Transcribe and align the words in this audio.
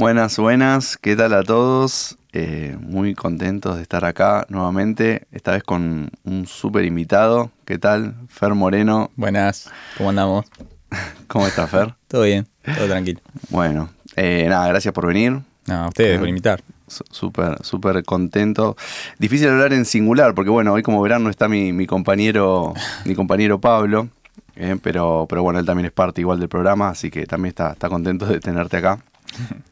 Buenas, 0.00 0.38
buenas, 0.38 0.96
¿qué 0.96 1.14
tal 1.14 1.34
a 1.34 1.42
todos? 1.42 2.16
Eh, 2.32 2.74
muy 2.80 3.14
contentos 3.14 3.76
de 3.76 3.82
estar 3.82 4.06
acá 4.06 4.46
nuevamente, 4.48 5.26
esta 5.30 5.52
vez 5.52 5.62
con 5.62 6.10
un 6.24 6.46
súper 6.46 6.86
invitado. 6.86 7.50
¿Qué 7.66 7.76
tal? 7.76 8.14
Fer 8.28 8.54
Moreno. 8.54 9.10
Buenas, 9.16 9.70
¿cómo 9.98 10.08
andamos? 10.08 10.46
¿Cómo 11.26 11.46
estás, 11.46 11.68
Fer? 11.68 11.96
todo 12.08 12.22
bien, 12.22 12.48
todo 12.64 12.86
tranquilo. 12.86 13.20
Bueno, 13.50 13.90
eh, 14.16 14.46
nada, 14.48 14.68
gracias 14.68 14.94
por 14.94 15.06
venir. 15.06 15.38
No, 15.66 15.74
a 15.74 15.88
ustedes 15.88 16.18
por 16.18 16.28
invitar. 16.28 16.62
Súper, 16.86 17.62
súper 17.62 18.02
contento. 18.02 18.78
Difícil 19.18 19.50
hablar 19.50 19.74
en 19.74 19.84
singular, 19.84 20.34
porque 20.34 20.48
bueno, 20.50 20.72
hoy 20.72 20.82
como 20.82 21.02
verán 21.02 21.24
no 21.24 21.28
está 21.28 21.46
mi, 21.46 21.74
mi 21.74 21.86
compañero, 21.86 22.72
mi 23.04 23.14
compañero 23.14 23.60
Pablo, 23.60 24.08
eh, 24.56 24.78
pero, 24.82 25.26
pero 25.28 25.42
bueno, 25.42 25.58
él 25.58 25.66
también 25.66 25.84
es 25.84 25.92
parte 25.92 26.22
igual 26.22 26.40
del 26.40 26.48
programa, 26.48 26.88
así 26.88 27.10
que 27.10 27.26
también 27.26 27.50
está, 27.50 27.72
está 27.72 27.90
contento 27.90 28.24
de 28.24 28.40
tenerte 28.40 28.78
acá. 28.78 28.98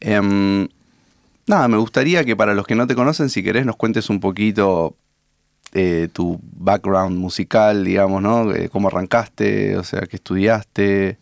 Em, 0.00 0.68
nada, 1.46 1.68
me 1.68 1.76
gustaría 1.76 2.24
que 2.24 2.36
para 2.36 2.54
los 2.54 2.66
que 2.66 2.74
no 2.74 2.86
te 2.86 2.94
conocen, 2.94 3.28
si 3.28 3.42
querés, 3.42 3.66
nos 3.66 3.76
cuentes 3.76 4.08
un 4.10 4.20
poquito 4.20 4.96
eh, 5.72 6.08
tu 6.12 6.40
background 6.42 7.16
musical, 7.18 7.84
digamos, 7.84 8.22
¿no? 8.22 8.52
Eh, 8.54 8.68
¿Cómo 8.70 8.88
arrancaste? 8.88 9.76
O 9.76 9.84
sea, 9.84 10.00
¿qué 10.02 10.16
estudiaste? 10.16 11.18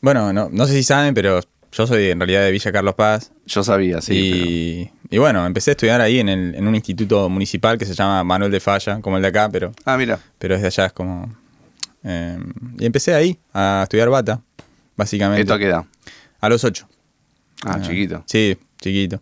Bueno, 0.00 0.32
no, 0.32 0.48
no 0.50 0.66
sé 0.66 0.74
si 0.74 0.82
saben, 0.82 1.14
pero 1.14 1.40
yo 1.72 1.86
soy 1.86 2.10
en 2.10 2.20
realidad 2.20 2.42
de 2.42 2.50
Villa 2.52 2.72
Carlos 2.72 2.94
Paz. 2.94 3.32
Yo 3.46 3.62
sabía, 3.64 4.00
sí. 4.00 4.90
Y, 5.10 5.14
y 5.14 5.18
bueno, 5.18 5.44
empecé 5.46 5.70
a 5.70 5.72
estudiar 5.72 6.00
ahí 6.00 6.20
en, 6.20 6.28
el- 6.28 6.54
en 6.54 6.66
un 6.66 6.74
instituto 6.74 7.28
municipal 7.28 7.78
que 7.78 7.84
se 7.84 7.94
llama 7.94 8.22
Manuel 8.24 8.50
de 8.50 8.60
Falla, 8.60 9.00
como 9.00 9.16
el 9.16 9.22
de 9.22 9.28
acá, 9.28 9.48
pero, 9.50 9.72
Ah, 9.84 9.96
mira. 9.96 10.18
pero 10.38 10.54
es 10.54 10.60
de 10.62 10.68
allá, 10.68 10.86
es 10.86 10.92
como... 10.92 11.34
eh, 12.04 12.38
y 12.78 12.86
empecé 12.86 13.12
ahí 13.14 13.38
a 13.52 13.80
estudiar 13.82 14.08
bata, 14.08 14.40
básicamente. 14.96 15.42
¿Esto 15.42 15.54
a 15.54 15.58
qué 15.58 15.66
edad? 15.66 15.84
A 16.40 16.48
los 16.48 16.62
ocho. 16.64 16.88
Ah, 17.64 17.80
chiquito. 17.80 18.22
Sí, 18.26 18.56
chiquito. 18.80 19.20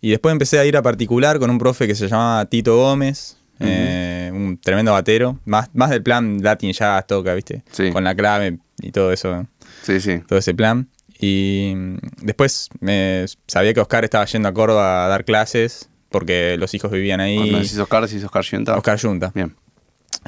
Y 0.00 0.10
después 0.10 0.32
empecé 0.32 0.58
a 0.58 0.64
ir 0.66 0.76
a 0.76 0.82
particular 0.82 1.38
con 1.38 1.48
un 1.50 1.58
profe 1.58 1.86
que 1.86 1.94
se 1.94 2.08
llamaba 2.08 2.44
Tito 2.46 2.76
Gómez, 2.76 3.38
eh, 3.60 4.30
un 4.34 4.58
tremendo 4.58 4.92
batero, 4.92 5.38
más, 5.46 5.70
más 5.74 5.90
del 5.90 6.02
plan 6.02 6.42
Latin 6.42 6.72
Jazz 6.72 7.06
toca, 7.06 7.32
¿viste? 7.34 7.62
Sí. 7.70 7.90
Con 7.90 8.04
la 8.04 8.14
clave 8.14 8.58
y 8.82 8.90
todo 8.90 9.12
eso, 9.12 9.46
Sí, 9.82 10.00
sí. 10.00 10.18
todo 10.26 10.38
ese 10.38 10.52
plan. 10.54 10.88
Y 11.18 11.72
mm, 11.74 11.96
después 12.22 12.68
me 12.80 13.24
sabía 13.46 13.72
que 13.72 13.80
Oscar 13.80 14.04
estaba 14.04 14.26
yendo 14.26 14.48
a 14.48 14.52
Córdoba 14.52 15.06
a 15.06 15.08
dar 15.08 15.24
clases 15.24 15.88
porque 16.10 16.56
los 16.58 16.74
hijos 16.74 16.90
vivían 16.90 17.20
ahí. 17.20 17.36
Cuando 17.38 17.58
decís 17.58 17.78
Oscar, 17.78 18.06
decís 18.06 18.24
Oscar 18.24 18.44
Yenta. 18.44 18.76
Oscar 18.76 19.00
Junta. 19.00 19.32
Bien. 19.34 19.54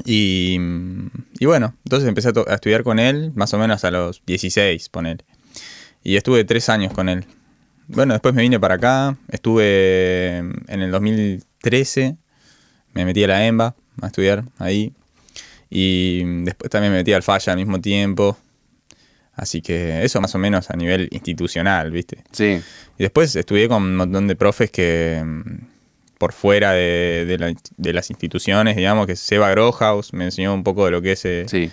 Y, 0.05 0.57
mm, 0.59 1.07
y 1.41 1.47
bueno, 1.47 1.75
entonces 1.85 2.09
empecé 2.09 2.29
a, 2.29 2.33
a 2.51 2.55
estudiar 2.55 2.83
con 2.83 2.99
él 2.99 3.33
más 3.35 3.53
o 3.55 3.59
menos 3.59 3.85
a 3.85 3.91
los 3.91 4.23
16, 4.27 4.89
ponele. 4.89 5.25
Y 6.09 6.17
estuve 6.17 6.45
tres 6.45 6.69
años 6.69 6.93
con 6.93 7.09
él. 7.09 7.25
Bueno, 7.89 8.15
después 8.15 8.33
me 8.33 8.43
vine 8.43 8.61
para 8.61 8.77
acá, 8.77 9.17
estuve 9.29 10.37
en 10.39 10.81
el 10.83 10.93
2013, 10.93 12.17
me 12.95 13.05
metí 13.05 13.25
a 13.25 13.27
la 13.27 13.45
EMBA 13.45 13.75
a 14.03 14.07
estudiar 14.07 14.45
ahí. 14.59 14.93
Y 15.69 16.23
después 16.45 16.71
también 16.71 16.93
me 16.93 16.99
metí 17.01 17.13
al 17.13 17.25
Falla 17.25 17.53
al 17.53 17.59
mismo 17.59 17.81
tiempo. 17.81 18.37
Así 19.35 19.61
que 19.61 20.05
eso 20.05 20.21
más 20.21 20.33
o 20.35 20.39
menos 20.39 20.71
a 20.71 20.77
nivel 20.77 21.09
institucional, 21.11 21.91
¿viste? 21.91 22.23
Sí. 22.31 22.61
Y 22.99 23.03
después 23.03 23.35
estudié 23.35 23.67
con 23.69 23.83
un 23.83 23.97
montón 23.97 24.29
de 24.29 24.37
profes 24.37 24.71
que 24.71 25.21
mm, 25.27 25.57
por 26.19 26.33
fuera 26.33 26.71
de, 26.71 27.25
de 27.27 27.37
la- 27.39 27.55
de 27.77 27.93
las 27.93 28.11
instituciones, 28.11 28.77
digamos, 28.77 29.09
que 29.09 29.17
Seba 29.17 29.51
Grohaus 29.51 30.13
me 30.13 30.25
enseñó 30.27 30.55
un 30.55 30.63
poco 30.63 30.85
de 30.85 30.93
lo 30.93 31.03
que 31.03 31.13
es 31.13 31.25
eh, 31.25 31.47
Sí. 31.49 31.69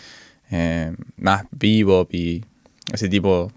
eh, 0.49 0.91
más 1.17 1.45
bebop 1.51 2.11
y 2.15 2.43
ese 2.91 3.07
tipo 3.09 3.51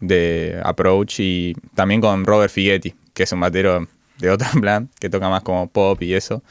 de 0.00 0.60
approach. 0.64 1.16
Y 1.20 1.54
también 1.74 2.00
con 2.00 2.24
Robert 2.24 2.52
Fighetti, 2.52 2.94
que 3.14 3.22
es 3.24 3.32
un 3.32 3.40
batero 3.40 3.86
de 4.18 4.30
otro 4.30 4.48
plan, 4.60 4.88
que 5.00 5.08
toca 5.10 5.28
más 5.28 5.42
como 5.42 5.68
pop 5.68 6.00
y 6.02 6.14
eso. 6.14 6.42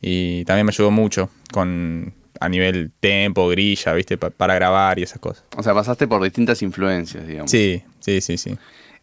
Y 0.00 0.44
también 0.44 0.66
me 0.66 0.70
ayudó 0.70 0.90
mucho 0.90 1.30
con 1.52 2.12
a 2.40 2.48
nivel 2.48 2.90
tempo, 3.00 3.48
grilla, 3.48 3.92
¿viste? 3.94 4.18
Pa- 4.18 4.30
para 4.30 4.54
grabar 4.56 4.98
y 4.98 5.02
esas 5.04 5.18
cosas. 5.18 5.44
O 5.56 5.62
sea, 5.62 5.72
pasaste 5.72 6.06
por 6.08 6.22
distintas 6.22 6.60
influencias, 6.62 7.26
digamos. 7.26 7.50
Sí, 7.50 7.82
sí, 8.00 8.20
sí, 8.20 8.36
sí. 8.36 8.58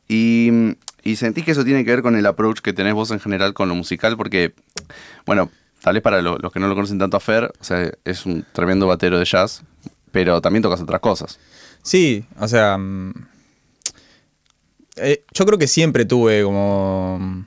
Y, 0.07 0.51
y 1.03 1.15
sentís 1.15 1.45
que 1.45 1.51
eso 1.51 1.63
tiene 1.63 1.83
que 1.85 1.91
ver 1.91 2.01
con 2.01 2.15
el 2.15 2.25
approach 2.25 2.59
que 2.59 2.73
tenés 2.73 2.93
vos 2.93 3.09
en 3.11 3.19
general 3.19 3.53
con 3.53 3.69
lo 3.69 3.75
musical, 3.75 4.17
porque, 4.17 4.53
bueno, 5.25 5.49
tal 5.81 5.93
vez 5.95 6.03
para 6.03 6.21
lo- 6.21 6.37
los 6.37 6.51
que 6.51 6.59
no 6.59 6.67
lo 6.67 6.75
conocen 6.75 6.99
tanto 6.99 7.17
a 7.17 7.19
Fer, 7.21 7.51
o 7.59 7.63
sea, 7.63 7.89
es 8.03 8.25
un 8.25 8.45
tremendo 8.51 8.85
batero 8.85 9.17
de 9.17 9.25
jazz, 9.25 9.63
pero 10.11 10.41
también 10.41 10.61
tocas 10.61 10.81
otras 10.81 10.99
cosas. 10.99 11.39
Sí, 11.81 12.25
o 12.39 12.47
sea, 12.47 12.77
mm, 12.77 13.13
eh, 14.97 15.23
yo 15.33 15.45
creo 15.45 15.57
que 15.57 15.67
siempre 15.67 16.05
tuve 16.05 16.43
como 16.43 17.45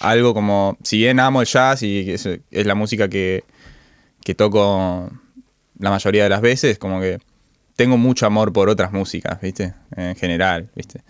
algo 0.00 0.34
como, 0.34 0.76
si 0.82 0.98
bien 0.98 1.20
amo 1.20 1.40
el 1.40 1.46
jazz 1.46 1.82
y 1.82 2.10
es, 2.10 2.26
es 2.26 2.66
la 2.66 2.74
música 2.74 3.08
que, 3.08 3.44
que 4.24 4.34
toco 4.34 5.10
la 5.78 5.90
mayoría 5.90 6.24
de 6.24 6.28
las 6.30 6.40
veces, 6.40 6.78
como 6.78 7.00
que 7.00 7.18
tengo 7.76 7.96
mucho 7.96 8.26
amor 8.26 8.52
por 8.52 8.68
otras 8.68 8.92
músicas, 8.92 9.40
¿viste? 9.40 9.74
En 9.96 10.14
general, 10.16 10.68
¿viste? 10.74 11.02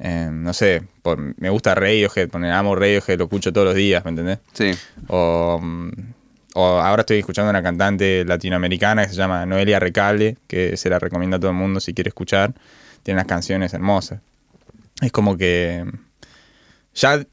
Eh, 0.00 0.28
no 0.32 0.52
sé, 0.52 0.82
por- 1.02 1.18
me 1.40 1.50
gusta 1.50 1.74
Radiohead, 1.74 2.28
poner 2.28 2.52
amo 2.52 2.74
Radiohead, 2.74 3.16
lo 3.18 3.24
escucho 3.24 3.52
todos 3.52 3.66
los 3.68 3.76
días, 3.76 4.04
¿me 4.04 4.10
entendés? 4.10 4.38
Sí, 4.52 4.72
O, 5.08 5.60
mm, 5.62 5.90
o 6.56 6.64
ahora 6.66 7.00
estoy 7.02 7.18
escuchando 7.18 7.50
una 7.50 7.62
cantante 7.62 8.24
latinoamericana 8.24 9.04
que 9.04 9.10
se 9.10 9.16
llama 9.16 9.46
Noelia 9.46 9.78
Recalde, 9.80 10.36
que 10.48 10.76
se 10.76 10.88
la 10.90 10.98
recomiendo 10.98 11.36
a 11.36 11.40
todo 11.40 11.50
el 11.50 11.56
mundo 11.56 11.78
si 11.80 11.94
quiere 11.94 12.08
escuchar. 12.08 12.54
Tiene 13.02 13.18
unas 13.18 13.26
canciones 13.28 13.72
hermosas. 13.74 14.20
Es 15.00 15.12
como 15.12 15.36
que 15.36 15.84
ya 16.94 17.24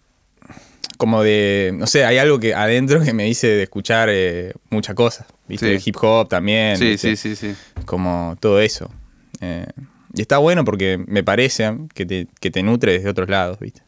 como 0.97 1.23
de, 1.23 1.71
no 1.75 1.87
sé, 1.87 2.05
hay 2.05 2.17
algo 2.19 2.39
que 2.39 2.53
adentro 2.53 3.01
que 3.01 3.13
me 3.13 3.23
dice 3.23 3.47
de 3.47 3.63
escuchar 3.63 4.09
eh, 4.11 4.53
muchas 4.69 4.93
cosas, 4.95 5.25
¿viste? 5.47 5.79
Sí. 5.79 5.89
Hip 5.89 5.95
hop 6.01 6.29
también. 6.29 6.77
sí, 6.77 6.89
¿viste? 6.89 7.15
sí, 7.15 7.35
sí, 7.35 7.53
sí. 7.53 7.81
Como 7.85 8.37
todo 8.39 8.59
eso. 8.61 8.91
Eh, 9.39 9.65
y 10.13 10.21
está 10.21 10.37
bueno 10.37 10.63
porque 10.63 11.03
me 11.07 11.23
parece 11.23 11.75
que 11.95 12.05
te, 12.05 12.27
que 12.39 12.51
te 12.51 12.61
nutre 12.61 12.93
desde 12.93 13.09
otros 13.09 13.29
lados, 13.29 13.57
¿viste? 13.59 13.81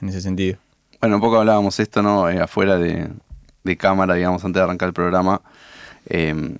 En 0.00 0.08
ese 0.08 0.20
sentido. 0.20 0.58
Bueno, 1.00 1.16
un 1.16 1.22
poco 1.22 1.38
hablábamos 1.38 1.78
esto, 1.78 2.02
¿no? 2.02 2.28
Eh, 2.28 2.40
afuera 2.40 2.78
de, 2.78 3.08
de 3.62 3.76
cámara, 3.76 4.14
digamos, 4.14 4.44
antes 4.44 4.58
de 4.58 4.64
arrancar 4.64 4.88
el 4.88 4.94
programa. 4.94 5.40
Eh, 6.08 6.56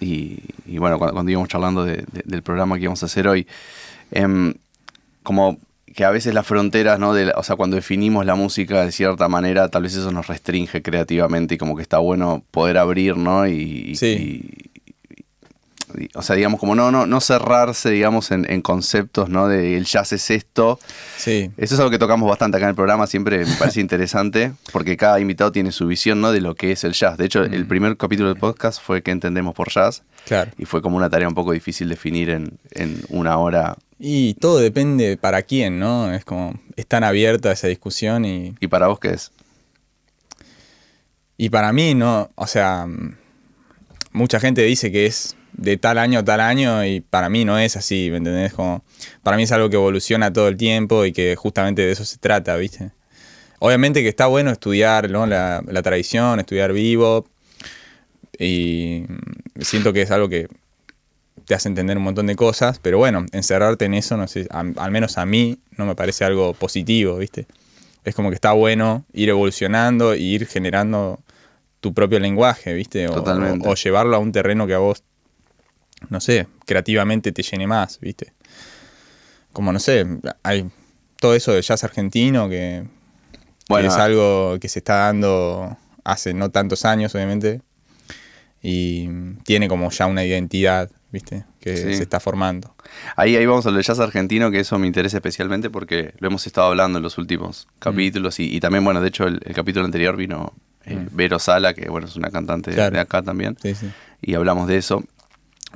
y, 0.00 0.38
y 0.66 0.78
bueno, 0.78 0.98
cuando, 0.98 1.12
cuando 1.14 1.30
íbamos 1.30 1.48
charlando 1.48 1.84
de- 1.84 1.96
de- 2.12 2.22
del 2.24 2.42
programa 2.42 2.76
que 2.76 2.82
íbamos 2.84 3.02
a 3.02 3.06
hacer 3.06 3.26
hoy, 3.28 3.46
em, 4.12 4.54
como 5.22 5.58
que 5.98 6.04
a 6.04 6.10
veces 6.10 6.32
las 6.32 6.46
fronteras, 6.46 7.00
¿no? 7.00 7.12
De 7.12 7.24
la- 7.24 7.32
o 7.36 7.42
sea, 7.42 7.56
cuando 7.56 7.74
definimos 7.74 8.24
la 8.24 8.36
música 8.36 8.84
de 8.84 8.92
cierta 8.92 9.26
manera, 9.28 9.68
tal 9.68 9.82
vez 9.82 9.96
eso 9.96 10.12
nos 10.12 10.28
restringe 10.28 10.80
creativamente 10.80 11.56
y 11.56 11.58
como 11.58 11.74
que 11.74 11.82
está 11.82 11.98
bueno 11.98 12.44
poder 12.52 12.78
abrir, 12.78 13.16
¿no? 13.16 13.48
Y, 13.48 13.96
Sí. 13.96 14.44
y- 14.76 14.77
o 16.14 16.22
sea, 16.22 16.36
digamos, 16.36 16.60
como 16.60 16.74
no, 16.74 16.90
no, 16.90 17.06
no 17.06 17.20
cerrarse, 17.20 17.90
digamos, 17.90 18.30
en, 18.30 18.50
en 18.50 18.62
conceptos, 18.62 19.28
¿no? 19.28 19.48
De 19.48 19.76
el 19.76 19.84
jazz 19.84 20.12
es 20.12 20.30
esto, 20.30 20.78
Sí, 21.16 21.50
eso 21.56 21.74
es 21.74 21.80
algo 21.80 21.90
que 21.90 21.98
tocamos 21.98 22.28
bastante 22.28 22.56
acá 22.56 22.66
en 22.66 22.70
el 22.70 22.76
programa, 22.76 23.06
siempre 23.06 23.44
me 23.44 23.54
parece 23.58 23.80
interesante, 23.80 24.52
porque 24.72 24.96
cada 24.96 25.20
invitado 25.20 25.52
tiene 25.52 25.72
su 25.72 25.86
visión 25.86 26.20
¿no? 26.20 26.32
de 26.32 26.40
lo 26.40 26.54
que 26.54 26.72
es 26.72 26.84
el 26.84 26.92
jazz. 26.92 27.16
De 27.16 27.24
hecho, 27.24 27.42
el 27.42 27.66
primer 27.66 27.96
capítulo 27.96 28.28
del 28.28 28.38
podcast 28.38 28.80
fue 28.82 29.02
¿Qué 29.02 29.10
entendemos 29.10 29.54
por 29.54 29.70
jazz? 29.70 30.02
claro. 30.26 30.50
Y 30.58 30.64
fue 30.64 30.82
como 30.82 30.96
una 30.96 31.08
tarea 31.08 31.28
un 31.28 31.34
poco 31.34 31.52
difícil 31.52 31.88
definir 31.88 32.30
en, 32.30 32.58
en 32.70 33.00
una 33.08 33.38
hora. 33.38 33.76
Y 33.98 34.34
todo 34.34 34.58
depende 34.58 35.16
para 35.16 35.42
quién, 35.42 35.78
¿no? 35.78 36.12
Es 36.12 36.24
como, 36.24 36.60
es 36.76 36.86
tan 36.86 37.02
abierta 37.02 37.50
esa 37.50 37.66
discusión 37.66 38.24
y, 38.24 38.54
¿Y 38.60 38.68
para 38.68 38.86
vos 38.88 39.00
qué 39.00 39.10
es? 39.10 39.32
y 41.36 41.50
para 41.50 41.72
mí 41.72 41.94
no, 41.94 42.30
o 42.34 42.46
sea, 42.46 42.86
mm, 42.86 43.16
mucha 44.12 44.40
gente 44.40 44.62
dice 44.62 44.90
que 44.90 45.06
es 45.06 45.36
de 45.58 45.76
tal 45.76 45.98
año 45.98 46.20
a 46.20 46.24
tal 46.24 46.40
año 46.40 46.84
y 46.84 47.00
para 47.00 47.28
mí 47.28 47.44
no 47.44 47.58
es 47.58 47.76
así, 47.76 48.08
¿me 48.10 48.16
entendés? 48.18 48.54
Como, 48.54 48.82
para 49.22 49.36
mí 49.36 49.42
es 49.42 49.52
algo 49.52 49.68
que 49.68 49.76
evoluciona 49.76 50.32
todo 50.32 50.48
el 50.48 50.56
tiempo 50.56 51.04
y 51.04 51.12
que 51.12 51.36
justamente 51.36 51.82
de 51.84 51.92
eso 51.92 52.04
se 52.04 52.16
trata, 52.16 52.56
¿viste? 52.56 52.92
Obviamente 53.58 54.02
que 54.02 54.08
está 54.08 54.26
bueno 54.28 54.50
estudiar 54.50 55.10
¿no? 55.10 55.26
la, 55.26 55.62
la 55.66 55.82
tradición, 55.82 56.38
estudiar 56.40 56.72
vivo 56.72 57.26
y 58.38 59.04
siento 59.60 59.92
que 59.92 60.02
es 60.02 60.10
algo 60.10 60.28
que 60.28 60.48
te 61.44 61.54
hace 61.54 61.68
entender 61.68 61.96
un 61.96 62.04
montón 62.04 62.26
de 62.26 62.36
cosas, 62.36 62.78
pero 62.78 62.98
bueno, 62.98 63.24
encerrarte 63.32 63.86
en 63.86 63.94
eso, 63.94 64.16
no 64.16 64.28
sé, 64.28 64.46
a- 64.50 64.60
al 64.76 64.90
menos 64.90 65.18
a 65.18 65.26
mí 65.26 65.58
no 65.76 65.86
me 65.86 65.94
parece 65.94 66.24
algo 66.24 66.52
positivo, 66.54 67.16
¿viste? 67.16 67.46
Es 68.04 68.14
como 68.14 68.28
que 68.28 68.34
está 68.34 68.52
bueno 68.52 69.04
ir 69.12 69.28
evolucionando 69.30 70.12
e 70.12 70.18
ir 70.20 70.46
generando 70.46 71.20
tu 71.80 71.94
propio 71.94 72.20
lenguaje, 72.20 72.74
¿viste? 72.74 73.08
O, 73.08 73.14
Totalmente. 73.14 73.66
o- 73.66 73.72
o 73.72 73.74
llevarlo 73.74 74.16
a 74.16 74.18
un 74.18 74.30
terreno 74.32 74.66
que 74.66 74.74
a 74.74 74.78
vos, 74.78 75.02
no 76.10 76.20
sé, 76.20 76.46
creativamente 76.66 77.32
te 77.32 77.42
llene 77.42 77.66
más, 77.66 77.98
¿viste? 78.00 78.32
Como, 79.52 79.72
no 79.72 79.78
sé, 79.80 80.06
hay 80.42 80.68
todo 81.20 81.34
eso 81.34 81.52
de 81.52 81.62
jazz 81.62 81.82
argentino 81.84 82.48
que, 82.48 82.84
es 83.80 83.94
algo 83.94 84.58
que 84.60 84.68
se 84.68 84.78
está 84.78 84.94
dando 84.96 85.76
hace 86.04 86.32
no 86.34 86.50
tantos 86.50 86.84
años, 86.84 87.14
obviamente, 87.14 87.60
y 88.62 89.08
tiene 89.44 89.68
como 89.68 89.90
ya 89.90 90.06
una 90.06 90.24
identidad, 90.24 90.90
¿viste? 91.12 91.44
Que 91.60 91.76
Sí. 91.76 91.94
se 91.96 92.02
está 92.02 92.20
formando. 92.20 92.74
Ahí, 93.16 93.36
ahí 93.36 93.46
vamos 93.46 93.66
al 93.66 93.74
del 93.74 93.82
jazz 93.84 93.98
argentino, 94.00 94.50
que 94.50 94.60
eso 94.60 94.78
me 94.78 94.86
interesa 94.86 95.18
especialmente 95.18 95.70
porque 95.70 96.14
lo 96.18 96.28
hemos 96.28 96.46
estado 96.46 96.68
hablando 96.68 96.98
en 96.98 97.02
los 97.02 97.18
últimos 97.18 97.66
Mm. 97.66 97.78
capítulos 97.78 98.40
y, 98.40 98.54
y 98.54 98.60
también, 98.60 98.84
bueno, 98.84 99.00
de 99.00 99.08
hecho 99.08 99.26
el, 99.26 99.40
el 99.44 99.54
capítulo 99.54 99.84
anterior 99.84 100.16
vino 100.16 100.52
eh, 100.84 101.06
Vero 101.12 101.38
Sala, 101.38 101.74
que 101.74 101.88
bueno, 101.90 102.06
es 102.06 102.16
una 102.16 102.30
cantante 102.30 102.70
de- 102.70 102.76
Mm. 102.76 102.78
Claro. 102.78 102.94
de 102.94 103.00
acá 103.00 103.22
también, 103.22 103.56
Sí, 103.60 103.74
sí. 103.74 103.90
y 104.22 104.34
hablamos 104.34 104.66
de 104.68 104.78
eso. 104.78 105.04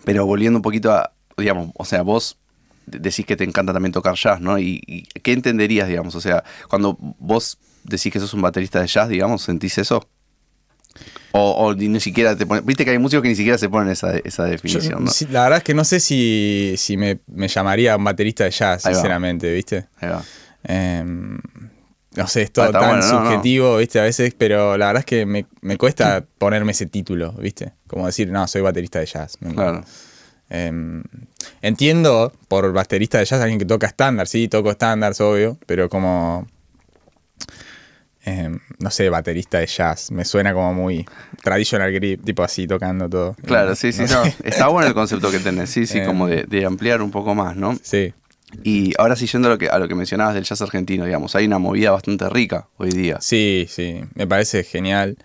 Pero 0.05 0.27
volviendo 0.27 0.59
un 0.59 0.63
poquito 0.63 0.93
a, 0.93 1.13
digamos, 1.37 1.71
o 1.75 1.85
sea, 1.85 2.03
vos 2.03 2.39
de- 2.87 2.99
decís 2.99 3.25
que 3.27 3.37
te 3.37 3.45
encanta 3.45 3.73
también 3.73 3.93
tocar 3.93 4.15
jazz, 4.15 4.41
¿no? 4.41 4.59
¿Y, 4.59 4.81
y 4.87 5.03
qué 5.21 5.33
entenderías, 5.33 5.89
digamos? 5.89 6.15
O 6.15 6.21
sea, 6.21 6.43
cuando 6.69 6.97
vos 7.19 7.59
decís 7.85 8.13
que 8.13 8.21
sos 8.21 8.35
un 8.35 8.43
baterista 8.43 8.81
de 8.81 8.87
jazz, 8.87 9.09
digamos, 9.09 9.43
¿sentís 9.43 9.79
eso? 9.79 10.07
O, 11.35 11.53
o 11.53 11.75
ni 11.75 11.99
siquiera 12.01 12.37
te 12.37 12.45
ponen, 12.45 12.65
viste 12.67 12.85
que 12.85 12.91
hay 12.91 12.99
músicos 12.99 13.23
que 13.23 13.29
ni 13.31 13.35
siquiera 13.35 13.57
se 13.57 13.69
ponen 13.71 13.89
esa, 13.91 14.19
esa 14.19 14.45
Yo, 14.45 14.51
definición, 14.51 15.05
¿no? 15.05 15.11
la 15.31 15.45
verdad 15.45 15.59
es 15.59 15.65
que 15.65 15.73
no 15.73 15.83
sé 15.85 15.99
si, 15.99 16.75
si 16.77 16.99
me, 16.99 17.21
me 17.27 17.49
llamaría 17.49 17.97
un 17.97 18.05
baterista 18.05 18.45
de 18.45 18.51
jazz, 18.51 18.85
Ahí 18.85 18.93
va. 18.93 18.97
sinceramente, 18.99 19.51
¿viste? 19.55 19.87
Ahí 19.99 20.11
va. 20.11 20.23
Em, 20.65 21.39
no 22.17 22.27
sé, 22.27 22.43
es 22.43 22.53
todo 22.53 22.67
Ah, 22.67 22.73
tan 22.73 22.89
bueno, 22.89 23.07
no, 23.07 23.13
no. 23.21 23.27
subjetivo, 23.31 23.77
¿viste? 23.79 24.01
A 24.01 24.05
veces, 24.05 24.35
pero 24.37 24.77
la 24.77 24.87
verdad 24.87 25.01
es 25.01 25.07
que 25.07 25.27
me, 25.27 25.47
me 25.61 25.77
cuesta 25.79 26.25
ponerme 26.39 26.73
ese 26.73 26.87
título, 26.87 27.33
¿viste? 27.33 27.73
Como 27.87 28.07
decir, 28.07 28.31
no, 28.31 28.47
soy 28.49 28.61
baterista 28.63 28.99
de 29.01 29.07
jazz. 29.07 29.39
Claro. 29.55 29.85
Em, 30.51 31.03
entiendo 31.63 32.33
por 32.49 32.73
baterista 32.73 33.19
de 33.19 33.25
jazz 33.25 33.41
alguien 33.41 33.59
que 33.59 33.65
toca 33.65 33.87
estándar, 33.87 34.27
sí, 34.29 34.49
toco 34.49 34.71
estándar, 34.71 35.15
obvio, 35.21 35.57
pero 35.67 35.89
como. 35.89 36.47
em, 38.25 38.59
no 38.79 38.91
sé, 38.91 39.09
baterista 39.09 39.59
de 39.59 39.67
jazz. 39.67 40.11
Me 40.11 40.25
suena 40.25 40.53
como 40.53 40.73
muy 40.75 41.05
traditional 41.43 41.91
grip, 41.93 42.23
tipo 42.25 42.43
así, 42.45 42.67
tocando 42.67 43.09
todo. 43.09 43.35
Claro, 43.47 43.75
sí, 43.75 43.93
sí, 43.93 44.05
No. 44.11 44.23
Está 44.45 44.69
bueno 44.69 44.87
el 44.89 44.95
concepto 45.03 45.31
que 45.31 45.39
tenés, 45.41 45.71
sí, 45.71 45.87
sí, 45.87 45.99
Eh, 45.99 46.05
como 46.07 46.29
de, 46.29 46.45
de 46.45 46.65
ampliar 46.67 47.03
un 47.03 47.11
poco 47.11 47.35
más, 47.35 47.57
¿no? 47.57 47.77
Sí. 47.83 48.13
Y 48.63 48.93
ahora 48.99 49.17
sí, 49.17 49.27
yendo 49.27 49.49
a 49.49 49.53
lo, 49.53 49.59
que, 49.59 49.69
a 49.69 49.79
lo 49.79 49.89
que 49.89 49.95
mencionabas 49.95 50.35
del 50.35 50.45
jazz 50.45 50.61
argentino, 50.63 51.05
digamos, 51.05 51.35
hay 51.35 51.47
una 51.47 51.59
movida 51.59 51.91
bastante 51.91 52.29
rica 52.29 52.69
hoy 52.77 52.91
día. 52.91 53.19
Sí, 53.21 53.67
sí, 53.69 54.01
me 54.15 54.27
parece 54.27 54.65
genial. 54.65 55.17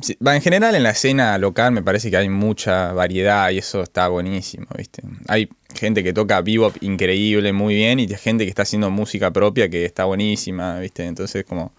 Sí, 0.00 0.16
en 0.20 0.40
general 0.40 0.74
en 0.76 0.84
la 0.84 0.90
escena 0.90 1.36
local 1.38 1.72
me 1.72 1.82
parece 1.82 2.10
que 2.10 2.16
hay 2.16 2.28
mucha 2.28 2.92
variedad 2.92 3.50
y 3.50 3.58
eso 3.58 3.82
está 3.82 4.06
buenísimo, 4.08 4.66
¿viste? 4.76 5.02
Hay 5.26 5.48
gente 5.74 6.04
que 6.04 6.12
toca 6.12 6.40
bebop 6.40 6.76
increíble, 6.82 7.52
muy 7.52 7.74
bien, 7.74 7.98
y 7.98 8.02
hay 8.02 8.14
gente 8.16 8.44
que 8.44 8.50
está 8.50 8.62
haciendo 8.62 8.90
música 8.90 9.32
propia 9.32 9.68
que 9.68 9.84
está 9.84 10.04
buenísima, 10.04 10.78
¿viste? 10.78 11.04
Entonces 11.04 11.44
como, 11.44 11.72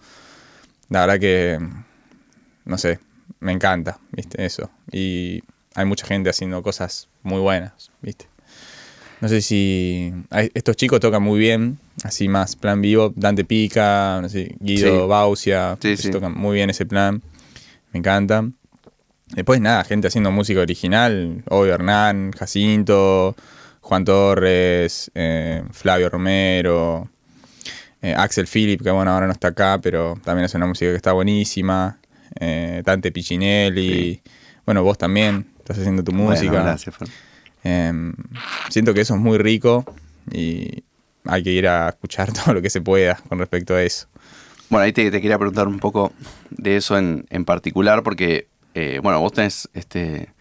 la 0.90 1.00
verdad 1.06 1.18
que, 1.18 1.58
no 2.66 2.76
sé, 2.76 2.98
me 3.40 3.52
encanta, 3.52 3.98
¿viste? 4.12 4.44
Eso. 4.44 4.70
Y 4.92 5.42
hay 5.74 5.86
mucha 5.86 6.06
gente 6.06 6.28
haciendo 6.28 6.62
cosas 6.62 7.08
muy 7.22 7.40
buenas, 7.40 7.90
¿viste? 8.02 8.26
No 9.20 9.28
sé 9.28 9.40
si. 9.42 10.12
estos 10.54 10.76
chicos 10.76 11.00
tocan 11.00 11.22
muy 11.22 11.38
bien, 11.38 11.78
así 12.04 12.28
más 12.28 12.56
plan 12.56 12.80
vivo. 12.80 13.12
Dante 13.14 13.44
Pica, 13.44 14.18
no 14.22 14.28
sé, 14.28 14.56
Guido 14.60 15.02
Sí. 15.02 15.06
Bausia. 15.08 15.78
Sí, 15.80 15.96
sí. 15.96 16.10
tocan 16.10 16.32
muy 16.36 16.54
bien 16.56 16.70
ese 16.70 16.86
plan. 16.86 17.22
Me 17.92 17.98
encanta. 17.98 18.48
Después, 19.28 19.60
nada, 19.60 19.84
gente 19.84 20.08
haciendo 20.08 20.30
música 20.30 20.60
original. 20.60 21.44
Obvio, 21.48 21.74
Hernán, 21.74 22.32
Jacinto, 22.32 23.36
Juan 23.80 24.04
Torres, 24.04 25.10
eh, 25.14 25.62
Flavio 25.70 26.08
Romero, 26.08 27.08
eh, 28.02 28.14
Axel 28.16 28.46
Philip, 28.48 28.82
que 28.82 28.90
bueno, 28.90 29.12
ahora 29.12 29.26
no 29.26 29.32
está 29.32 29.48
acá, 29.48 29.78
pero 29.82 30.18
también 30.24 30.46
hace 30.46 30.56
una 30.56 30.66
música 30.66 30.90
que 30.90 30.96
está 30.96 31.12
buenísima. 31.12 31.98
Eh, 32.40 32.82
Dante 32.84 33.12
Piccinelli. 33.12 34.20
Bueno, 34.64 34.82
vos 34.82 34.96
también 34.98 35.46
estás 35.58 35.78
haciendo 35.78 36.02
tu 36.02 36.10
Bueno, 36.12 36.30
música. 36.30 36.62
gracias, 36.62 36.96
Fer. 36.96 37.08
Em, 37.62 38.14
siento 38.68 38.94
que 38.94 39.02
eso 39.02 39.14
es 39.14 39.20
muy 39.20 39.38
rico 39.38 39.84
y 40.30 40.84
hay 41.24 41.42
que 41.42 41.50
ir 41.50 41.68
a 41.68 41.90
escuchar 41.90 42.32
todo 42.44 42.54
lo 42.54 42.62
que 42.62 42.70
se 42.70 42.80
pueda 42.80 43.16
con 43.28 43.38
respecto 43.38 43.74
a 43.74 43.82
eso. 43.82 44.06
Bueno, 44.68 44.84
ahí 44.84 44.92
te, 44.92 45.10
te 45.10 45.20
quería 45.20 45.38
preguntar 45.38 45.66
un 45.66 45.80
poco 45.80 46.12
de 46.50 46.76
eso 46.76 46.96
en, 46.96 47.26
en 47.30 47.44
particular, 47.44 48.02
porque, 48.02 48.46
eh, 48.74 49.00
bueno, 49.02 49.20
vos 49.20 49.32
tenés, 49.32 49.68
este, 49.74 50.32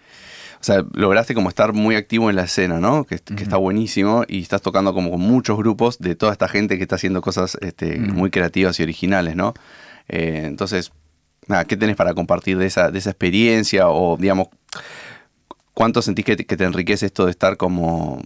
o 0.61 0.63
sea, 0.63 0.85
lograste 0.93 1.33
como 1.33 1.49
estar 1.49 1.73
muy 1.73 1.95
activo 1.95 2.29
en 2.29 2.35
la 2.35 2.43
escena, 2.43 2.79
¿no? 2.79 3.05
Que, 3.05 3.17
que 3.17 3.41
está 3.41 3.57
buenísimo 3.57 4.25
y 4.27 4.41
estás 4.41 4.61
tocando 4.61 4.93
como 4.93 5.09
con 5.09 5.21
muchos 5.21 5.57
grupos 5.57 5.97
de 5.99 6.15
toda 6.15 6.31
esta 6.31 6.47
gente 6.47 6.77
que 6.77 6.83
está 6.83 6.95
haciendo 6.95 7.21
cosas 7.21 7.57
este, 7.61 7.97
muy 7.97 8.29
creativas 8.29 8.79
y 8.79 8.83
originales, 8.83 9.35
¿no? 9.35 9.53
Eh, 10.09 10.43
entonces, 10.45 10.91
nada, 11.47 11.65
¿qué 11.65 11.77
tenés 11.77 11.95
para 11.95 12.13
compartir 12.13 12.57
de 12.57 12.67
esa, 12.67 12.91
de 12.91 12.99
esa 12.99 13.09
experiencia 13.09 13.89
o, 13.89 14.17
digamos, 14.17 14.49
¿Cuánto 15.79 16.01
sentís 16.01 16.25
que 16.25 16.35
te, 16.35 16.45
que 16.45 16.57
te 16.57 16.65
enriquece 16.65 17.05
esto 17.05 17.23
de 17.23 17.31
estar 17.31 17.55
como 17.55 18.21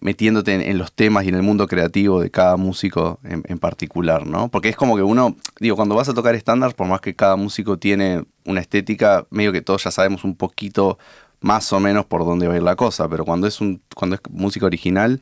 metiéndote 0.00 0.70
en, 0.70 0.78
los 0.78 0.90
temas 0.90 1.26
y 1.26 1.28
en 1.28 1.34
el 1.34 1.42
mundo 1.42 1.66
creativo 1.66 2.18
de 2.18 2.30
cada 2.30 2.56
músico 2.56 3.20
en, 3.24 3.58
particular, 3.58 4.26
¿no? 4.26 4.48
Porque 4.48 4.70
es 4.70 4.76
como 4.76 4.96
que 4.96 5.02
uno, 5.02 5.36
digo, 5.60 5.76
cuando 5.76 5.94
vas 5.94 6.08
a 6.08 6.14
tocar 6.14 6.34
estándar, 6.34 6.74
por 6.74 6.86
más 6.86 7.02
que 7.02 7.14
cada 7.14 7.36
músico 7.36 7.76
tiene 7.76 8.24
una 8.46 8.62
estética, 8.62 9.26
medio 9.28 9.52
que 9.52 9.60
todos 9.60 9.84
ya 9.84 9.90
sabemos 9.90 10.24
un 10.24 10.34
poquito 10.34 10.98
más 11.42 11.70
o 11.74 11.78
menos 11.78 12.06
por 12.06 12.24
dónde 12.24 12.48
va 12.48 12.54
a 12.54 12.56
ir 12.56 12.62
la 12.62 12.74
cosa, 12.74 13.06
pero 13.06 13.26
cuando 13.26 13.46
es 13.46 13.60
un 13.60 13.82
cuando 13.94 14.16
es 14.16 14.22
música 14.30 14.64
original, 14.64 15.20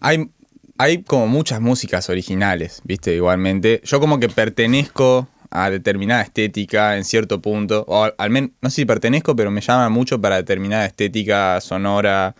Hay, 0.00 0.30
hay 0.78 1.02
como 1.02 1.26
muchas 1.26 1.60
músicas 1.60 2.08
originales, 2.10 2.80
¿viste? 2.84 3.12
Igualmente. 3.12 3.80
Yo 3.82 3.98
como 3.98 4.20
que 4.20 4.28
pertenezco 4.28 5.26
a 5.50 5.70
determinada 5.70 6.22
estética 6.22 6.96
en 6.96 7.04
cierto 7.04 7.40
punto, 7.40 7.84
o 7.88 8.10
al- 8.16 8.30
menos, 8.30 8.50
no 8.60 8.70
sé 8.70 8.76
si 8.76 8.84
pertenezco, 8.86 9.34
pero 9.36 9.50
me 9.50 9.60
llama 9.60 9.88
mucho 9.88 10.20
para 10.20 10.36
determinada 10.36 10.86
estética 10.86 11.60
sonora, 11.60 12.34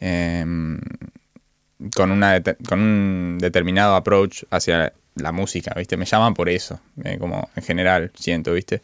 em, 0.00 0.78
con, 1.94 2.10
una, 2.10 2.40
con 2.68 2.80
un 2.80 3.38
determinado 3.40 3.94
approach 3.96 4.44
hacia 4.50 4.92
la 5.16 5.32
música, 5.32 5.74
¿viste? 5.76 5.96
Me 5.96 6.06
llaman 6.06 6.32
por 6.34 6.48
eso, 6.48 6.80
eh, 7.04 7.18
como 7.18 7.50
en 7.54 7.62
general, 7.62 8.10
siento, 8.14 8.52
¿viste? 8.54 8.80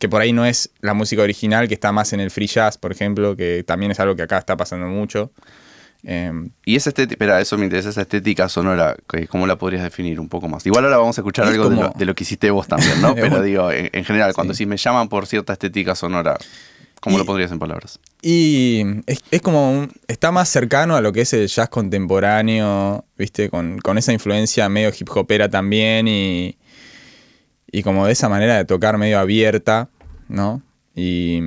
Que 0.00 0.08
por 0.08 0.22
ahí 0.22 0.32
no 0.32 0.46
es 0.46 0.70
la 0.80 0.94
música 0.94 1.22
original, 1.22 1.68
que 1.68 1.74
está 1.74 1.92
más 1.92 2.12
en 2.12 2.20
el 2.20 2.30
free 2.30 2.46
jazz, 2.46 2.78
por 2.78 2.92
ejemplo, 2.92 3.36
que 3.36 3.62
también 3.66 3.92
es 3.92 4.00
algo 4.00 4.16
que 4.16 4.22
acá 4.22 4.38
está 4.38 4.56
pasando 4.56 4.86
mucho. 4.86 5.32
Em, 6.08 6.50
y 6.64 6.76
esa 6.76 6.90
estética, 6.90 7.14
espera, 7.14 7.40
eso 7.40 7.58
me 7.58 7.64
interesa, 7.64 7.88
esa 7.88 8.02
estética 8.02 8.48
sonora, 8.48 8.94
¿cómo 9.28 9.44
la 9.48 9.56
podrías 9.56 9.82
definir 9.82 10.20
un 10.20 10.28
poco 10.28 10.46
más? 10.46 10.64
Igual 10.64 10.84
ahora 10.84 10.98
vamos 10.98 11.18
a 11.18 11.20
escuchar 11.20 11.46
Es 11.46 11.50
algo 11.54 11.68
de, 11.68 11.74
lo, 11.74 11.88
de 11.90 12.04
lo 12.04 12.14
que 12.14 12.22
hiciste 12.22 12.48
vos 12.52 12.68
también, 12.68 13.02
¿no? 13.02 13.12
Pero 13.16 13.42
digo, 13.42 13.72
en, 13.72 13.90
en 13.92 14.04
general, 14.04 14.32
cuando 14.32 14.54
Sí. 14.54 14.58
si 14.58 14.66
me 14.66 14.76
llaman 14.76 15.08
por 15.08 15.26
cierta 15.26 15.52
estética 15.54 15.96
sonora, 15.96 16.38
¿cómo 17.00 17.16
Y- 17.16 17.18
lo 17.18 17.26
podrías 17.26 17.50
en 17.50 17.58
palabras? 17.58 17.98
Y 18.22 18.84
es, 19.06 19.20
es 19.32 19.42
como 19.42 19.72
un- 19.72 19.92
está 20.06 20.30
más 20.30 20.48
cercano 20.48 20.94
a 20.94 21.00
lo 21.00 21.12
que 21.12 21.22
es 21.22 21.32
el 21.32 21.48
jazz 21.48 21.68
contemporáneo, 21.70 23.04
¿viste? 23.18 23.50
Con, 23.50 23.78
con 23.78 23.98
esa 23.98 24.12
influencia 24.12 24.68
medio 24.68 24.90
hip 24.96 25.08
hopera 25.12 25.48
también 25.48 26.06
y, 26.06 26.56
y 27.72 27.82
como 27.82 28.06
de 28.06 28.12
esa 28.12 28.28
manera 28.28 28.56
de 28.56 28.64
tocar 28.64 28.96
medio 28.96 29.18
abierta, 29.18 29.88
¿no? 30.28 30.62
Y 30.94 31.40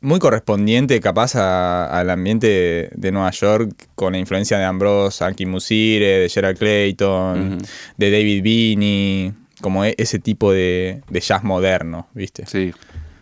muy 0.00 0.18
correspondiente 0.18 0.98
capaz 1.00 1.36
a- 1.36 1.86
al 1.86 2.10
ambiente 2.10 2.46
de, 2.46 2.90
de 2.94 3.12
Nueva 3.12 3.30
York 3.30 3.88
con 3.94 4.12
la 4.12 4.18
influencia 4.18 4.58
de 4.58 4.64
Ambrose, 4.64 5.22
Anki 5.24 5.46
Musire, 5.46 6.20
de 6.20 6.28
Gerald 6.28 6.58
Clayton, 6.58 7.58
de 7.96 8.10
David 8.10 8.42
Beanie, 8.42 9.32
como 9.60 9.84
e- 9.84 9.94
ese 9.98 10.18
tipo 10.18 10.52
de, 10.52 11.02
de 11.08 11.20
jazz 11.20 11.44
moderno, 11.44 12.08
¿viste? 12.14 12.46
Sí. 12.46 12.72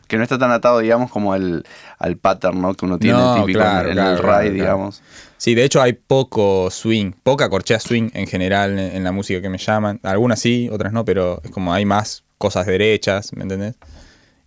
Que 0.06 0.16
no 0.16 0.22
está 0.22 0.38
tan 0.38 0.50
atado, 0.50 0.78
digamos, 0.78 1.10
como 1.10 1.34
al, 1.34 1.64
al 1.98 2.16
pattern 2.16 2.62
¿no? 2.62 2.72
que 2.74 2.86
uno 2.86 2.98
tiene 2.98 3.18
No, 3.18 3.34
típico 3.34 3.58
claro, 3.58 3.88
en 3.90 3.94
claro, 3.94 4.10
el 4.16 4.20
claro, 4.22 4.38
ride, 4.38 4.54
claro. 4.54 4.54
digamos. 4.54 5.02
Sí, 5.36 5.54
de 5.54 5.64
hecho 5.64 5.82
hay 5.82 5.92
poco 5.92 6.70
swing, 6.70 7.12
poca 7.22 7.50
corchea 7.50 7.78
swing 7.78 8.08
en 8.14 8.26
general 8.26 8.78
en, 8.78 8.96
en 8.96 9.04
la 9.04 9.12
música 9.12 9.42
que 9.42 9.50
me 9.50 9.58
llaman. 9.58 10.00
Algunas 10.02 10.40
sí, 10.40 10.70
otras 10.72 10.92
no, 10.94 11.04
pero 11.04 11.42
es 11.44 11.50
como 11.50 11.74
hay 11.74 11.84
más 11.84 12.24
cosas 12.38 12.64
derechas, 12.66 13.32
¿me 13.34 13.42
entendés? 13.42 13.74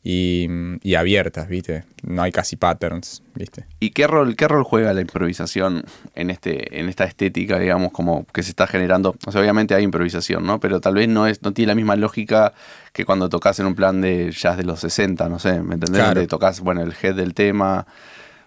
Y, 0.04 0.48
y 0.82 0.96
abiertas, 0.96 1.48
¿viste? 1.48 1.84
No 2.02 2.24
hay 2.24 2.32
casi 2.32 2.56
patterns, 2.56 3.22
¿viste? 3.36 3.68
¿Y 3.80 3.92
qué 3.92 4.08
rol, 4.08 4.36
qué 4.36 4.48
rol 4.48 4.64
juega 4.64 4.94
la 4.94 5.02
improvisación 5.02 5.84
en 6.16 6.32
este, 6.32 6.80
en 6.80 6.90
esta 6.90 7.04
estética, 7.04 7.60
digamos, 7.60 7.92
como 7.92 8.26
que 8.26 8.42
se 8.42 8.50
está 8.50 8.66
generando? 8.66 9.16
O 9.28 9.32
sea, 9.32 9.42
obviamente 9.42 9.76
hay 9.76 9.84
improvisación, 9.84 10.44
¿no? 10.44 10.60
Pero 10.60 10.82
tal 10.82 10.96
vez 10.96 11.08
no 11.08 11.28
es, 11.28 11.44
no 11.44 11.54
tiene 11.54 11.68
la 11.68 11.76
misma 11.76 11.96
lógica 11.96 12.54
que 12.94 13.06
cuando 13.06 13.30
tocas 13.30 13.60
en 13.60 13.68
un 13.68 13.76
plan 13.76 14.02
de 14.02 14.32
jazz 14.32 14.58
de 14.58 14.64
los 14.64 14.80
60, 14.80 15.30
no 15.30 15.38
sé, 15.38 15.62
¿me 15.62 15.76
entendés? 15.76 16.00
Claro. 16.00 16.16
Donde 16.16 16.28
tocas, 16.28 16.62
bueno, 16.62 16.82
el 16.82 16.96
head 17.00 17.14
del 17.14 17.36
tema. 17.36 17.86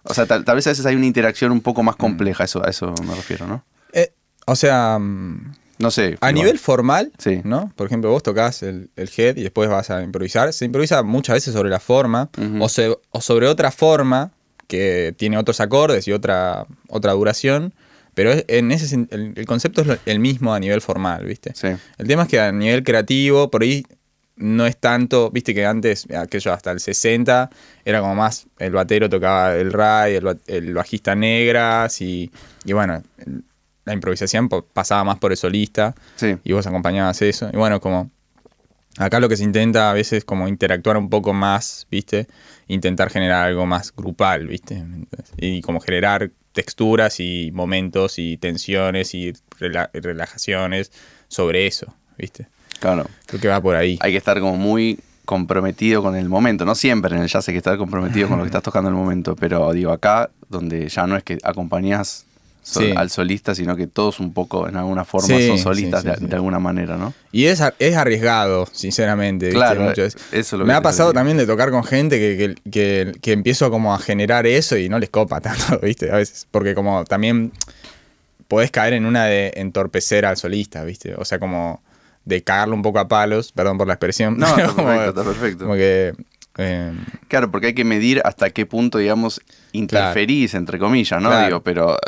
O 0.02 0.12
sea, 0.12 0.26
tal, 0.26 0.44
tal 0.44 0.56
vez 0.56 0.66
a 0.66 0.70
veces 0.70 0.84
hay 0.86 0.96
una 0.96 1.06
interacción 1.06 1.52
un 1.52 1.60
poco 1.60 1.84
más 1.84 1.94
compleja, 1.94 2.42
eso, 2.42 2.66
a 2.66 2.68
eso 2.68 2.92
me 3.06 3.14
refiero, 3.14 3.46
¿no? 3.46 3.64
Eh, 3.92 4.12
o 4.46 4.56
sea, 4.56 4.98
mm, 4.98 5.52
No 5.78 5.90
sé. 5.90 6.16
a 6.20 6.30
nivel 6.32 6.58
formal, 6.58 7.12
Sí. 7.18 7.40
¿no? 7.44 7.72
Por 7.76 7.86
ejemplo, 7.86 8.10
vos 8.10 8.22
tocas 8.22 8.62
el, 8.62 8.90
el 8.96 9.10
head 9.16 9.36
y 9.36 9.42
después 9.42 9.68
vas 9.68 9.90
a 9.90 10.02
improvisar. 10.02 10.52
Se 10.52 10.64
improvisa 10.64 11.02
muchas 11.02 11.34
veces 11.34 11.52
sobre 11.54 11.70
la 11.70 11.80
forma 11.80 12.30
o, 12.60 12.68
se- 12.68 12.96
o 13.10 13.20
sobre 13.20 13.46
otra 13.48 13.70
forma 13.70 14.30
que 14.68 15.14
tiene 15.18 15.36
otros 15.36 15.60
acordes 15.60 16.06
y 16.08 16.12
otra, 16.12 16.66
otra 16.88 17.12
duración. 17.12 17.74
Pero 18.14 18.30
es- 18.32 18.44
en 18.48 18.70
ese 18.70 18.94
el, 19.10 19.32
el 19.34 19.46
concepto 19.46 19.80
es 19.80 19.86
lo- 19.88 19.98
el 20.06 20.20
mismo 20.20 20.54
a 20.54 20.60
nivel 20.60 20.80
formal, 20.80 21.24
¿viste? 21.24 21.52
Sí. 21.54 21.68
El 21.98 22.06
tema 22.06 22.22
es 22.22 22.28
que 22.28 22.38
a 22.40 22.52
nivel 22.52 22.84
creativo, 22.84 23.50
por 23.50 23.62
ahí 23.62 23.84
no 24.36 24.66
es 24.66 24.76
tanto, 24.76 25.30
viste 25.30 25.54
que 25.54 25.64
antes, 25.66 26.06
aquello 26.12 26.52
hasta 26.52 26.70
el 26.72 26.80
60, 26.80 27.50
era 27.84 28.00
como 28.00 28.14
más, 28.16 28.46
el 28.58 28.72
batero 28.72 29.08
tocaba 29.08 29.54
el 29.56 29.72
ray, 29.72 30.18
el, 30.46 30.74
bajista 30.74 31.14
negras 31.14 32.00
y, 32.00 32.30
y 32.64 32.72
bueno, 32.72 33.02
la 33.84 33.92
improvisación 33.92 34.48
pasaba 34.48 35.04
más 35.04 35.18
por 35.18 35.32
el 35.32 35.36
solista 35.36 35.94
y 36.42 36.52
vos 36.52 36.66
acompañabas 36.66 37.20
eso. 37.22 37.50
Y 37.52 37.56
bueno, 37.56 37.80
como 37.80 38.10
acá 38.98 39.20
lo 39.20 39.28
que 39.28 39.36
se 39.36 39.44
intenta 39.44 39.90
a 39.90 39.94
veces 39.94 40.24
como 40.24 40.48
interactuar 40.48 40.96
un 40.96 41.10
poco 41.10 41.32
más, 41.32 41.86
¿viste? 41.90 42.26
Intentar 42.68 43.10
generar 43.10 43.46
algo 43.46 43.66
más 43.66 43.94
grupal, 43.94 44.46
¿viste? 44.46 44.84
Y 45.36 45.60
como 45.62 45.80
generar 45.80 46.30
texturas 46.52 47.20
y 47.20 47.50
momentos 47.52 48.18
y 48.18 48.36
tensiones 48.36 49.14
y 49.14 49.32
relajaciones 49.58 50.92
sobre 51.28 51.66
eso, 51.66 51.94
¿viste? 52.16 52.46
Claro. 52.80 53.06
Creo 53.26 53.40
que 53.40 53.48
va 53.48 53.60
por 53.60 53.76
ahí. 53.76 53.98
Hay 54.00 54.12
que 54.12 54.18
estar 54.18 54.38
como 54.40 54.56
muy 54.56 54.98
comprometido 55.24 56.02
con 56.02 56.16
el 56.16 56.28
momento. 56.28 56.64
No 56.64 56.74
siempre 56.74 57.16
en 57.16 57.22
el 57.22 57.28
jazz 57.28 57.48
hay 57.48 57.54
que 57.54 57.58
estar 57.58 57.76
comprometido 57.76 58.28
con 58.28 58.38
lo 58.38 58.44
que 58.44 58.48
estás 58.50 58.62
tocando 58.62 58.90
en 58.90 58.96
el 58.96 59.00
momento, 59.00 59.36
pero 59.36 59.72
digo, 59.72 59.90
acá, 59.90 60.30
donde 60.48 60.88
ya 60.88 61.06
no 61.06 61.16
es 61.16 61.24
que 61.24 61.38
acompañás 61.42 62.26
al 62.96 63.10
solista, 63.10 63.54
sino 63.54 63.76
que 63.76 63.86
todos 63.86 64.20
un 64.20 64.32
poco, 64.32 64.68
en 64.68 64.76
alguna 64.76 65.04
forma, 65.04 65.38
son 65.40 65.58
solistas 65.58 66.04
de, 66.04 66.34
alguna 66.34 66.58
manera, 66.58 66.96
¿no? 66.96 67.12
Y 67.32 67.46
es, 67.46 67.62
es 67.78 67.96
arriesgado, 67.96 68.66
sinceramente. 68.72 69.50
Claro, 69.50 69.92
eso 70.32 70.58
Me 70.58 70.72
ha 70.72 70.80
pasado 70.80 71.12
también 71.12 71.36
de 71.36 71.46
tocar 71.46 71.70
con 71.70 71.84
gente 71.84 72.18
que, 72.18 72.54
que, 72.70 73.12
que, 73.20 73.32
empiezo 73.32 73.70
como 73.70 73.94
a 73.94 73.98
generar 73.98 74.46
eso 74.46 74.76
y 74.76 74.88
no 74.88 74.98
les 74.98 75.10
copa 75.10 75.40
tanto, 75.42 75.78
¿viste? 75.80 76.10
A 76.10 76.16
veces, 76.16 76.46
porque 76.50 76.74
como 76.74 77.04
también 77.04 77.52
podés 78.48 78.70
caer 78.70 78.94
en 78.94 79.06
una 79.06 79.24
de 79.24 79.52
entorpecer 79.56 80.24
al 80.24 80.36
solista, 80.36 80.84
¿viste? 80.84 81.14
O 81.16 81.24
sea, 81.24 81.38
como 81.38 81.82
de 82.24 82.42
cagarlo 82.42 82.74
un 82.74 82.82
poco 82.82 82.98
a 82.98 83.08
palos, 83.08 83.52
perdón 83.52 83.78
por 83.78 83.86
la 83.86 83.94
expresión. 83.94 84.38
No, 84.38 84.46
está 84.56 84.74
perfecto, 84.74 85.08
está 85.08 85.24
perfecto. 85.24 85.64
Como 85.64 85.74
que... 85.74 86.14
Eh, 86.58 86.92
claro, 87.28 87.50
porque 87.50 87.68
hay 87.68 87.74
que 87.74 87.84
medir 87.84 88.22
hasta 88.24 88.50
qué 88.50 88.66
punto, 88.66 88.98
digamos, 88.98 89.40
interferís, 89.72 90.54
entre 90.54 90.78
comillas, 90.78 91.20
¿no? 91.20 91.44
Digo, 91.44 91.62
pero 91.62 91.98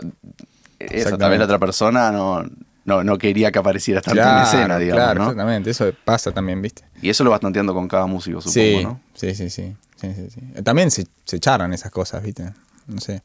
esa 0.78 1.18
también 1.18 1.40
la 1.40 1.46
otra 1.46 1.58
persona 1.58 2.12
no, 2.12 2.44
no, 2.84 3.18
quería 3.18 3.50
que 3.50 3.58
apareciera 3.58 4.00
tanto 4.00 4.22
en 4.22 4.38
escena, 4.38 4.78
digamos. 4.78 5.04
Claro, 5.04 5.22
exactamente, 5.22 5.70
eso 5.70 5.92
pasa 6.04 6.32
también, 6.32 6.62
¿viste? 6.62 6.84
Y 7.02 7.08
eso 7.08 7.24
lo 7.24 7.30
vas 7.30 7.40
tanteando 7.40 7.74
con 7.74 7.88
cada 7.88 8.06
músico, 8.06 8.40
supongo, 8.40 8.82
¿no? 8.82 9.00
Sí, 9.14 9.34
sí, 9.34 9.50
sí. 9.50 9.74
sí, 9.96 10.14
sí, 10.14 10.62
También 10.62 10.90
se, 10.90 11.06
se 11.24 11.36
esas 11.36 11.90
cosas, 11.90 12.22
¿viste? 12.22 12.52
No 12.86 13.00
sé. 13.00 13.22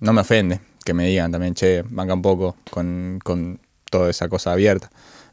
No 0.00 0.12
me 0.12 0.22
ofende 0.22 0.60
que 0.84 0.94
me 0.94 1.06
digan 1.06 1.30
también, 1.30 1.54
che, 1.54 1.82
banca 1.88 2.14
un 2.14 2.22
poco 2.22 2.56
con, 2.70 3.20
con 3.22 3.60
toda 3.90 4.10
esa 4.10 4.28
cosa 4.28 4.52
abierta. 4.52 4.90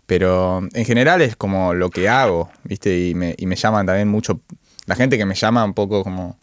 Pero 0.09 0.67
en 0.73 0.85
general 0.85 1.21
es 1.21 1.35
como 1.35 1.75
lo 1.75 1.91
que 1.91 2.09
hago, 2.09 2.49
¿viste? 2.63 3.09
Y 3.09 3.13
me, 3.13 3.35
y 3.37 3.45
me 3.45 3.55
llaman 3.55 3.85
también 3.85 4.07
mucho. 4.07 4.41
La 4.87 4.95
gente 4.95 5.19
que 5.19 5.25
me 5.25 5.35
llama 5.35 5.63
un 5.63 5.75
poco 5.75 6.03
como. 6.03 6.35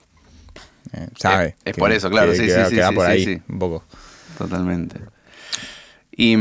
Eh, 0.92 1.08
¿Sabe? 1.16 1.56
Es, 1.64 1.74
por 1.74 1.90
eso, 1.90 2.08
claro, 2.08 2.32
sí, 2.32 2.48
sí, 2.48 2.54
sí. 2.68 2.76
Que 2.76 2.92
por 2.94 3.04
ahí, 3.04 3.42
un 3.48 3.58
poco. 3.58 3.82
Totalmente. 4.38 5.00
Y, 6.12 6.36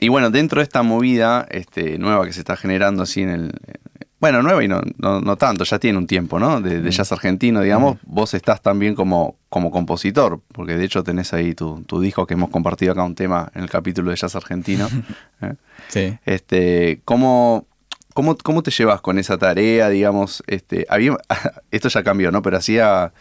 y, 0.00 0.08
bueno, 0.08 0.28
dentro 0.28 0.60
de 0.60 0.64
esta 0.64 0.82
movida 0.82 1.46
este, 1.50 1.96
nueva 1.96 2.26
que 2.26 2.34
se 2.34 2.40
está 2.40 2.58
generando 2.58 3.04
así 3.04 3.22
en 3.22 3.30
el, 3.30 3.52
bueno, 4.18 4.42
nueva 4.42 4.64
y 4.64 4.68
no, 4.68 4.80
no, 4.98 5.36
tanto, 5.36 5.64
ya 5.64 5.78
tiene 5.78 5.98
un 5.98 6.06
tiempo, 6.06 6.38
¿no? 6.38 6.60
De, 6.60 6.80
mm. 6.80 6.88
jazz 6.88 7.12
argentino, 7.12 7.60
digamos. 7.60 7.96
Mm. 7.96 7.98
Vos 8.04 8.32
estás 8.34 8.62
también 8.62 8.94
como, 8.94 9.36
como 9.50 9.70
compositor, 9.70 10.40
porque 10.52 10.76
de 10.76 10.84
hecho 10.84 11.04
tenés 11.04 11.34
ahí 11.34 11.54
tu, 11.54 11.82
tu, 11.82 12.00
disco 12.00 12.26
que 12.26 12.34
hemos 12.34 12.48
compartido 12.48 12.92
acá, 12.92 13.04
un 13.04 13.14
tema 13.14 13.50
en 13.54 13.62
el 13.62 13.70
capítulo 13.70 14.10
de 14.10 14.16
jazz 14.16 14.34
argentino. 14.34 14.88
¿eh? 15.42 15.54
Sí. 15.88 16.18
Este, 16.24 17.02
¿cómo, 17.04 17.66
cómo, 18.14 18.36
¿Cómo 18.38 18.62
te 18.62 18.70
llevas 18.70 19.02
con 19.02 19.18
esa 19.18 19.36
tarea, 19.36 19.90
digamos? 19.90 20.42
Este, 20.46 20.86
había, 20.88 21.16
esto 21.70 21.88
ya 21.88 22.02
cambió, 22.02 22.32
¿no? 22.32 22.40
Pero 22.40 22.56
hacía 22.56 23.12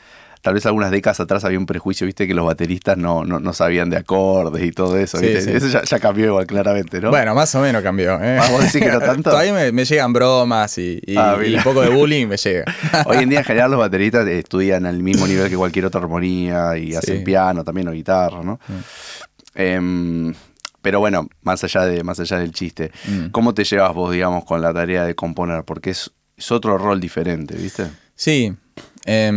tal 0.46 0.54
vez 0.54 0.64
algunas 0.68 0.92
décadas 0.92 1.20
atrás 1.20 1.44
había 1.44 1.58
un 1.58 1.66
prejuicio, 1.66 2.06
viste, 2.06 2.28
que 2.28 2.36
los 2.36 2.46
bateristas 2.46 3.00
no, 3.00 3.26
no, 3.26 3.54
sabían 3.54 3.90
de 3.90 3.98
acordes 3.98 4.64
y 4.64 4.72
todo 4.72 4.96
eso, 4.96 5.20
Eso 5.20 5.82
ya, 5.84 6.00
cambió 6.00 6.28
igual, 6.28 6.46
claramente, 6.46 7.02
¿no? 7.02 7.10
Bueno, 7.10 7.34
más 7.34 7.56
o 7.56 7.62
menos 7.62 7.82
cambió. 7.82 8.22
¿eh? 8.22 8.38
¿Vamos 8.38 8.62
a 8.62 8.64
decir 8.66 8.84
que 8.84 8.92
no 8.92 9.00
tanto? 9.00 9.32
Todavía 9.32 9.72
me, 9.72 9.86
llegan 9.86 10.14
bromas 10.14 10.78
y, 10.78 11.02
ah, 11.18 11.36
un 11.40 11.64
poco 11.64 11.82
de 11.82 11.90
bullying 11.90 12.28
me 12.28 12.38
llega. 12.38 12.64
Hoy 13.08 13.24
en 13.24 13.30
día, 13.30 13.40
en 13.40 13.46
general, 13.46 13.72
los 13.72 13.80
bateristas 13.80 14.28
estudian 14.28 14.86
al 14.86 15.02
mismo 15.02 15.26
nivel 15.26 15.50
que 15.50 15.58
cualquier 15.58 15.86
otra 15.86 16.02
armonía 16.02 16.78
y 16.78 16.94
hacen 16.94 17.24
piano 17.24 17.64
también 17.64 17.88
o 17.88 17.92
guitarra, 17.92 18.44
¿no? 18.44 18.60
Em, 19.56 20.32
pero 20.84 21.00
bueno, 21.00 21.28
más 21.42 21.64
allá, 21.64 21.86
de, 21.86 22.04
más 22.04 22.20
allá 22.20 22.38
del 22.38 22.52
chiste, 22.52 22.92
mm. 23.08 23.30
¿cómo 23.32 23.56
te 23.56 23.64
llevas 23.64 23.96
vos, 23.96 24.12
digamos, 24.12 24.46
con 24.46 24.62
la 24.62 24.72
tarea 24.72 25.06
de 25.06 25.16
componer? 25.16 25.64
Porque 25.64 25.90
es, 25.90 26.12
es 26.38 26.52
otro 26.52 26.78
rol 26.78 27.02
diferente, 27.02 27.56
¿viste? 27.56 27.88
Sí. 28.16 28.54
Eh, 29.08 29.32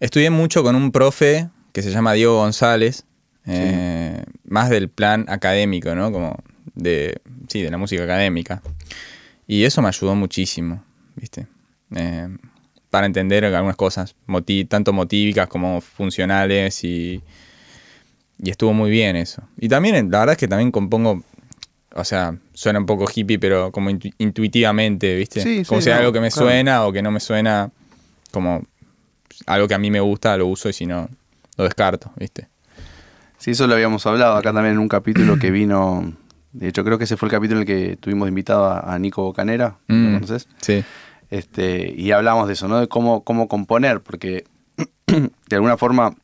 Estudié 0.00 0.30
mucho 0.30 0.62
con 0.62 0.74
un 0.74 0.92
profe 0.92 1.48
que 1.72 1.82
se 1.82 1.90
llama 1.90 2.14
Diego 2.14 2.36
González, 2.36 3.04
eh, 3.46 4.24
más 4.44 4.70
del 4.70 4.88
plan 4.88 5.26
académico, 5.28 5.94
¿no? 5.94 6.10
Como 6.10 6.36
de, 6.74 7.20
sí, 7.48 7.62
de 7.62 7.70
la 7.70 7.76
música 7.76 8.04
académica. 8.04 8.62
Y 9.46 9.64
eso 9.64 9.82
me 9.82 9.88
ayudó 9.88 10.14
muchísimo, 10.14 10.82
¿viste? 11.16 11.46
Eh, 11.94 12.28
para 12.88 13.06
entender 13.06 13.44
algunas 13.44 13.76
cosas, 13.76 14.14
tanto 14.68 14.92
motívicas 14.92 15.48
como 15.48 15.80
funcionales 15.80 16.82
y, 16.82 17.22
y 18.42 18.50
estuvo 18.50 18.72
muy 18.72 18.90
bien 18.90 19.16
eso. 19.16 19.42
Y 19.58 19.68
también, 19.68 20.10
la 20.10 20.20
verdad 20.20 20.32
es 20.32 20.38
que 20.38 20.48
también 20.48 20.72
compongo, 20.72 21.22
o 21.94 22.04
sea, 22.04 22.36
suena 22.52 22.78
un 22.78 22.86
poco 22.86 23.06
hippie, 23.12 23.38
pero 23.38 23.70
como 23.70 23.90
intuitivamente, 23.90 25.16
¿viste? 25.16 25.64
como 25.66 25.80
sea 25.80 25.98
algo 25.98 26.12
que 26.12 26.20
me 26.20 26.30
suena 26.30 26.86
o 26.86 26.92
que 26.92 27.02
no 27.02 27.10
me 27.10 27.20
suena, 27.20 27.70
como 28.32 28.64
algo 29.46 29.68
que 29.68 29.74
a 29.74 29.78
mí 29.78 29.90
me 29.90 30.00
gusta 30.00 30.36
lo 30.36 30.46
uso 30.46 30.68
y 30.68 30.72
si 30.72 30.86
no, 30.86 31.08
lo 31.56 31.64
descarto, 31.64 32.12
¿viste? 32.16 32.48
Sí, 33.38 33.52
eso 33.52 33.66
lo 33.66 33.74
habíamos 33.74 34.06
hablado 34.06 34.36
acá 34.36 34.52
también 34.52 34.74
en 34.74 34.80
un 34.80 34.88
capítulo 34.88 35.38
que 35.38 35.50
vino. 35.50 36.12
De 36.52 36.68
hecho, 36.68 36.84
creo 36.84 36.98
que 36.98 37.04
ese 37.04 37.16
fue 37.16 37.28
el 37.28 37.32
capítulo 37.32 37.60
en 37.60 37.68
el 37.68 37.74
que 37.74 37.96
tuvimos 37.96 38.28
invitado 38.28 38.70
a, 38.70 38.98
Nico 38.98 39.22
Bocanera, 39.22 39.78
¿lo 39.86 39.94
mm? 39.94 40.26
Sí. 40.60 40.84
Este, 41.30 41.94
y 41.96 42.10
hablamos 42.10 42.48
de 42.48 42.54
eso, 42.54 42.68
¿no? 42.68 42.80
De 42.80 42.88
cómo, 42.88 43.24
cómo 43.24 43.48
componer, 43.48 44.00
porque 44.00 44.44
de 45.06 45.56
alguna 45.56 45.76
forma 45.76 46.14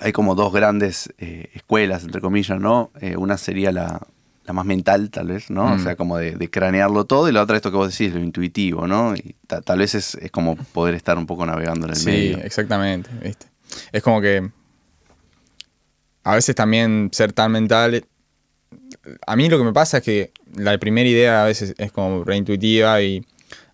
hay 0.00 0.12
como 0.12 0.34
dos 0.34 0.52
grandes 0.52 1.12
eh, 1.18 1.50
escuelas, 1.54 2.04
entre 2.04 2.20
comillas, 2.20 2.60
¿no? 2.60 2.90
Eh, 3.00 3.16
una 3.16 3.36
sería 3.36 3.72
la, 3.72 4.06
la 4.48 4.54
más 4.54 4.64
mental, 4.64 5.10
tal 5.10 5.28
vez, 5.28 5.50
¿no? 5.50 5.66
O 5.66 5.76
mm. 5.76 5.82
sea, 5.82 5.94
como 5.94 6.16
de, 6.16 6.50
cranearlo 6.50 7.04
todo, 7.04 7.28
y 7.28 7.32
la 7.32 7.42
otra 7.42 7.56
esto 7.56 7.70
que 7.70 7.76
vos 7.76 7.90
decís, 7.90 8.14
lo 8.14 8.20
intuitivo, 8.20 8.86
¿no? 8.86 9.14
Y 9.14 9.36
tal 9.46 9.78
vez 9.78 9.94
es, 9.94 10.16
como 10.32 10.56
poder 10.56 10.94
estar 10.94 11.18
un 11.18 11.26
poco 11.26 11.44
navegando 11.44 11.86
en 11.86 11.92
el 11.92 12.04
medio. 12.04 12.36
Sí, 12.38 12.42
exactamente, 12.44 13.10
¿viste? 13.22 13.46
Es 13.92 14.02
como 14.02 14.22
que 14.22 14.50
a 16.24 16.34
veces 16.34 16.54
también 16.54 17.10
ser 17.12 17.34
tan 17.34 17.52
mental... 17.52 18.06
A 19.26 19.36
mí 19.36 19.50
lo 19.50 19.58
que 19.58 19.64
me 19.64 19.72
pasa 19.74 19.98
es 19.98 20.02
que 20.02 20.32
la 20.54 20.76
primera 20.78 21.08
idea 21.08 21.42
a 21.42 21.46
veces 21.46 21.74
es 21.76 21.92
como 21.92 22.24
reintuitiva 22.24 23.02
y 23.02 23.24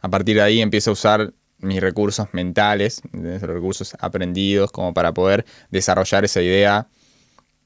a 0.01 0.09
partir 0.09 0.37
de 0.37 0.43
ahí 0.43 0.61
empiezo 0.61 0.91
a 0.91 0.93
usar 0.95 1.33
mis 1.59 1.81
recursos 1.81 2.27
mentales, 2.33 3.01
los 3.13 3.41
recursos 3.43 3.97
aprendidos 4.01 4.73
como 4.73 4.93
para 4.93 5.15
poder 5.15 5.45
desarrollar 5.71 6.25
esa 6.25 6.43
idea 6.43 6.89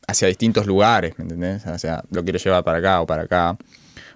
hacia 0.09 0.27
distintos 0.27 0.67
lugares, 0.67 1.17
¿me 1.19 1.23
entendés? 1.23 1.65
O 1.67 1.79
sea, 1.79 2.03
lo 2.11 2.25
quiero 2.25 2.39
llevar 2.39 2.65
para 2.65 2.79
acá 2.79 3.01
o 3.03 3.07
para 3.07 3.23
acá, 3.23 3.57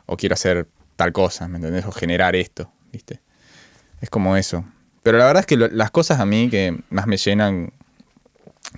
o 0.06 0.16
quiero 0.16 0.32
hacer 0.32 0.66
tal 0.96 1.12
cosa, 1.12 1.46
¿me 1.46 1.58
entendés? 1.58 1.84
O 1.84 1.92
generar 1.92 2.34
esto, 2.34 2.72
¿viste? 2.90 3.20
Es 4.00 4.10
como 4.10 4.36
eso. 4.36 4.64
Pero 5.02 5.18
la 5.18 5.26
verdad 5.26 5.40
es 5.40 5.46
que 5.46 5.56
las 5.56 5.90
cosas 5.90 6.18
a 6.18 6.26
mí 6.26 6.48
que 6.48 6.82
más 6.88 7.06
me 7.06 7.18
llenan, 7.18 7.72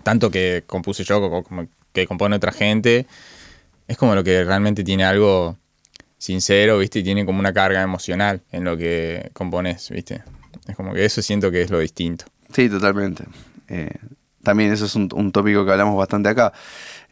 tanto 0.03 0.31
que 0.31 0.65
compuse 0.67 1.05
yo 1.05 1.21
como 1.21 1.69
que 1.93 2.07
compone 2.07 2.35
otra 2.37 2.51
gente, 2.51 3.07
es 3.87 3.97
como 3.97 4.15
lo 4.17 4.25
que 4.25 4.43
realmente 4.43 4.83
tiene 4.83 5.05
algo 5.05 5.57
sincero, 6.19 6.79
¿viste? 6.79 6.99
Y 6.99 7.05
tiene 7.05 7.25
como 7.25 7.39
una 7.39 7.53
carga 7.53 7.83
emocional 7.83 8.43
en 8.51 8.65
lo 8.65 8.77
que 8.77 9.31
compones, 9.35 9.89
¿viste? 9.91 10.25
Es 10.67 10.75
como 10.75 10.93
que 10.93 11.05
eso 11.05 11.23
siento 11.23 11.51
que 11.53 11.63
es 11.63 11.71
lo 11.71 11.79
distinto. 11.79 12.25
Sí, 12.53 12.69
totalmente. 12.69 13.25
Eh, 13.69 13.91
también 14.45 14.73
eso 14.73 14.85
es 14.85 14.95
un, 14.95 15.33
tópico 15.33 15.65
que 15.65 15.73
hablamos 15.73 15.97
bastante 15.97 16.29
acá. 16.29 16.53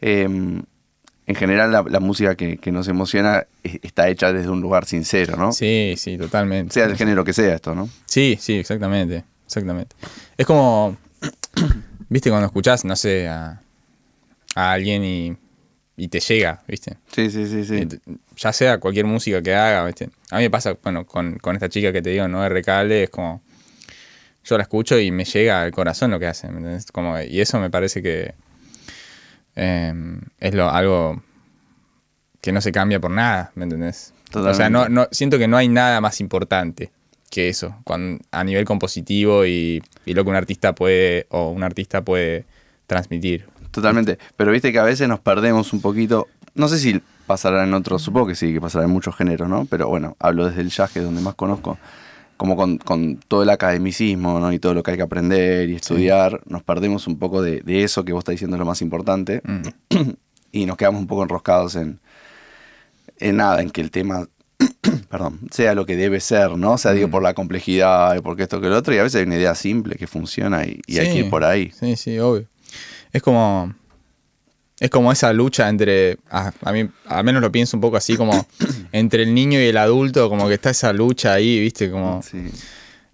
Em, 0.05 0.61
en 1.27 1.35
general 1.35 1.71
la, 1.71 1.99
música 2.01 2.35
que, 2.35 2.59
nos 2.73 2.89
emociona 2.89 3.47
está 3.63 4.09
hecha 4.09 4.33
desde 4.33 4.49
un 4.49 4.59
lugar 4.59 4.83
sincero, 4.83 5.37
¿no? 5.37 5.53
Sí, 5.53 5.93
sí, 5.97 6.17
totalmente. 6.17 6.73
Sea 6.73 6.87
el 6.87 6.97
género 6.97 7.23
que 7.23 7.31
sea 7.31 7.55
esto, 7.55 7.73
¿no? 7.73 7.87
Sí, 8.05 8.37
sí, 8.37 8.57
exactamente, 8.57 9.23
exactamente. 9.45 9.95
Es 10.35 10.45
como, 10.45 10.97
viste, 12.09 12.29
cuando 12.29 12.47
escuchás, 12.47 12.83
no 12.83 12.97
sé, 12.97 13.29
a, 13.29 13.61
alguien 14.55 15.05
y, 15.95 16.07
te 16.09 16.19
llega, 16.19 16.61
¿viste? 16.67 16.97
Sí, 17.09 17.31
sí, 17.31 17.47
sí, 17.47 17.63
sí. 17.63 17.87
Ya 18.35 18.51
sea 18.51 18.77
cualquier 18.79 19.05
música 19.05 19.41
que 19.41 19.55
haga, 19.55 19.85
¿viste? 19.85 20.09
A 20.31 20.35
mí 20.35 20.43
me 20.43 20.49
pasa, 20.49 20.77
bueno, 20.83 21.05
con, 21.05 21.39
esta 21.53 21.69
chica 21.69 21.93
que 21.93 22.01
te 22.01 22.09
digo, 22.09 22.27
¿no? 22.27 22.47
Recalde, 22.49 23.03
es 23.03 23.09
como, 23.09 23.41
yo 24.43 24.57
la 24.57 24.63
escucho 24.63 24.99
y 24.99 25.11
me 25.11 25.23
llega 25.23 25.61
al 25.61 25.71
corazón 25.71 26.11
lo 26.11 26.19
que 26.19 26.27
hace, 26.27 26.49
Como, 26.91 27.17
y 27.21 27.39
eso 27.39 27.57
me 27.61 27.69
parece 27.69 28.03
que 28.03 28.33
Em, 29.55 30.21
es 30.39 30.53
lo, 30.53 30.69
algo 30.69 31.21
que 32.41 32.51
no 32.51 32.61
se 32.61 32.71
cambia 32.71 32.99
por 32.99 33.11
nada, 33.11 33.51
¿me 33.55 33.63
entendés? 33.63 34.13
O 34.33 34.53
sea, 34.53 34.69
no, 34.69 34.89
no, 34.89 35.07
siento 35.11 35.37
que 35.37 35.47
no 35.47 35.57
hay 35.57 35.67
nada 35.67 36.01
más 36.01 36.19
importante 36.19 36.91
que 37.29 37.49
eso, 37.49 37.75
a 38.31 38.43
nivel 38.43 38.65
compositivo 38.65 39.45
y, 39.45 39.81
lo 40.05 40.23
que 40.23 40.29
un 40.29 40.35
artista 40.35 40.75
puede, 40.75 41.25
o 41.29 41.49
un 41.49 41.63
artista 41.63 42.03
puede 42.03 42.45
transmitir. 42.85 43.47
Totalmente, 43.71 44.19
pero 44.37 44.51
viste 44.51 44.71
que 44.71 44.77
a 44.77 44.83
veces 44.83 45.07
nos 45.07 45.19
perdemos 45.19 45.73
un 45.73 45.81
poquito, 45.81 46.27
no 46.53 46.67
sé 46.67 46.77
si 46.77 47.01
pasará 47.25 47.63
en 47.63 47.73
otros, 47.73 48.03
supongo 48.03 48.27
que 48.27 48.35
sí, 48.35 48.53
que 48.53 48.61
pasará 48.61 48.85
en 48.85 48.91
muchos 48.91 49.15
géneros, 49.15 49.49
¿no? 49.49 49.65
Pero 49.65 49.87
bueno, 49.87 50.15
hablo 50.19 50.47
desde 50.47 50.61
el 50.61 50.69
jazz, 50.69 50.91
que 50.91 50.99
es 50.99 51.05
donde 51.05 51.21
más 51.21 51.33
conozco, 51.33 51.79
como 52.43 52.57
con, 52.57 53.19
todo 53.29 53.43
el 53.43 53.49
academicismo, 53.49 54.37
¿no? 54.37 54.51
Y 54.51 54.59
todo 54.59 54.73
lo 54.73 54.83
que 54.83 54.91
hay 54.91 54.97
que 54.97 55.03
aprender 55.03 55.69
y 55.69 55.75
estudiar, 55.75 56.41
nos 56.45 56.61
perdemos 56.61 57.07
un 57.07 57.17
poco 57.17 57.41
de, 57.41 57.63
eso 57.65 58.03
que 58.03 58.11
vos 58.11 58.19
estás 58.19 58.33
diciendo 58.33 58.57
es 58.57 58.59
lo 58.59 58.65
más 58.65 58.81
importante 58.81 59.41
mm. 59.45 60.09
y 60.51 60.65
nos 60.65 60.75
quedamos 60.75 60.99
un 60.99 61.07
poco 61.07 61.23
enroscados 61.23 61.75
en, 61.75 62.01
en 63.19 63.37
nada, 63.37 63.61
en 63.61 63.69
que 63.69 63.79
el 63.79 63.91
tema 63.91 64.27
perdón, 65.09 65.39
sea 65.51 65.73
lo 65.73 65.85
que 65.85 65.95
debe 65.95 66.19
ser, 66.19 66.57
¿no? 66.57 66.73
O 66.73 66.77
sea, 66.77 66.91
digo, 66.91 67.07
mm. 67.07 67.11
por 67.11 67.23
la 67.23 67.33
complejidad, 67.33 68.13
y 68.17 68.19
porque 68.19 68.43
esto 68.43 68.59
que 68.59 68.67
lo 68.67 68.75
otro, 68.75 68.93
y 68.93 68.97
a 68.97 69.03
veces 69.03 69.21
hay 69.21 69.25
una 69.25 69.37
idea 69.37 69.55
simple 69.55 69.95
que 69.95 70.07
funciona 70.07 70.65
y, 70.65 70.81
hay 70.97 71.13
que 71.13 71.19
ir 71.19 71.29
por 71.29 71.45
ahí. 71.45 71.71
Sí, 71.71 71.95
sí, 71.95 72.19
obvio. 72.19 72.45
Es 73.13 73.21
como. 73.21 73.73
Es 74.79 74.89
como 74.89 75.11
esa 75.11 75.31
lucha 75.33 75.69
entre. 75.69 76.17
A, 76.29 76.51
mí, 76.71 76.89
al 77.05 77.23
menos 77.23 77.41
lo 77.41 77.51
pienso 77.51 77.77
un 77.77 77.81
poco 77.81 77.97
así, 77.97 78.17
como 78.17 78.47
entre 78.91 79.23
el 79.23 79.33
niño 79.33 79.59
y 79.59 79.65
el 79.65 79.77
adulto, 79.77 80.29
como 80.29 80.47
que 80.47 80.55
está 80.55 80.71
esa 80.71 80.93
lucha 80.93 81.33
ahí, 81.33 81.59
¿viste? 81.59 81.89
Como. 81.91 82.21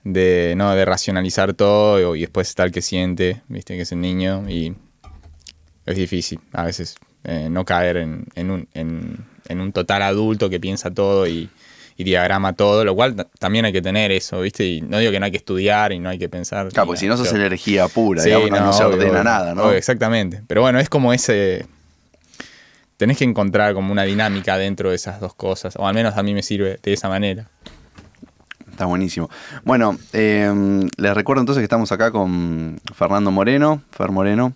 De, 0.02 0.54
¿no? 0.56 0.74
de 0.74 0.86
racionalizar 0.86 1.54
todo 1.54 2.16
y 2.16 2.22
después 2.22 2.48
está 2.48 2.64
el 2.64 2.72
que 2.72 2.82
siente, 2.82 3.42
¿viste? 3.50 3.76
Que 3.76 3.82
es 3.82 3.92
el 3.92 4.00
niño 4.00 4.50
y 4.50 4.74
es 5.86 5.96
difícil 5.98 6.40
a 6.54 6.64
veces 6.64 6.96
eh, 7.26 7.50
no 7.52 7.66
caer 7.66 7.98
en, 7.98 8.50
un, 8.50 8.68
en 8.74 9.62
un 9.62 9.72
total 9.74 10.02
adulto 10.04 10.50
que 10.50 10.60
piensa 10.60 10.90
todo 10.90 11.28
y, 11.28 11.50
diagrama 12.04 12.54
todo, 12.54 12.86
lo 12.86 12.96
cual 12.96 13.28
también 13.40 13.66
hay 13.66 13.74
que 13.74 13.82
tener 13.82 14.12
eso, 14.12 14.42
¿viste? 14.42 14.66
Y 14.66 14.82
no 14.82 14.98
digo 15.00 15.12
que 15.12 15.20
no 15.20 15.26
hay 15.26 15.32
que 15.32 15.38
estudiar 15.38 15.92
y 15.92 16.00
no 16.00 16.10
hay 16.10 16.18
que 16.18 16.30
pensar. 16.30 16.70
Claro, 16.70 16.88
porque 16.88 17.00
si 17.00 17.08
no 17.08 17.18
sos 17.18 17.32
energía 17.34 17.88
pura, 17.88 18.24
digamos, 18.24 18.50
no, 18.52 18.74
se 18.74 18.84
ordena 18.84 19.24
nada, 19.24 19.54
¿no? 19.54 19.72
exactamente. 19.72 20.42
Pero 20.48 20.62
bueno, 20.62 20.80
es 20.80 20.90
como 20.90 21.14
ese. 21.14 21.66
Tenés 22.98 23.18
que 23.18 23.24
encontrar 23.24 23.74
como 23.74 23.92
una 23.92 24.04
dinámica 24.04 24.58
dentro 24.58 24.90
de 24.90 24.96
esas 24.96 25.20
dos 25.20 25.34
cosas, 25.34 25.76
o 25.78 25.88
al 25.88 25.94
menos 25.94 26.18
a 26.18 26.24
mí 26.24 26.34
me 26.34 26.44
sirve 26.44 26.80
de 26.82 26.94
esa 26.94 27.08
manera. 27.08 27.48
Está 28.72 28.86
buenísimo. 28.86 29.30
Bueno, 29.66 29.98
eh, 30.14 30.88
les 30.96 31.14
recuerdo 31.14 31.42
entonces 31.42 31.60
que 31.60 31.66
estamos 31.66 31.92
acá 31.92 32.12
con 32.12 32.80
Fernando 32.94 33.30
Moreno, 33.30 33.82
Fer 33.92 34.12
Moreno, 34.12 34.54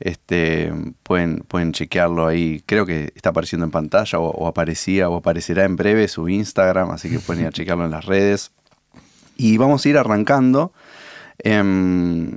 este, 0.00 0.72
pueden, 1.02 1.40
pueden 1.40 1.72
chequearlo 1.72 2.26
ahí. 2.26 2.62
Creo 2.66 2.86
que 2.86 3.12
está 3.14 3.30
apareciendo 3.30 3.64
en 3.64 3.70
pantalla 3.70 4.18
o, 4.18 4.46
aparecía 4.46 5.08
o 5.08 5.16
aparecerá 5.16 5.64
en 5.64 5.76
breve 5.76 6.08
su 6.08 6.28
Instagram, 6.28 6.90
así 6.90 7.10
que 7.10 7.18
pueden 7.18 7.42
ir 7.42 7.48
a 7.48 7.52
chequearlo 7.52 7.84
en 7.84 7.90
las 7.90 8.04
redes. 8.04 8.52
Y 9.36 9.56
vamos 9.56 9.84
a 9.84 9.88
ir 9.88 9.98
arrancando 9.98 10.72
em, 11.38 12.32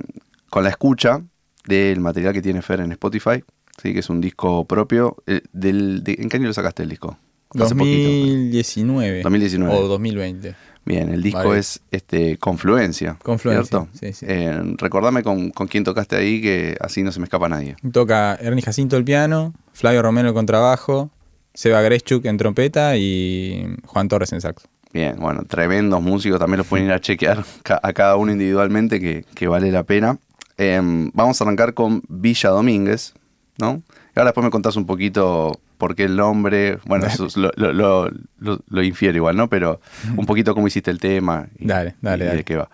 con 0.50 0.64
la 0.64 0.70
escucha 0.70 1.22
del 1.66 2.00
material 2.00 2.32
que 2.32 2.42
tiene 2.42 2.62
Fer 2.62 2.80
en 2.80 2.92
Spotify, 2.92 3.42
¿sí? 3.80 3.92
que 3.92 4.00
es 4.00 4.10
un 4.10 4.20
disco 4.20 4.64
propio. 4.66 5.16
Eh, 5.26 5.42
del, 5.52 6.02
¿En 6.06 6.28
qué 6.28 6.36
año 6.36 6.46
lo 6.46 6.54
sacaste 6.54 6.82
el 6.82 6.88
disco? 6.88 7.18
2019. 7.54 9.22
2019. 9.22 9.74
O 9.74 9.88
2020. 9.88 10.54
Bien, 10.84 11.08
el 11.10 11.22
disco 11.22 11.54
es 11.54 11.80
este, 11.90 12.38
Confluencia. 12.38 13.16
Confluencia. 13.22 13.88
Eh, 14.22 14.74
recordame 14.78 15.22
con, 15.22 15.50
quién 15.50 15.84
tocaste 15.84 16.16
ahí, 16.16 16.40
que 16.40 16.76
así 16.80 17.02
no 17.02 17.12
se 17.12 17.20
me 17.20 17.24
escapa 17.24 17.48
nadie. 17.48 17.76
Toca 17.92 18.34
Ernie 18.40 18.62
Jacinto 18.62 18.96
el 18.96 19.04
piano, 19.04 19.54
Flavio 19.72 20.02
Romero 20.02 20.28
el 20.28 20.34
contrabajo, 20.34 21.10
Seba 21.54 21.82
Greschuk 21.82 22.24
en 22.24 22.36
trompeta 22.36 22.96
y 22.96 23.76
Juan 23.86 24.08
Torres 24.08 24.32
en 24.32 24.40
saxo. 24.40 24.68
Bien, 24.92 25.16
bueno, 25.18 25.44
tremendos 25.44 26.02
músicos, 26.02 26.38
también 26.38 26.58
los 26.58 26.66
pueden 26.66 26.86
ir 26.86 26.92
a 26.92 27.00
chequear 27.00 27.44
a 27.82 27.92
cada 27.92 28.16
uno 28.16 28.32
individualmente, 28.32 29.00
que, 29.00 29.48
vale 29.48 29.70
la 29.70 29.84
pena. 29.84 30.18
Em, 30.58 31.10
vamos 31.14 31.40
a 31.40 31.44
arrancar 31.44 31.74
con 31.74 32.02
Villa 32.08 32.50
Domínguez, 32.50 33.14
¿no? 33.58 33.82
Y 34.14 34.18
ahora 34.18 34.30
después 34.30 34.44
me 34.44 34.50
contás 34.50 34.76
un 34.76 34.84
poquito 34.84 35.58
porque 35.82 36.04
el 36.04 36.14
nombre, 36.14 36.78
bueno, 36.84 37.06
eso 37.06 37.26
lo, 37.34 38.82
infiere 38.84 39.16
igual, 39.16 39.36
¿no? 39.36 39.48
Pero 39.48 39.80
un 40.16 40.26
poquito 40.26 40.54
cómo 40.54 40.68
hiciste 40.68 40.92
el 40.92 41.00
tema 41.00 41.48
y, 41.58 41.66
dale, 41.66 41.96
dale, 42.00 42.24
de 42.24 42.44
qué 42.44 42.54
va. 42.54 42.70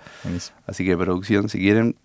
Así 0.66 0.84
que 0.84 0.94
producción, 0.94 1.48
si 1.48 1.58
quieren, 1.58 1.96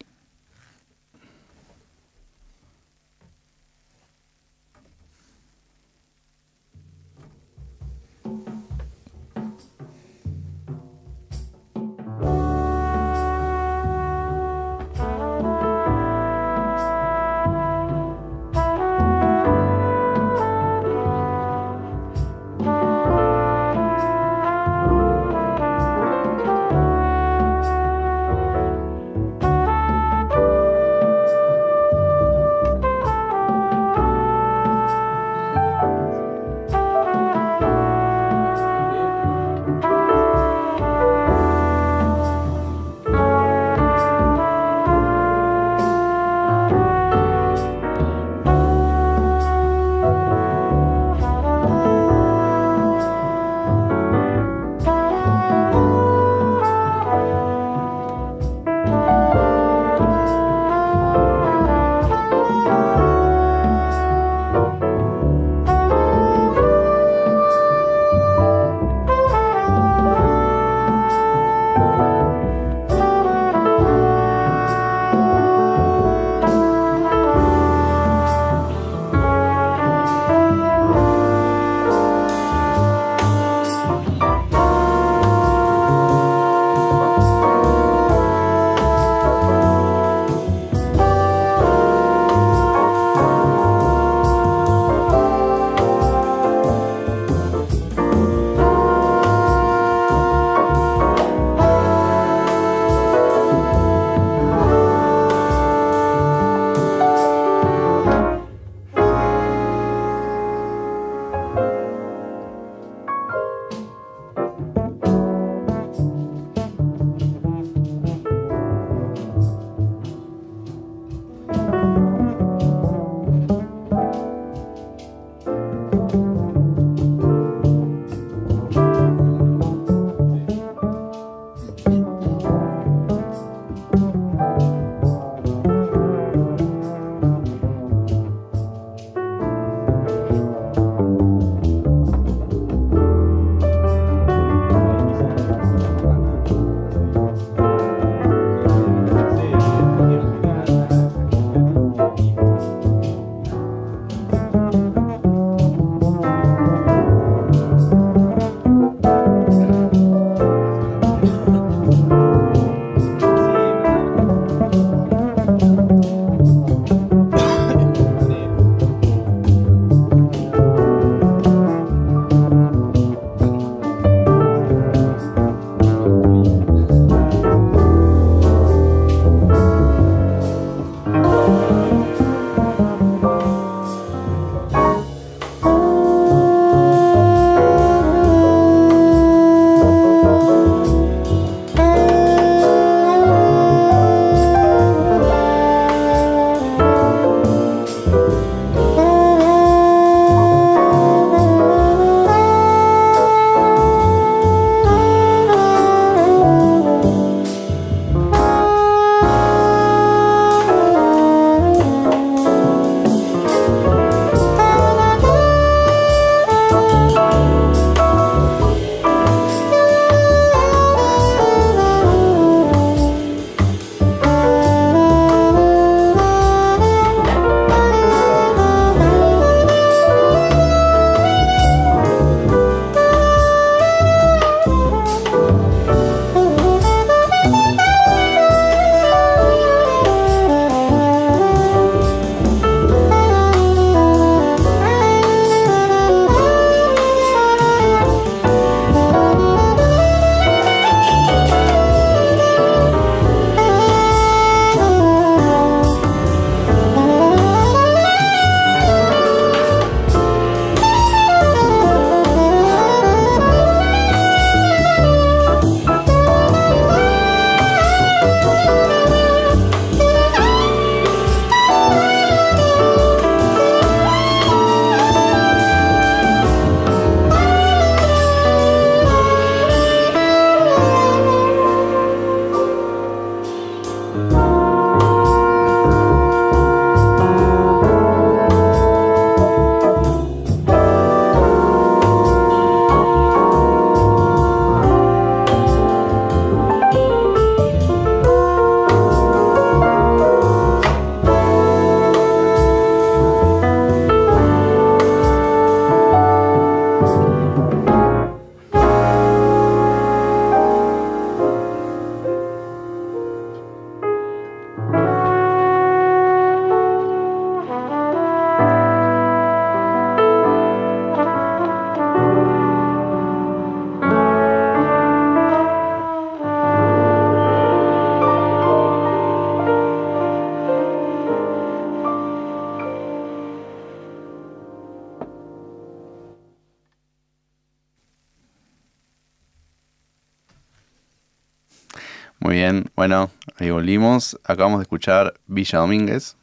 ahí 343.58 343.70
volvimos. 343.70 344.40
Acabamos 344.44 344.80
de 344.80 344.84
escuchar 344.84 345.34
Villa 345.48 345.80
Domínguez, 345.80 346.38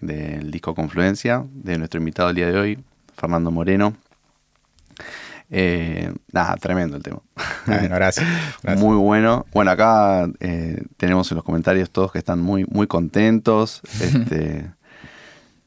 del 0.00 0.50
disco 0.50 0.74
Confluencia, 0.74 1.44
de 1.52 1.78
nuestro 1.78 1.98
invitado 1.98 2.30
el 2.30 2.36
día 2.36 2.50
de 2.50 2.58
hoy, 2.58 2.84
Fernando 3.16 3.50
Moreno. 3.50 3.94
Eh, 5.50 6.12
nada, 6.32 6.56
tremendo 6.56 6.96
el 6.96 7.02
tema. 7.02 7.20
Bueno, 7.66 7.94
gracias. 7.94 8.26
gracias. 8.62 8.80
Muy 8.80 8.96
bueno. 8.96 9.46
Bueno, 9.52 9.70
acá 9.70 10.28
eh, 10.40 10.82
tenemos 10.96 11.30
en 11.30 11.36
los 11.36 11.44
comentarios 11.44 11.90
todos 11.90 12.12
que 12.12 12.18
están 12.18 12.40
muy, 12.40 12.64
muy 12.64 12.86
contentos. 12.86 13.80
Este, 14.00 14.70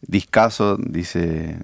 discaso, 0.01 0.77
dice 0.77 1.63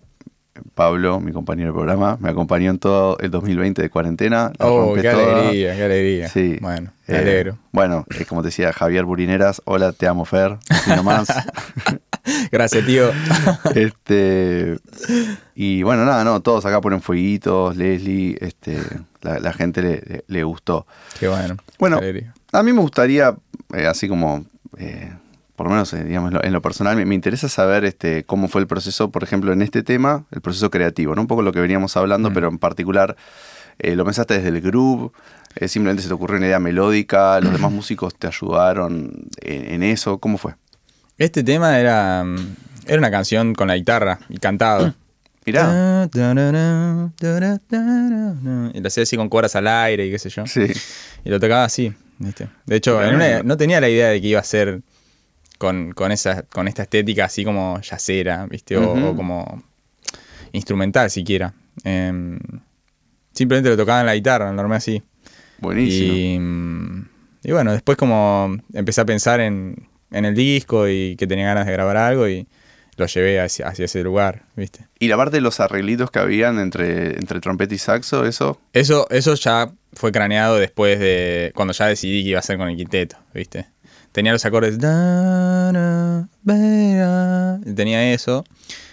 Pablo, 0.76 1.20
mi 1.20 1.32
compañero 1.32 1.70
de 1.70 1.74
programa, 1.74 2.18
me 2.20 2.30
acompañó 2.30 2.70
en 2.72 2.80
todo 2.80 3.18
el 3.20 3.32
2020 3.32 3.82
de 3.82 3.90
cuarentena. 3.90 4.52
la 4.60 4.68
Oh, 4.68 4.94
qué 4.94 5.10
toda. 5.10 5.40
alegría, 5.40 5.76
qué 5.76 5.84
alegría. 5.84 6.28
Sí. 6.30 6.58
Bueno, 6.62 6.92
me 7.08 7.16
Eh, 7.16 7.18
alegro. 7.20 7.58
Bueno, 7.72 8.06
es 8.18 8.28
como 8.28 8.42
te 8.42 8.48
decía 8.50 8.72
Javier 8.72 9.06
Burineras, 9.06 9.62
hola, 9.66 9.92
te 9.94 10.08
amo 10.08 10.26
Fer, 10.26 10.58
así 10.70 10.92
nomás. 10.92 11.28
Gracias, 12.52 12.86
tío. 12.86 13.12
este, 13.76 14.78
y 15.56 15.84
bueno, 15.84 16.06
nada, 16.06 16.24
no, 16.24 16.42
todos 16.42 16.66
acá 16.66 16.80
ponen 16.82 17.02
fueguitos, 17.02 17.76
Leslie, 17.76 18.38
este, 18.40 18.80
la, 19.22 19.40
la 19.40 19.54
gente 19.54 19.82
le, 19.82 20.02
le- 20.06 20.24
le 20.28 20.44
gustó. 20.44 20.86
Qué 21.20 21.28
bueno. 21.28 21.58
Bueno, 21.80 22.00
qué. 22.00 22.28
A 22.52 22.64
mí 22.64 22.72
me 22.74 22.82
gustaría, 22.82 23.36
eh, 23.74 23.88
así 23.88 24.08
como, 24.08 24.46
eh, 24.78 25.12
por 25.56 25.68
lo 25.68 25.72
menos 25.72 25.94
eh, 25.94 26.04
digamos, 26.04 26.34
en 26.44 26.52
lo 26.54 26.62
personal, 26.62 26.96
me, 26.96 27.06
me 27.06 27.16
interesa 27.16 27.48
saber 27.50 27.86
este, 27.86 28.24
cómo 28.24 28.48
fue 28.48 28.62
el 28.62 28.68
proceso, 28.68 29.12
por 29.12 29.24
ejemplo, 29.24 29.54
en 29.54 29.62
este 29.62 29.84
tema, 29.84 30.26
el 30.32 30.42
proceso 30.42 30.70
creativo, 30.72 31.16
¿no? 31.16 31.22
Un 31.22 31.28
poco 31.28 31.42
lo 31.42 31.52
que 31.54 31.60
veníamos 31.60 31.96
hablando, 31.98 32.30
Mm. 32.30 32.34
pero 32.34 32.48
en 32.50 32.58
particular, 32.58 33.16
eh, 33.80 33.96
¿lo 33.96 34.04
pensaste 34.06 34.36
desde 34.36 34.50
el 34.50 34.62
groove? 34.62 35.12
Eh, 35.56 35.68
¿Simplemente 35.68 36.02
se 36.02 36.08
te 36.08 36.14
ocurrió 36.16 36.38
una 36.38 36.48
idea 36.48 36.60
melódica? 36.60 37.40
¿Los 37.40 37.52
demás 37.54 37.72
músicos 37.80 38.16
te 38.16 38.28
ayudaron 38.28 39.28
en, 39.42 39.74
en 39.76 39.84
eso? 39.84 40.18
¿Cómo 40.18 40.38
fue? 40.38 40.54
Este 41.20 41.44
tema 41.44 41.78
era, 41.80 42.26
era 42.88 42.98
una 42.98 43.12
canción 43.12 43.54
con 43.54 43.68
la 43.68 43.76
guitarra 43.76 44.20
y 44.30 44.38
cantado. 44.38 44.94
Mirá, 45.46 46.08
Y 48.74 48.80
lo 48.80 48.88
hacía 48.88 49.04
así 49.04 49.18
con 49.18 49.30
cuerdas 49.30 49.56
al 49.56 49.68
aire 49.68 50.06
y 50.08 50.12
qué 50.12 50.20
sé 50.20 50.30
yo. 50.30 50.46
sí, 50.48 50.68
Y 51.26 51.30
lo 51.30 51.40
tocaba 51.40 51.66
así, 51.66 51.94
¿viste? 52.20 52.48
De 52.66 52.76
hecho, 52.78 53.04
en 53.04 53.16
una- 53.16 53.44
no 53.44 53.58
tenía 53.58 53.82
la 53.82 53.90
idea 53.90 54.10
de 54.10 54.22
que 54.22 54.28
iba 54.28 54.40
a 54.40 54.44
ser 54.44 54.82
con, 55.64 55.94
con, 55.94 56.12
esa, 56.12 56.44
con 56.44 56.68
esta 56.68 56.82
estética 56.82 57.24
así 57.24 57.46
como 57.46 57.80
yacera, 57.80 58.46
¿viste? 58.48 58.76
O, 58.76 59.16
como 59.16 59.64
instrumental 60.52 61.10
siquiera. 61.10 61.54
Em, 61.86 62.38
simplemente 63.32 63.70
lo 63.70 63.78
tocaba 63.78 64.02
en 64.02 64.08
la 64.08 64.14
guitarra, 64.14 64.52
lo 64.52 64.60
armé 64.60 64.76
así. 64.76 65.02
buenísimo. 65.60 66.14
Y, 67.44 67.48
y 67.48 67.52
bueno, 67.54 67.72
después 67.72 67.98
como 67.98 68.58
empecé 68.74 69.00
a 69.00 69.06
pensar 69.06 69.40
en, 69.40 69.88
en 70.12 70.26
el 70.26 70.36
disco 70.36 70.90
y 70.90 71.16
que 71.16 71.28
tenía 71.28 71.46
ganas 71.46 71.66
de 71.66 71.72
grabar 71.72 71.96
algo 71.96 72.28
y 72.28 72.46
lo 72.98 73.06
llevé 73.06 73.40
hacia, 73.40 73.70
hacia 73.70 73.86
ese 73.86 74.04
lugar, 74.04 74.44
¿viste? 74.58 74.86
Y 75.00 75.08
la 75.08 75.16
parte 75.16 75.38
de 75.38 75.42
los 75.42 75.62
arreglitos 75.62 76.12
que 76.12 76.20
habían 76.20 76.60
entre, 76.60 77.18
entre 77.18 77.40
trompeta 77.40 77.74
y 77.74 77.78
saxo, 77.78 78.26
eso, 78.26 78.60
Eso, 78.74 79.08
eso 79.10 79.34
ya 79.36 79.72
fue 79.94 80.12
craneado 80.12 80.58
después 80.58 81.00
de 81.00 81.54
cuando 81.56 81.74
ya 81.74 81.88
decidí 81.88 82.22
que 82.22 82.30
iba 82.32 82.40
a 82.40 82.42
hacer 82.42 82.58
con 82.58 82.68
el 82.68 82.76
quinteto, 82.76 83.16
¿viste? 83.34 83.68
Tenía 84.14 84.32
los 84.32 84.46
acordes. 84.46 84.78
Tenía 87.76 88.14
eso 88.14 88.46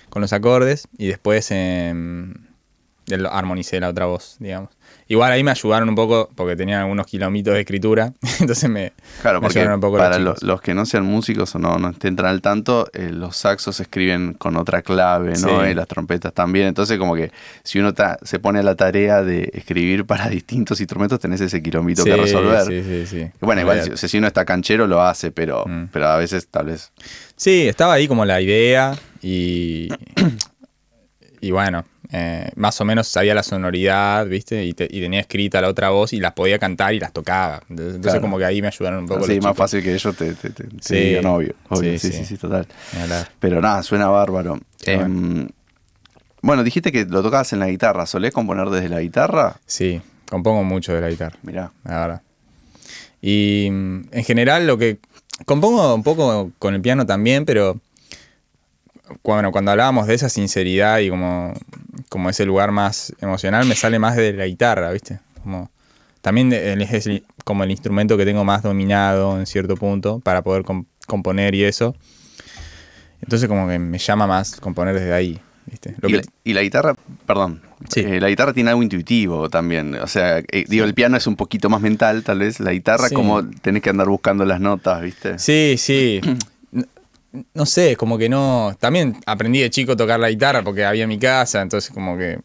con 0.09 0.22
los 0.22 0.33
acordes 0.33 0.88
y 0.98 1.06
después 1.06 1.50
lo 3.06 3.33
armonicé 3.33 3.78
la 3.80 3.90
otra 3.90 4.06
voz, 4.06 4.37
digamos. 4.40 4.70
Igual 5.11 5.33
ahí 5.33 5.42
me 5.42 5.51
ayudaron 5.51 5.88
un 5.88 5.96
poco 5.96 6.31
porque 6.37 6.55
tenían 6.55 6.83
algunos 6.83 7.05
kilómetros 7.05 7.55
de 7.55 7.61
escritura, 7.62 8.12
entonces 8.40 8.70
me, 8.70 8.92
Claro, 9.23 9.40
me 9.40 9.46
porque 9.49 9.59
ayudaron 9.59 9.75
un 9.75 9.81
poco 9.81 9.99
para 9.99 10.20
los 10.20 10.40
los 10.44 10.61
que 10.61 10.73
no 10.73 10.87
sean 10.87 11.05
músicos 11.05 11.53
o 11.57 11.59
no, 11.59 11.79
no 11.81 11.88
estén 11.90 12.14
tan 12.14 12.27
al 12.27 12.40
tanto, 12.40 12.88
eh, 12.92 13.11
los 13.11 13.37
saxos 13.37 13.75
se 13.75 13.83
escriben 13.83 14.35
con 14.35 14.57
otra 14.57 14.83
clave, 14.83 15.33
¿no? 15.40 15.64
Sí. 15.64 15.70
Y 15.73 15.75
las 15.75 15.88
trompetas 15.88 16.33
también. 16.33 16.68
Entonces, 16.68 16.96
como 16.96 17.16
que 17.16 17.33
si 17.64 17.81
uno 17.81 17.92
ta- 17.92 18.18
se 18.23 18.38
pone 18.38 18.61
a 18.61 18.62
la 18.62 18.77
tarea 18.77 19.23
de 19.25 19.51
escribir 19.53 20.05
para 20.07 20.29
distintos 20.31 20.79
instrumentos, 20.81 21.18
tenés 21.18 21.40
ese 21.40 21.61
quilombito 21.61 22.05
que 22.05 22.14
resolver. 22.16 22.62
Sí, 22.66 22.83
sí, 22.85 23.07
sí. 23.07 23.31
Bueno, 23.40 23.62
igual 23.62 23.96
si, 23.99 24.07
si 24.09 24.18
uno 24.18 24.29
está 24.29 24.44
canchero 24.44 24.87
lo 24.87 25.03
hace, 25.03 25.33
pero, 25.33 25.64
Mm. 25.66 25.88
pero 25.92 26.07
a 26.07 26.16
veces 26.18 26.46
tal 26.46 26.66
vez. 26.66 26.92
Sí, 27.35 27.66
estaba 27.66 27.94
ahí 27.94 28.07
como 28.07 28.25
la 28.25 28.40
idea 28.40 28.94
y, 29.20 29.88
y 31.40 31.51
bueno, 31.51 31.85
eh, 32.12 32.51
más 32.57 32.81
o 32.81 32.85
menos 32.85 33.07
sabía 33.07 33.35
la 33.35 33.42
sonoridad, 33.42 34.27
¿viste? 34.27 34.64
Y, 34.64 34.73
te- 34.73 34.88
y 34.90 35.01
tenía 35.01 35.20
escrita 35.20 35.61
la 35.61 35.68
otra 35.68 35.90
voz 35.90 36.12
y 36.12 36.18
las 36.20 36.33
podía 36.33 36.59
cantar 36.59 36.92
y 36.94 36.99
las 37.01 37.12
tocaba. 37.12 37.62
Entonces, 37.70 38.01
Claro. 38.01 38.20
como 38.20 38.37
que 38.38 38.44
ahí 38.44 38.61
me 38.61 38.68
ayudaron 38.68 39.01
un 39.01 39.07
poco. 39.07 39.25
Sí, 39.27 39.37
los 39.37 39.44
más 39.44 39.51
chicos. 39.53 39.57
fácil 39.59 39.83
que 39.85 39.94
ellos 39.94 40.16
te, 40.16 40.35
te, 40.35 40.51
te- 40.51 40.64
te 40.64 40.77
Sí. 40.81 40.94
digan, 40.96 41.27
obvio. 41.27 41.55
obvio. 41.68 41.99
Sí, 41.99 42.11
Sí, 42.11 42.12
sí, 42.18 42.25
sí, 42.25 42.37
total. 42.37 42.66
Pero 43.38 43.61
nada, 43.61 43.83
suena 43.83 44.09
bárbaro. 44.09 44.59
Em, 44.87 45.49
bueno, 46.42 46.64
dijiste 46.64 46.90
que 46.90 47.05
lo 47.05 47.23
tocabas 47.23 47.53
en 47.53 47.61
la 47.61 47.68
guitarra. 47.68 48.07
¿Solés 48.07 48.33
componer 48.33 48.68
desde 48.70 48.88
la 48.88 49.01
guitarra? 49.01 49.57
Sí, 49.66 50.01
compongo 50.29 50.64
mucho 50.64 50.92
de 50.94 51.01
la 51.03 51.11
guitarra, 51.11 51.37
Mirá. 51.42 51.70
la 51.85 52.01
verdad. 52.01 52.23
Y 53.23 53.68
mm, 53.70 54.01
en 54.12 54.25
general 54.25 54.66
lo 54.66 54.79
que 54.79 54.99
compongo 55.44 55.94
un 55.94 56.03
poco 56.03 56.51
con 56.59 56.75
el 56.75 56.81
piano 56.81 57.07
también, 57.07 57.44
pero 57.44 57.79
bueno, 59.23 59.53
cuando 59.53 59.70
hablábamos 59.73 60.07
de 60.07 60.14
esa 60.14 60.29
sinceridad 60.29 60.99
y 61.01 61.11
como, 61.11 61.53
como 62.11 62.29
ese 62.29 62.44
lugar 62.44 62.70
más 62.73 63.14
emocional, 63.23 63.64
me 63.66 63.75
sale 63.77 63.99
más 63.99 64.16
de 64.16 64.35
la 64.35 64.44
guitarra, 64.46 64.90
¿viste? 64.92 65.20
Como, 65.42 65.70
también 66.20 66.53
es 66.53 67.07
el- 67.07 67.25
como 67.44 67.64
el 67.64 67.70
instrumento 67.70 68.18
que 68.18 68.27
tengo 68.27 68.44
más 68.44 68.62
dominado 68.62 69.38
en 69.38 69.46
cierto 69.46 69.77
punto 69.77 70.20
para 70.20 70.42
poder 70.42 70.64
com- 70.64 70.85
componer 71.07 71.55
y 71.55 71.64
eso. 71.64 71.94
Entonces 73.23 73.49
como 73.49 73.66
que 73.68 73.79
me 73.79 73.99
llama 73.99 74.27
más 74.27 74.57
componer 74.61 74.94
desde 74.94 75.12
ahí, 75.12 75.38
¿viste? 75.66 75.94
Lo 76.01 76.09
y, 76.09 76.12
que- 76.12 76.18
la, 76.18 76.23
y 76.44 76.53
la 76.55 76.62
guitarra, 76.62 76.94
perdón, 77.27 77.62
Sí. 77.88 78.01
eh, 78.01 78.20
la 78.20 78.29
guitarra 78.29 78.53
tiene 78.53 78.70
algo 78.70 78.83
intuitivo 78.83 79.49
también. 79.49 79.94
O 79.96 80.07
sea, 80.07 80.38
eh, 80.38 80.64
digo, 80.68 80.85
el 80.85 80.94
piano 80.94 81.16
es 81.16 81.27
un 81.27 81.37
poquito 81.37 81.70
más 81.70 81.81
mental, 81.81 82.23
tal 82.25 82.40
vez. 82.40 82.61
La 82.61 82.73
guitarra, 82.73 83.09
Sí. 83.09 83.14
como 83.14 83.49
tenés 83.49 83.83
que 83.83 83.90
andar 83.90 84.09
buscando 84.09 84.44
las 84.44 84.61
notas, 84.61 85.01
¿viste? 85.03 85.38
Sí, 85.38 85.77
sí. 85.79 86.20
No- 87.55 87.66
sé, 87.66 87.97
como 87.97 88.19
que 88.19 88.29
no. 88.29 88.77
También 88.81 89.16
aprendí 89.27 89.61
de 89.61 89.71
chico 89.71 89.93
a 89.93 89.97
tocar 89.97 90.19
la 90.19 90.31
guitarra 90.31 90.62
porque 90.62 90.85
había 90.85 91.05
en 91.05 91.09
mi 91.09 91.19
casa, 91.19 91.62
entonces 91.62 91.93
como 91.93 92.16
que. 92.16 92.38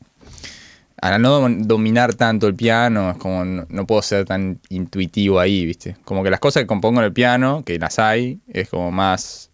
Al 1.02 1.22
no 1.22 1.42
dom- 1.42 1.62
dominar 1.66 2.14
tanto 2.16 2.48
el 2.48 2.56
piano, 2.56 3.12
es 3.12 3.18
como 3.18 3.44
no, 3.46 3.86
puedo 3.86 4.02
ser 4.02 4.26
tan 4.26 4.60
intuitivo 4.70 5.40
ahí, 5.40 5.66
¿viste? 5.66 5.98
Como 6.06 6.24
que 6.24 6.30
las 6.30 6.40
cosas 6.40 6.64
que 6.64 6.68
compongo 6.68 7.00
en 7.02 7.06
el 7.06 7.14
piano, 7.14 7.64
que 7.66 7.78
las 7.78 8.00
hay, 8.00 8.40
es 8.48 8.70
como 8.70 8.92
más. 8.92 9.50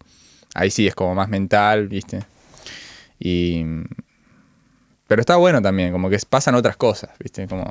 Ahí 0.54 0.70
sí 0.70 0.86
es 0.86 0.94
como 0.94 1.14
más 1.14 1.28
mental, 1.28 1.88
¿viste? 1.88 2.20
Y. 3.18 3.64
Pero 5.08 5.20
está 5.20 5.36
bueno 5.36 5.60
también, 5.60 5.92
como 5.92 6.08
que 6.08 6.18
pasan 6.28 6.54
otras 6.54 6.76
cosas, 6.76 7.10
¿viste? 7.18 7.46
Como. 7.48 7.70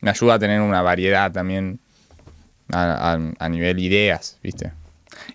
Me 0.00 0.10
ayuda 0.10 0.34
a 0.34 0.38
tener 0.38 0.60
una 0.60 0.80
variedad 0.82 1.30
también 1.30 1.78
a- 2.72 3.18
a 3.38 3.48
nivel 3.48 3.78
ideas, 3.80 4.38
¿viste? 4.42 4.72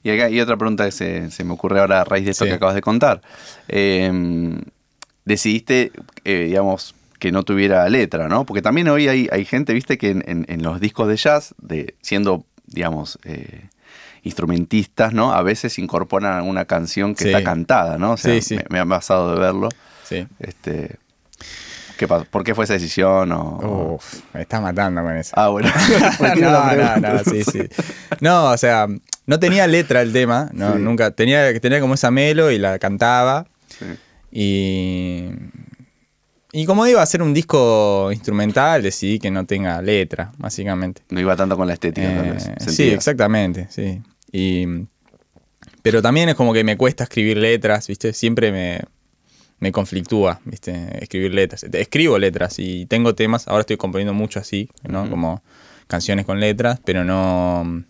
Y 0.06 0.12
acá 0.12 0.26
hay 0.26 0.39
otra 0.39 0.56
pregunta 0.56 0.86
que 0.86 0.91
se, 0.91 1.32
se 1.32 1.44
me 1.44 1.54
ocurre 1.54 1.80
ahora 1.80 2.02
a 2.02 2.04
raíz 2.04 2.26
de 2.26 2.32
esto 2.32 2.46
Sí. 2.46 2.50
que 2.52 2.56
acabas 2.58 2.76
de 2.76 2.82
contar. 2.82 3.22
Eh, 3.68 4.62
decidiste, 5.26 5.91
eh, 6.24 6.46
digamos, 6.46 6.94
que 7.18 7.32
no 7.32 7.41
tuviera 7.44 7.89
letra, 7.89 8.28
¿no? 8.28 8.46
Porque 8.46 8.62
también 8.62 8.88
hoy 8.89 9.08
hay, 9.08 9.28
hay 9.32 9.46
gente, 9.46 9.74
viste, 9.74 9.98
que 9.98 10.12
en, 10.12 10.24
en- 10.28 10.46
en 10.48 10.62
los 10.62 10.80
discos 10.80 11.08
de 11.08 11.15
jazz, 11.15 11.56
de, 11.60 11.96
siendo, 12.02 12.46
digamos, 12.68 13.18
eh, 13.24 13.68
instrumentistas, 14.22 15.13
¿no? 15.13 15.34
A 15.34 15.41
veces 15.41 15.80
incorporan 15.80 16.34
alguna 16.34 16.65
canción 16.65 17.15
que 17.15 17.24
Sí. 17.24 17.30
está 17.30 17.44
cantada, 17.44 17.98
¿no? 17.98 18.12
O 18.12 18.18
sea, 18.18 18.34
Sí, 18.36 18.41
sí. 18.41 18.56
Me, 18.56 18.63
me 18.70 18.80
ha 18.80 18.86
pasado 18.86 19.34
de 19.34 19.39
verlo. 19.39 19.70
Sí. 20.04 20.28
Este, 20.39 20.98
¿qué 21.98 22.08
pasó? 22.08 22.26
¿Por 22.26 22.44
qué 22.44 22.54
fue 22.54 22.65
esa 22.65 22.74
decisión? 22.74 23.32
O, 23.32 23.96
Uf, 23.96 24.20
me 24.34 24.41
está 24.41 24.62
matando 24.62 25.02
con 25.02 25.18
eso. 25.18 25.32
Ah, 25.36 25.48
bueno. 25.48 25.70
No, 26.39 26.76
no, 26.76 26.98
no, 26.98 27.20
sí, 27.24 27.44
sí. 27.44 27.62
No, 28.20 28.52
o 28.52 28.58
sea, 28.58 28.88
no 29.26 29.40
tenía 29.40 29.68
letra 29.68 30.02
el 30.02 30.12
tema, 30.14 30.50
no, 30.54 30.74
Sí. 30.74 30.80
nunca. 30.80 31.12
Tenía, 31.12 31.60
tenía 31.60 31.80
como 31.80 31.94
esa 31.96 32.12
melo 32.12 32.52
y 32.52 32.58
la 32.60 32.80
cantaba. 32.80 33.48
Sí. 33.68 33.86
Y. 34.32 35.30
Y 36.52 36.66
como 36.66 36.88
iba 36.88 37.02
a 37.02 37.04
hacer 37.04 37.22
un 37.22 37.34
disco 37.34 38.10
instrumental, 38.14 38.82
decidí 38.82 39.20
que 39.20 39.30
no 39.30 39.46
tenga 39.46 39.82
letra, 39.82 40.32
básicamente. 40.38 41.02
No 41.10 41.20
iba 41.20 41.36
tanto 41.36 41.58
con 41.58 41.68
la 41.68 41.74
estética, 41.74 42.08
tal 42.08 42.38
Eh, 42.38 42.56
sí, 42.60 42.90
exactamente, 42.92 43.68
sí. 43.70 44.02
Y, 44.32 44.66
pero 45.82 46.02
también 46.02 46.30
es 46.30 46.36
como 46.36 46.54
que 46.54 46.64
me 46.64 46.78
cuesta 46.78 47.04
escribir 47.04 47.36
letras, 47.38 47.88
¿viste? 47.88 48.14
Siempre 48.14 48.54
me, 48.54 48.80
me 49.60 49.74
conflictúa, 49.74 50.40
¿viste? 50.46 50.98
Escribir 51.04 51.34
letras. 51.34 51.64
Escribo 51.64 52.18
letras 52.18 52.58
y 52.58 52.86
tengo 52.86 53.16
temas, 53.16 53.50
ahora 53.50 53.62
estoy 53.62 53.76
componiendo 53.76 54.14
mucho 54.14 54.40
así, 54.40 54.70
¿no? 54.88 55.10
Como 55.10 55.44
canciones 55.88 56.26
con 56.26 56.40
letras, 56.40 56.80
pero 56.86 57.04
no... 57.04 57.84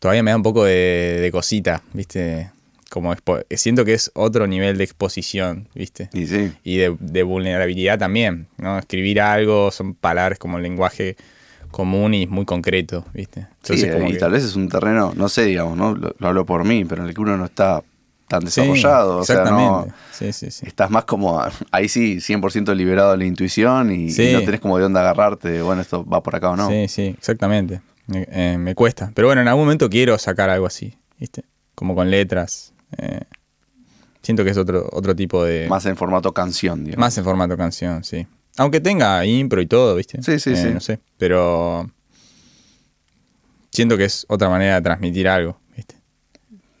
Todavía 0.00 0.22
me 0.24 0.32
da 0.32 0.36
un 0.36 0.42
poco 0.42 0.64
de, 0.64 1.18
de 1.20 1.30
cosita, 1.30 1.82
¿viste? 1.92 2.50
Como 2.90 3.14
siento 3.50 3.84
que 3.84 3.94
es 3.94 4.10
otro 4.14 4.48
nivel 4.48 4.76
de 4.76 4.82
exposición, 4.84 5.68
¿viste? 5.74 6.08
Y 6.12 6.26
sí. 6.26 6.50
y 6.64 6.78
de, 6.78 6.96
de 6.98 7.22
vulnerabilidad 7.22 7.98
también, 8.00 8.48
¿no? 8.58 8.78
Escribir 8.78 9.20
algo 9.20 9.70
son 9.70 9.94
palabras 9.94 10.38
como 10.40 10.56
el 10.56 10.64
lenguaje 10.64 11.16
común 11.70 12.14
y 12.14 12.26
muy 12.26 12.44
concreto, 12.46 13.04
¿viste? 13.14 13.42
Sí, 13.62 13.74
Entonces, 13.74 13.92
como 13.92 14.08
y 14.08 14.12
que- 14.14 14.18
tal 14.18 14.32
vez 14.32 14.42
es 14.42 14.56
un 14.56 14.68
terreno, 14.68 15.12
no 15.14 15.28
sé, 15.28 15.44
digamos, 15.44 15.76
¿no? 15.76 15.94
Lo, 15.94 16.14
lo 16.18 16.28
hablo 16.28 16.44
por 16.44 16.64
mí, 16.64 16.84
pero 16.84 17.02
en 17.02 17.08
el 17.08 17.14
que 17.14 17.20
uno 17.20 17.36
no 17.36 17.44
está 17.44 17.82
tan 18.26 18.40
Sí, 18.42 18.46
desarrollado. 18.46 19.18
o 19.18 19.24
sea, 19.24 19.44
no, 19.44 19.82
exactamente. 19.82 19.94
Sí, 20.12 20.32
sí, 20.32 20.50
sí. 20.50 20.66
estás 20.66 20.90
más 20.90 21.04
como, 21.04 21.40
ahí 21.70 21.88
sí, 21.88 22.20
100% 22.20 22.74
liberado 22.74 23.12
de 23.12 23.18
la 23.18 23.24
intuición 23.24 23.92
y, 23.92 24.06
y 24.06 24.10
Sí. 24.10 24.32
no 24.32 24.40
tenés 24.42 24.60
como 24.60 24.76
de 24.78 24.82
dónde 24.84 24.98
agarrarte, 24.98 25.62
bueno, 25.62 25.82
esto 25.82 26.04
va 26.04 26.22
por 26.22 26.34
acá 26.34 26.50
o 26.50 26.56
no. 26.56 26.68
Sí, 26.70 26.88
sí, 26.88 27.14
exactamente. 27.16 27.80
Me, 28.10 28.26
eh, 28.30 28.58
me 28.58 28.74
cuesta. 28.74 29.10
Pero 29.14 29.28
bueno, 29.28 29.40
en 29.42 29.48
algún 29.48 29.64
momento 29.64 29.88
quiero 29.88 30.18
sacar 30.18 30.50
algo 30.50 30.66
así, 30.66 30.96
¿viste? 31.18 31.44
Como 31.74 31.94
con 31.94 32.10
letras. 32.10 32.72
eh, 32.98 33.20
siento 34.22 34.44
que 34.44 34.50
es 34.50 34.56
otro, 34.58 34.88
otro 34.92 35.14
tipo 35.16 35.44
de... 35.44 35.66
Más 35.68 35.86
en 35.86 35.96
formato 35.96 36.34
canción, 36.34 36.84
digamos. 36.84 37.00
Más 37.00 37.16
en 37.18 37.24
formato 37.24 37.56
canción, 37.56 38.04
sí. 38.04 38.26
Aunque 38.58 38.80
tenga 38.80 39.24
impro 39.24 39.60
y 39.62 39.66
todo, 39.66 39.94
¿viste? 39.94 40.22
Sí, 40.22 40.38
sí, 40.38 40.50
Eh, 40.52 40.56
sí. 40.56 40.68
No 40.74 40.80
sé, 40.80 40.98
pero 41.16 41.90
siento 43.70 43.96
que 43.96 44.04
es 44.04 44.26
otra 44.28 44.48
manera 44.48 44.74
de 44.76 44.82
transmitir 44.82 45.28
algo, 45.28 45.58
¿viste? 45.76 45.94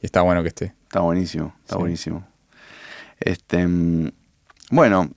Y 0.02 0.06
está 0.06 0.22
bueno 0.22 0.42
que 0.42 0.48
esté. 0.48 0.74
Está 0.84 1.00
buenísimo, 1.00 1.54
está 1.62 1.76
Sí. 1.76 1.80
buenísimo. 1.80 2.26
Este, 3.20 3.66
mm, 3.66 4.10
bueno, 4.70 5.10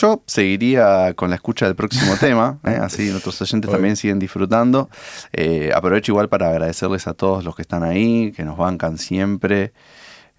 yo 0.00 0.22
seguiría 0.26 1.12
con 1.14 1.28
la 1.30 1.36
escucha 1.36 1.66
del 1.66 1.74
próximo 1.74 2.14
tema, 2.20 2.58
¿eh? 2.64 2.78
así 2.80 3.10
nuestros 3.10 3.40
oyentes 3.42 3.70
también 3.70 3.96
siguen 3.96 4.18
disfrutando. 4.18 4.88
Eh, 5.32 5.70
aprovecho 5.74 6.12
igual 6.12 6.28
para 6.28 6.48
agradecerles 6.50 7.06
a 7.08 7.14
todos 7.14 7.44
los 7.44 7.54
que 7.56 7.62
están 7.62 7.82
ahí, 7.82 8.32
que 8.32 8.44
nos 8.44 8.56
bancan 8.56 8.96
siempre. 8.98 9.72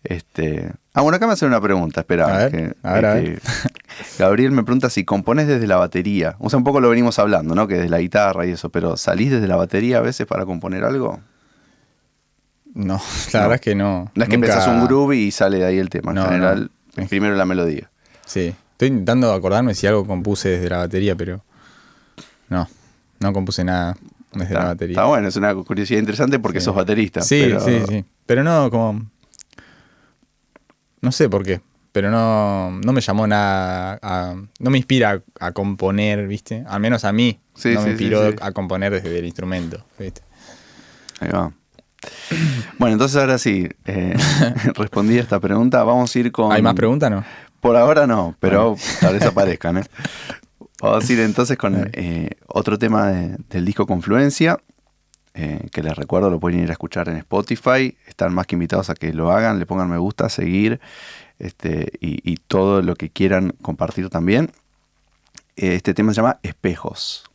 Este, 0.01 0.71
ah, 0.93 1.01
bueno, 1.01 1.17
acá 1.17 1.27
me 1.27 1.33
hacen 1.33 1.49
una 1.49 1.59
pregunta, 1.59 1.99
espera. 2.01 2.45
Este, 2.47 2.73
Gabriel 4.17 4.51
me 4.51 4.63
pregunta 4.63 4.89
si 4.89 5.03
compones 5.03 5.45
desde 5.47 5.67
la 5.67 5.75
batería. 5.75 6.37
O 6.39 6.49
sea, 6.49 6.57
un 6.57 6.63
poco 6.63 6.79
lo 6.79 6.89
venimos 6.89 7.19
hablando, 7.19 7.53
¿no? 7.53 7.67
Que 7.67 7.73
desde 7.75 7.89
la 7.89 7.99
guitarra 7.99 8.45
y 8.45 8.51
eso, 8.51 8.69
pero 8.69 8.95
¿salís 8.95 9.29
desde 9.29 9.47
la 9.47 9.57
batería 9.57 9.97
a 9.97 10.01
veces 10.01 10.25
para 10.25 10.45
componer 10.45 10.85
algo? 10.85 11.19
No, 12.73 12.93
la 13.33 13.39
No. 13.39 13.39
verdad 13.41 13.55
es 13.55 13.61
que 13.61 13.75
no. 13.75 14.11
No 14.15 14.23
es 14.23 14.29
que 14.29 14.37
Nunca- 14.37 14.53
empezás 14.53 14.67
un 14.67 14.85
groove 14.85 15.17
y 15.17 15.31
sale 15.31 15.57
de 15.57 15.65
ahí 15.65 15.77
el 15.79 15.89
tema. 15.89 16.11
En 16.11 16.15
No, 16.15 16.25
general, 16.25 16.71
no. 16.95 17.07
primero 17.07 17.35
la 17.35 17.45
melodía. 17.45 17.89
Sí. 18.25 18.53
Estoy 18.79 18.87
intentando 18.91 19.33
acordarme 19.33 19.75
si 19.75 19.87
algo 19.87 20.07
compuse 20.07 20.47
desde 20.47 20.69
la 20.69 20.77
batería, 20.77 21.13
pero 21.13 21.43
no, 22.47 22.65
no 23.19 23.33
compuse 23.33 23.65
nada 23.65 23.97
desde 24.31 24.45
Está, 24.45 24.59
la 24.59 24.65
batería. 24.67 24.93
está 24.93 25.03
bueno, 25.03 25.27
es 25.27 25.35
una 25.35 25.53
curiosidad 25.53 25.99
interesante 25.99 26.39
porque 26.39 26.61
Sí. 26.61 26.65
sos 26.65 26.75
baterista. 26.75 27.21
Sí, 27.21 27.41
pero- 27.45 27.59
sí, 27.59 27.81
sí. 27.89 28.05
Pero 28.25 28.41
no, 28.45 28.71
como. 28.71 29.01
No 31.01 31.11
sé 31.11 31.27
por 31.27 31.43
qué. 31.43 31.59
Pero 31.91 32.09
no, 32.09 32.71
no 32.71 32.93
me 32.93 33.01
llamó 33.01 33.27
nada. 33.27 33.99
a- 34.01 34.35
no 34.59 34.69
me 34.69 34.77
inspira 34.77 35.21
a, 35.41 35.47
a 35.47 35.51
componer, 35.51 36.25
¿viste? 36.25 36.63
Al 36.65 36.79
menos 36.79 37.03
a 37.03 37.11
mí. 37.11 37.37
Sí, 37.55 37.73
no 37.73 37.81
sí, 37.81 37.85
me 37.87 37.91
inspiró 37.91 38.33
a 38.41 38.51
componer 38.53 38.93
desde 38.93 39.19
el 39.19 39.25
instrumento, 39.25 39.83
¿viste? 39.99 40.21
Ahí 41.19 41.27
va. 41.31 41.51
Bueno, 42.77 42.93
entonces 42.93 43.17
ahora 43.19 43.37
sí, 43.37 43.67
eh, 43.87 44.15
respondí 44.75 45.17
a 45.17 45.21
esta 45.21 45.41
pregunta. 45.41 45.83
Vamos 45.83 46.15
a 46.15 46.19
ir 46.19 46.31
con. 46.31 46.53
¿Hay 46.53 46.61
más 46.61 46.75
preguntas, 46.75 47.11
no? 47.11 47.25
Por 47.61 47.75
ahora 47.75 48.07
no, 48.07 48.35
pero 48.39 48.75
tal 49.01 49.13
vez 49.15 49.23
aparezcan. 49.23 49.77
¿eh? 49.79 49.83
Vamos 50.81 51.09
a 51.09 51.13
ir 51.13 51.19
entonces 51.19 51.57
con 51.57 51.89
eh, 51.93 52.29
otro 52.47 52.77
tema 52.79 53.07
de- 53.07 53.37
del 53.49 53.65
disco 53.65 53.85
Confluencia, 53.85 54.59
eh, 55.33 55.67
que 55.71 55.83
les 55.83 55.95
recuerdo, 55.95 56.29
lo 56.29 56.39
pueden 56.39 56.61
ir 56.61 56.69
a 56.69 56.73
escuchar 56.73 57.09
en 57.09 57.17
Spotify. 57.17 57.97
Están 58.07 58.33
más 58.33 58.47
que 58.47 58.55
invitados 58.55 58.89
a 58.89 58.95
que 58.95 59.13
lo 59.13 59.31
hagan, 59.31 59.59
le 59.59 59.65
pongan 59.65 59.89
me 59.89 59.97
gusta, 59.97 60.29
seguir 60.29 60.79
este, 61.37 61.91
y, 61.99 62.19
y 62.29 62.37
todo 62.37 62.81
lo 62.81 62.95
que 62.95 63.09
quieran 63.09 63.53
compartir 63.61 64.09
también. 64.09 64.51
Este 65.55 65.93
tema 65.93 66.13
se 66.13 66.21
llama. 66.21 66.39
Espejos 66.43 67.28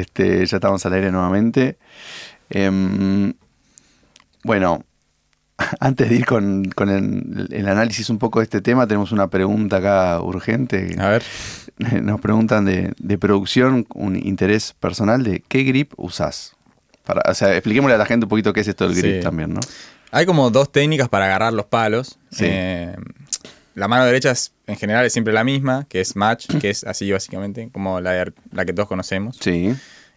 este, 0.00 0.44
ya 0.46 0.56
estamos 0.56 0.84
al 0.86 0.92
aire 0.94 1.10
nuevamente. 1.10 1.78
Em, 2.50 3.32
bueno, 4.44 4.84
antes 5.80 6.08
de 6.08 6.16
ir 6.16 6.26
con, 6.26 6.64
con 6.66 6.88
el, 6.90 7.48
el 7.50 7.68
análisis 7.68 8.10
un 8.10 8.18
poco 8.18 8.40
de 8.40 8.44
este 8.44 8.60
tema, 8.60 8.86
tenemos 8.86 9.12
una 9.12 9.28
pregunta 9.28 9.76
acá 9.78 10.20
urgente. 10.20 10.96
A 10.98 11.08
ver. 11.08 11.22
Nos 12.02 12.20
preguntan 12.20 12.64
de, 12.64 12.92
de 12.98 13.18
producción, 13.18 13.86
un 13.94 14.16
interés 14.16 14.74
personal 14.78 15.22
de 15.22 15.42
qué 15.46 15.62
grip 15.64 15.92
usás. 15.96 16.54
Para, 17.04 17.22
o 17.30 17.34
sea, 17.34 17.52
expliquémosle 17.52 17.94
a 17.94 17.98
la 17.98 18.06
gente 18.06 18.24
un 18.24 18.30
poquito 18.30 18.52
qué 18.52 18.60
es 18.60 18.68
esto 18.68 18.88
del 18.88 18.96
grip 18.96 19.16
Sí. 19.16 19.22
también, 19.22 19.54
¿no? 19.54 19.60
Hay 20.12 20.24
como 20.24 20.50
dos 20.50 20.70
técnicas 20.72 21.08
para 21.08 21.26
agarrar 21.26 21.52
los 21.52 21.66
palos. 21.66 22.18
Sí. 22.30 22.44
Eh, 22.48 22.96
la 23.76 23.86
mano 23.86 24.04
derecha 24.04 24.32
es, 24.32 24.52
en 24.66 24.76
general 24.76 25.04
es 25.06 25.12
siempre 25.12 25.32
la 25.32 25.44
misma, 25.44 25.86
que 25.88 26.00
es 26.00 26.16
match, 26.16 26.46
que 26.60 26.70
es 26.70 26.82
así 26.82 27.12
básicamente, 27.12 27.68
como 27.72 28.00
la, 28.00 28.10
de- 28.12 28.32
la 28.52 28.64
que 28.64 28.72
todos 28.72 28.88
conocemos. 28.88 29.36
Sí, 29.40 29.72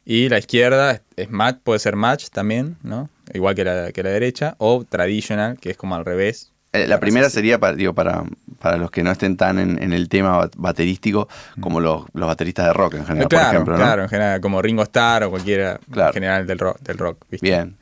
Y 0.05 0.27
la 0.29 0.39
izquierda 0.39 0.91
es, 0.93 1.01
es 1.17 1.29
match, 1.29 1.57
puede 1.63 1.77
ser 1.79 1.95
match 1.95 2.29
también, 2.29 2.77
¿no? 2.81 3.09
Igual 3.33 3.53
que 3.53 3.63
la, 3.63 3.91
que 3.91 4.01
la 4.01 4.09
derecha. 4.09 4.55
O 4.57 4.83
traditional, 4.89 5.59
que 5.59 5.69
es 5.69 5.77
como 5.77 5.93
al 5.95 6.03
revés. 6.05 6.51
Eh, 6.73 6.87
la 6.87 6.99
primera 6.99 7.29
sería, 7.29 7.59
para, 7.59 7.75
digo, 7.75 7.93
para, 7.93 8.23
para 8.59 8.77
los 8.77 8.91
que 8.91 9.01
no 9.03 9.11
estén 9.11 9.37
tan 9.37 9.57
en, 9.59 9.81
en 9.81 9.91
el 9.91 10.07
tema 10.07 10.37
bat- 10.37 10.53
baterístico, 10.55 11.27
como 11.59 11.79
los, 11.79 12.03
los 12.13 12.27
bateristas 12.27 12.67
de 12.67 12.73
rock 12.73 12.93
en 12.95 13.05
general, 13.07 13.27
claro, 13.27 13.45
por 13.47 13.53
ejemplo, 13.53 13.73
¿no? 13.77 13.83
claro, 13.83 14.03
en 14.03 14.09
general, 14.09 14.41
como 14.41 14.61
Ringo 14.61 14.83
Starr 14.83 15.23
o 15.23 15.29
cualquiera 15.31 15.79
Claro. 15.91 16.09
en 16.09 16.13
general 16.13 16.45
del 16.47 16.59
rock, 16.59 16.79
del 16.81 16.97
rock 16.97 17.25
¿viste? 17.29 17.45
Bien, 17.47 17.75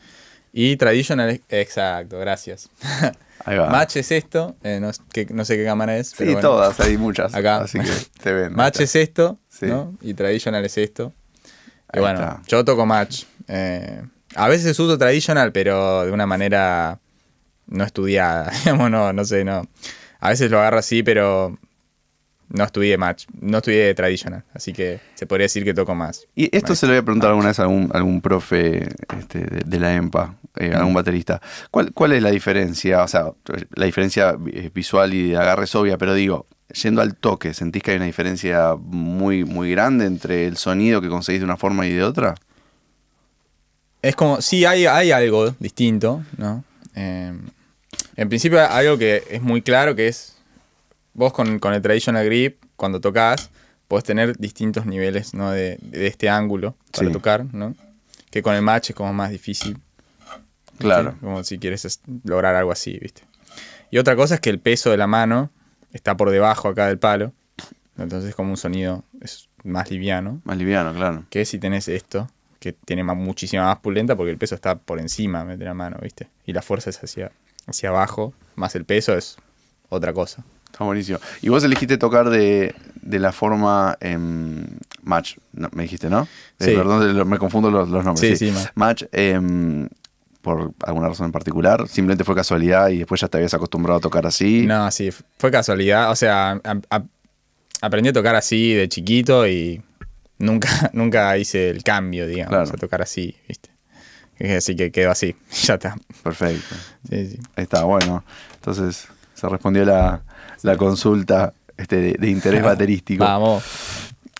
Y 0.53 0.75
traditional, 0.77 1.41
exacto, 1.49 2.17
gracias. 2.19 2.69
ahí 3.47 3.57
va. 3.57 3.69
Match 3.69 3.95
es 3.97 4.11
esto, 4.11 4.55
eh, 4.63 4.79
no, 4.81 4.91
que- 5.11 5.25
no 5.31 5.43
sé 5.45 5.57
qué 5.57 5.65
cámara 5.65 5.97
es. 5.97 6.09
sí, 6.09 6.15
pero 6.19 6.31
bueno. 6.33 6.47
todas, 6.49 6.79
hay 6.79 6.97
muchas. 6.97 7.33
Acá. 7.33 7.57
Así 7.61 7.79
que 7.79 7.89
te 8.21 8.33
ven. 8.33 8.53
Match 8.53 8.75
acá. 8.75 8.83
es 8.83 8.95
esto, 8.95 9.39
Sí. 9.49 9.65
¿no? 9.67 9.95
Y 10.01 10.13
traditional 10.13 10.63
es 10.65 10.77
esto. 10.77 11.13
Y 11.93 11.99
bueno, 11.99 12.19
está. 12.19 12.41
yo 12.47 12.63
toco 12.65 12.85
match. 12.85 13.23
Eh, 13.47 14.01
a 14.35 14.47
veces 14.49 14.77
uso 14.79 14.97
traditional, 14.97 15.51
pero 15.51 16.05
de 16.05 16.11
una 16.11 16.25
manera 16.27 16.99
no 17.65 17.83
estudiada. 17.83 18.51
Digamos, 18.65 18.91
no, 18.91 19.13
no 19.13 19.25
sé, 19.25 19.43
no. 19.43 19.63
A 20.19 20.29
veces 20.29 20.51
lo 20.51 20.59
agarro 20.59 20.79
así, 20.79 21.01
pero 21.03 21.57
no 22.49 22.63
estudié 22.63 22.97
match. 22.97 23.25
No 23.39 23.57
estudié 23.57 23.93
traditional. 23.93 24.43
Así 24.53 24.73
que 24.73 24.99
se 25.15 25.25
podría 25.27 25.45
decir 25.45 25.63
que 25.63 25.73
toco 25.73 25.95
más. 25.95 26.27
Y 26.35 26.55
esto 26.55 26.75
se 26.75 26.85
lo 26.87 26.91
voy 26.93 26.99
a 26.99 27.03
preguntar 27.03 27.29
alguna 27.29 27.47
vez 27.49 27.59
a 27.59 27.63
algún, 27.63 27.89
algún 27.93 28.21
profe 28.21 28.89
este, 29.17 29.39
de, 29.39 29.61
de 29.65 29.79
la 29.79 29.93
EMPA, 29.95 30.35
eh, 30.59 30.73
algún 30.73 30.93
baterista. 30.93 31.41
¿Cuál, 31.71 31.91
¿Cuál 31.93 32.13
es 32.13 32.21
la 32.23 32.31
diferencia? 32.31 33.03
O 33.03 33.07
sea, 33.07 33.31
la 33.75 33.85
diferencia 33.85 34.37
eh, 34.51 34.69
visual 34.73 35.13
y 35.13 35.29
de 35.29 35.37
agarre 35.37 35.65
es 35.65 35.75
obvia, 35.75 35.97
pero 35.97 36.13
digo, 36.13 36.45
yendo 36.81 37.01
al 37.01 37.15
toque, 37.15 37.53
¿sentís 37.53 37.81
que 37.83 37.91
hay 37.91 37.97
una 37.97 38.05
diferencia 38.05 38.75
muy, 38.77 39.45
muy 39.45 39.71
grande 39.71 40.05
entre 40.05 40.47
el 40.47 40.57
sonido 40.57 41.01
que 41.01 41.09
conseguís 41.09 41.41
de 41.41 41.45
una 41.45 41.57
forma 41.57 41.85
y 41.87 41.93
de 41.93 42.03
otra? 42.03 42.35
Es 44.01 44.15
como, 44.15 44.41
sí, 44.41 44.65
hay, 44.65 44.85
hay 44.85 45.11
algo 45.11 45.55
distinto, 45.59 46.23
¿no? 46.37 46.63
Eh, 46.95 47.33
en 48.15 48.29
principio 48.29 48.59
hay 48.59 48.85
algo 48.85 48.97
que 48.97 49.23
es 49.29 49.41
muy 49.41 49.61
claro, 49.61 49.95
que 49.95 50.07
es, 50.07 50.37
vos 51.13 51.33
con, 51.33 51.59
con 51.59 51.73
el 51.73 51.81
traditional 51.81 52.23
grip, 52.25 52.63
cuando 52.75 53.01
tocas, 53.01 53.49
podés 53.87 54.03
tener 54.03 54.37
distintos 54.37 54.85
niveles, 54.85 55.33
¿no? 55.33 55.51
De, 55.51 55.77
de 55.81 56.07
este 56.07 56.29
ángulo 56.29 56.75
para 56.91 57.07
Sí. 57.07 57.13
tocar, 57.13 57.45
¿no? 57.53 57.75
Que 58.29 58.41
con 58.43 58.53
el 58.55 58.61
match 58.61 58.89
es 58.91 58.95
como 58.95 59.13
más 59.13 59.31
difícil. 59.31 59.77
Claro. 60.77 61.11
¿sí? 61.11 61.17
Como 61.21 61.43
si 61.43 61.57
quieres 61.59 61.85
es- 61.85 62.01
lograr 62.23 62.55
algo 62.55 62.71
así, 62.71 62.97
¿viste? 63.01 63.23
Y 63.91 63.97
otra 63.97 64.15
cosa 64.15 64.35
es 64.35 64.39
que 64.41 64.49
el 64.49 64.59
peso 64.59 64.91
de 64.91 64.97
la 64.97 65.07
mano 65.07 65.49
está 65.93 66.17
por 66.17 66.29
debajo 66.29 66.67
acá 66.67 66.87
del 66.87 66.99
palo, 66.99 67.31
entonces 67.97 68.35
como 68.35 68.51
un 68.51 68.57
sonido 68.57 69.03
es 69.21 69.49
más 69.63 69.89
liviano 69.89 70.41
Más 70.43 70.57
liviano, 70.57 70.93
claro. 70.93 71.23
que 71.29 71.45
si 71.45 71.57
tenés 71.57 71.87
esto, 71.87 72.29
que 72.59 72.73
tiene 72.73 73.03
más- 73.03 73.17
muchísima 73.17 73.63
más 73.65 73.79
pulenta 73.79 74.15
porque 74.15 74.31
el 74.31 74.37
peso 74.37 74.55
está 74.55 74.77
por 74.77 74.99
encima 74.99 75.43
de 75.45 75.63
la 75.65 75.73
mano, 75.73 75.97
¿viste? 76.01 76.27
Y 76.45 76.53
la 76.53 76.61
fuerza 76.61 76.89
es 76.89 77.03
hacia, 77.03 77.31
hacia 77.65 77.89
abajo, 77.89 78.33
más 78.55 78.75
el 78.75 78.85
peso 78.85 79.15
es 79.17 79.37
otra 79.89 80.11
cosa. 80.13 80.43
Está 80.65 80.83
buenísimo. 80.83 81.17
Y 81.41 81.49
vos 81.49 81.63
elegiste 81.63 81.97
tocar 81.97 82.29
de, 82.29 82.75
de 83.01 83.19
la 83.19 83.31
forma 83.31 83.97
em, 84.01 84.65
match, 85.01 85.37
no, 85.53 85.69
me 85.71 85.83
dijiste, 85.83 86.09
¿no? 86.09 86.27
Eh, 86.59 86.65
Sí. 86.65 86.75
perdón, 86.75 87.27
me 87.27 87.37
confundo 87.39 87.71
los, 87.71 87.87
los 87.89 88.03
nombres. 88.03 88.37
Sí, 88.37 88.47
sí, 88.47 88.51
ma- 88.51 88.71
match, 88.75 89.03
em, 89.13 89.87
por 90.47 90.73
alguna 90.83 91.09
razón 91.09 91.27
en 91.27 91.31
particular, 91.31 91.87
simplemente 91.87 92.23
fue 92.23 92.33
casualidad 92.35 92.89
y 92.89 92.99
después 92.99 93.21
ya 93.21 93.27
te 93.27 93.37
habías 93.37 93.53
acostumbrado 93.53 93.97
a 93.99 94.01
tocar 94.01 94.25
así. 94.25 94.65
No, 94.65 94.89
sí, 94.91 95.09
fue 95.37 95.51
casualidad. 95.51 96.09
O 96.11 96.15
sea, 96.15 96.51
a- 96.63 96.79
a- 96.89 97.03
aprendí 97.81 98.09
a 98.09 98.13
tocar 98.13 98.35
así 98.35 98.73
de 98.73 98.87
chiquito 98.89 99.47
y 99.47 99.81
nunca, 100.39 100.69
nunca 100.93 101.37
hice 101.37 101.69
el 101.69 101.83
cambio, 101.83 102.25
digamos, 102.27 102.49
Claro. 102.49 102.69
a 102.73 102.77
tocar 102.77 103.01
así, 103.01 103.35
¿viste? 103.47 103.69
Así 104.55 104.75
que 104.75 104.91
quedó 104.91 105.11
así, 105.11 105.35
ya 105.65 105.75
está. 105.75 105.95
Perfecto. 106.23 106.75
Sí, 107.09 107.27
sí. 107.31 107.39
Está, 107.55 107.83
bueno. 107.83 108.23
Entonces 108.55 109.07
se 109.33 109.49
respondió 109.49 109.83
la, 109.85 110.21
la 110.63 110.77
consulta 110.77 111.53
este, 111.75 111.95
de, 111.97 112.13
de 112.13 112.29
interés 112.29 112.63
baterístico. 112.63 113.23
Vamos. 113.23 113.63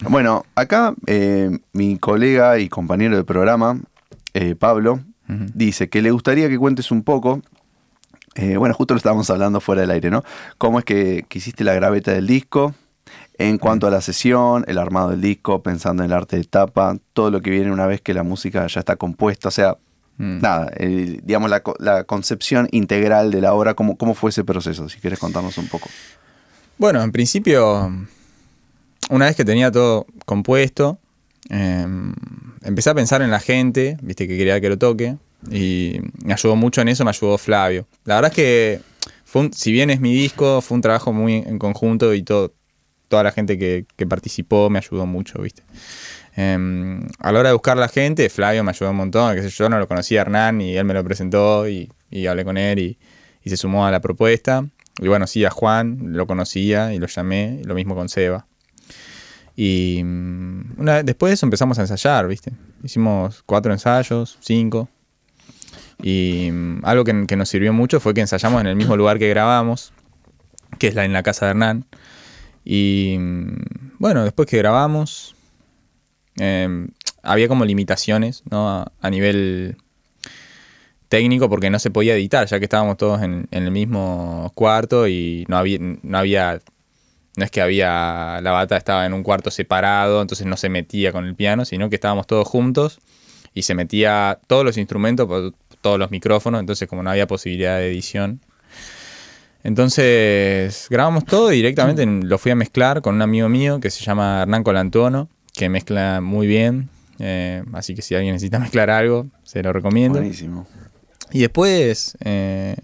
Bueno, 0.02 0.46
acá 0.54 0.94
eh, 1.08 1.50
mi 1.74 1.98
colega 1.98 2.60
y 2.60 2.70
compañero 2.70 3.18
de 3.18 3.24
programa, 3.24 3.80
eh, 4.36 4.54
Pablo, 4.54 5.00
Dice 5.28 5.90
que 5.90 6.02
le 6.02 6.12
gustaría 6.12 6.48
que 6.50 6.58
cuentes 6.58 6.90
un 6.92 7.04
poco, 7.04 7.42
eh, 8.36 8.56
bueno, 8.58 8.74
justo 8.74 8.94
lo 8.94 8.98
estábamos 8.98 9.30
hablando 9.30 9.60
fuera 9.60 9.82
del 9.82 9.92
aire, 9.92 10.10
¿no? 10.10 10.24
¿Cómo 10.58 10.80
es 10.80 10.86
que, 10.86 11.26
que 11.28 11.40
hiciste 11.40 11.64
la 11.64 11.74
graveta 11.74 12.12
del 12.12 12.28
disco? 12.28 12.74
En 13.38 13.58
cuanto 13.58 13.88
a 13.88 13.92
la 13.92 14.02
sesión, 14.02 14.64
el 14.68 14.78
armado 14.78 15.10
del 15.10 15.22
disco, 15.22 15.62
pensando 15.62 16.04
en 16.04 16.12
el 16.12 16.18
arte 16.18 16.38
de 16.38 16.44
tapa, 16.46 16.98
todo 17.14 17.30
lo 17.30 17.42
que 17.42 17.50
viene 17.52 17.72
una 17.72 17.86
vez 17.88 18.02
que 18.02 18.14
la 18.14 18.24
música 18.24 18.66
ya 18.68 18.80
está 18.80 18.96
compuesta, 18.96 19.50
o 19.50 19.52
sea, 19.52 19.78
Mm. 20.20 20.40
nada, 20.42 20.72
el- 20.78 21.22
digamos 21.24 21.50
la, 21.52 21.62
la 21.78 22.04
concepción 22.04 22.68
integral 22.72 23.30
de 23.30 23.40
la 23.40 23.54
obra, 23.54 23.76
¿cómo, 23.76 23.98
¿cómo 23.98 24.16
fue 24.16 24.32
ese 24.32 24.44
proceso? 24.44 24.90
Si 24.90 25.00
quieres 25.00 25.20
contarnos 25.20 25.60
un 25.60 25.68
poco. 25.68 25.90
Bueno, 26.80 27.04
en 27.04 27.12
principio, 27.12 27.92
una 29.12 29.26
vez 29.26 29.36
que 29.36 29.46
tenía 29.46 29.72
todo 29.72 30.08
compuesto, 30.26 30.98
eh, 31.50 31.86
empecé 32.64 32.90
a 32.90 32.96
pensar 32.96 33.22
en 33.22 33.32
la 33.32 33.40
gente, 33.40 33.98
viste, 34.02 34.28
que 34.28 34.38
quería 34.38 34.60
que 34.60 34.70
lo 34.70 34.78
toque, 34.78 35.18
y 35.52 36.00
me 36.24 36.34
ayudó 36.34 36.56
mucho 36.56 36.82
en 36.82 36.90
eso, 36.90 37.04
me 37.04 37.10
ayudó 37.10 37.38
Flavio. 37.38 37.88
La 38.06 38.16
verdad 38.16 38.32
es 38.32 38.36
que, 38.36 38.82
fue 39.24 39.50
si 39.54 39.72
bien 39.72 39.90
es 39.90 40.00
mi 40.00 40.14
disco, 40.14 40.62
fue 40.62 40.76
un 40.76 40.82
trabajo 40.82 41.14
muy 41.14 41.36
en 41.36 41.60
conjunto 41.60 42.14
y 42.14 42.24
todo, 42.24 42.54
toda 43.08 43.24
la 43.24 43.32
gente 43.32 43.58
que, 43.58 43.86
participó 44.08 44.70
me 44.70 44.80
ayudó 44.80 45.06
mucho, 45.06 45.42
viste. 45.42 45.64
Eh, 46.36 47.00
a 47.20 47.32
la 47.32 47.40
hora 47.40 47.50
de 47.50 47.54
buscar 47.54 47.78
la 47.78 47.88
gente, 47.88 48.30
Flavio 48.30 48.64
me 48.64 48.72
ayudó 48.72 48.92
un 48.92 48.98
montón, 48.98 49.36
que 49.36 49.48
yo, 49.48 49.70
no 49.70 49.80
lo 49.80 49.88
conocía 49.88 50.22
Hernán 50.22 50.62
y 50.62 50.76
él 50.76 50.86
me 50.86 50.94
lo 50.94 51.04
presentó 51.04 51.68
y, 51.68 51.90
hablé 52.28 52.46
con 52.46 52.58
él 52.58 52.80
y, 52.80 52.98
se 53.46 53.56
sumó 53.56 53.86
a 53.86 53.92
la 53.92 54.02
propuesta. 54.02 54.66
Y 55.00 55.08
bueno, 55.08 55.26
sí, 55.26 55.46
a 55.46 55.50
Juan 55.50 56.14
lo 56.14 56.28
conocía 56.28 56.94
y 56.94 56.98
lo 56.98 57.08
llamé, 57.08 57.62
lo 57.64 57.76
mismo 57.76 57.96
con 57.96 58.10
Seba. 58.10 58.46
Y 59.60 60.02
mm, 60.04 60.76
una, 60.78 61.02
después 61.02 61.32
de 61.32 61.34
eso 61.34 61.48
empezamos 61.48 61.80
a 61.80 61.82
ensayar, 61.82 62.28
¿viste? 62.28 62.54
Hicimos 62.84 63.42
cuatro 63.46 63.74
ensayos, 63.74 64.38
cinco. 64.40 64.88
Y 66.02 66.50
mm, 66.52 66.82
algo 66.84 67.04
que, 67.04 67.36
nos 67.36 67.50
sirvió 67.50 67.74
mucho 67.74 68.00
fue 68.00 68.14
que 68.14 68.22
ensayamos 68.22 68.62
en 68.62 68.68
el 68.68 68.76
mismo 68.76 68.96
lugar 68.96 69.18
que 69.18 69.28
grabamos, 69.28 69.94
que 70.78 70.88
es 70.88 70.96
la, 70.96 71.06
en 71.06 71.12
la 71.12 71.24
casa 71.24 71.48
de 71.48 71.52
Hernán. 71.52 71.86
Y 72.64 73.18
mm, 73.20 73.96
bueno, 73.98 74.24
después 74.24 74.48
que 74.48 74.60
grabamos, 74.60 75.36
eh, 76.40 76.88
había 77.24 77.48
como 77.48 77.66
limitaciones, 77.66 78.44
¿no? 78.52 78.70
A, 78.70 78.92
a 79.02 79.10
nivel 79.10 79.78
técnico 81.10 81.50
porque 81.50 81.72
no 81.72 81.80
se 81.80 81.90
podía 81.90 82.14
editar, 82.14 82.46
ya 82.48 82.60
que 82.60 82.66
estábamos 82.66 82.98
todos 82.98 83.24
en, 83.24 83.48
en 83.50 83.64
el 83.64 83.72
mismo 83.72 84.52
cuarto 84.54 85.08
y 85.08 85.46
no 85.48 85.58
había, 85.58 85.80
no 85.80 86.18
había, 86.18 86.60
no 87.38 87.46
es 87.46 87.52
que 87.52 87.62
había, 87.62 88.42
la 88.42 88.52
bata 88.52 88.76
estaba 88.78 89.06
en 89.06 89.14
un 89.14 89.22
cuarto 89.22 89.52
separado, 89.52 90.24
entonces 90.24 90.48
no 90.48 90.58
se 90.58 90.70
metía 90.70 91.12
con 91.12 91.24
el 91.24 91.36
piano, 91.36 91.66
sino 91.66 91.88
que 91.88 91.96
estábamos 91.96 92.26
todos 92.26 92.48
juntos 92.48 93.00
y 93.54 93.62
se 93.62 93.76
metía 93.76 94.40
todos 94.48 94.66
los 94.66 94.76
instrumentos, 94.76 95.54
todos 95.82 96.00
los 96.00 96.10
micrófonos, 96.10 96.60
entonces 96.60 96.90
como 96.90 97.04
no 97.04 97.12
había 97.12 97.28
posibilidad 97.28 97.78
de 97.78 97.92
edición. 97.92 98.42
Entonces 99.64 100.88
grabamos 100.90 101.26
todo 101.26 101.54
y 101.54 101.58
directamente 101.58 102.04
lo 102.08 102.40
fui 102.40 102.52
a 102.52 102.56
mezclar 102.56 103.04
con 103.04 103.14
un 103.14 103.22
amigo 103.22 103.50
mío 103.50 103.80
que 103.80 103.92
se 103.92 104.04
llama 104.04 104.42
Hernán 104.42 104.64
Colantuono, 104.64 105.30
que 105.54 105.70
mezcla 105.70 106.22
muy 106.22 106.48
bien. 106.48 106.90
eh, 107.20 107.64
así 107.74 107.94
que 107.94 108.02
si 108.02 108.16
alguien 108.16 108.34
necesita 108.34 108.58
mezclar 108.68 108.90
algo, 108.90 109.28
se 109.44 109.62
lo 109.62 109.72
recomiendo. 109.74 110.18
Buenísimo. 110.18 110.66
Y 111.32 111.42
después, 111.42 112.18
eh, 112.22 112.78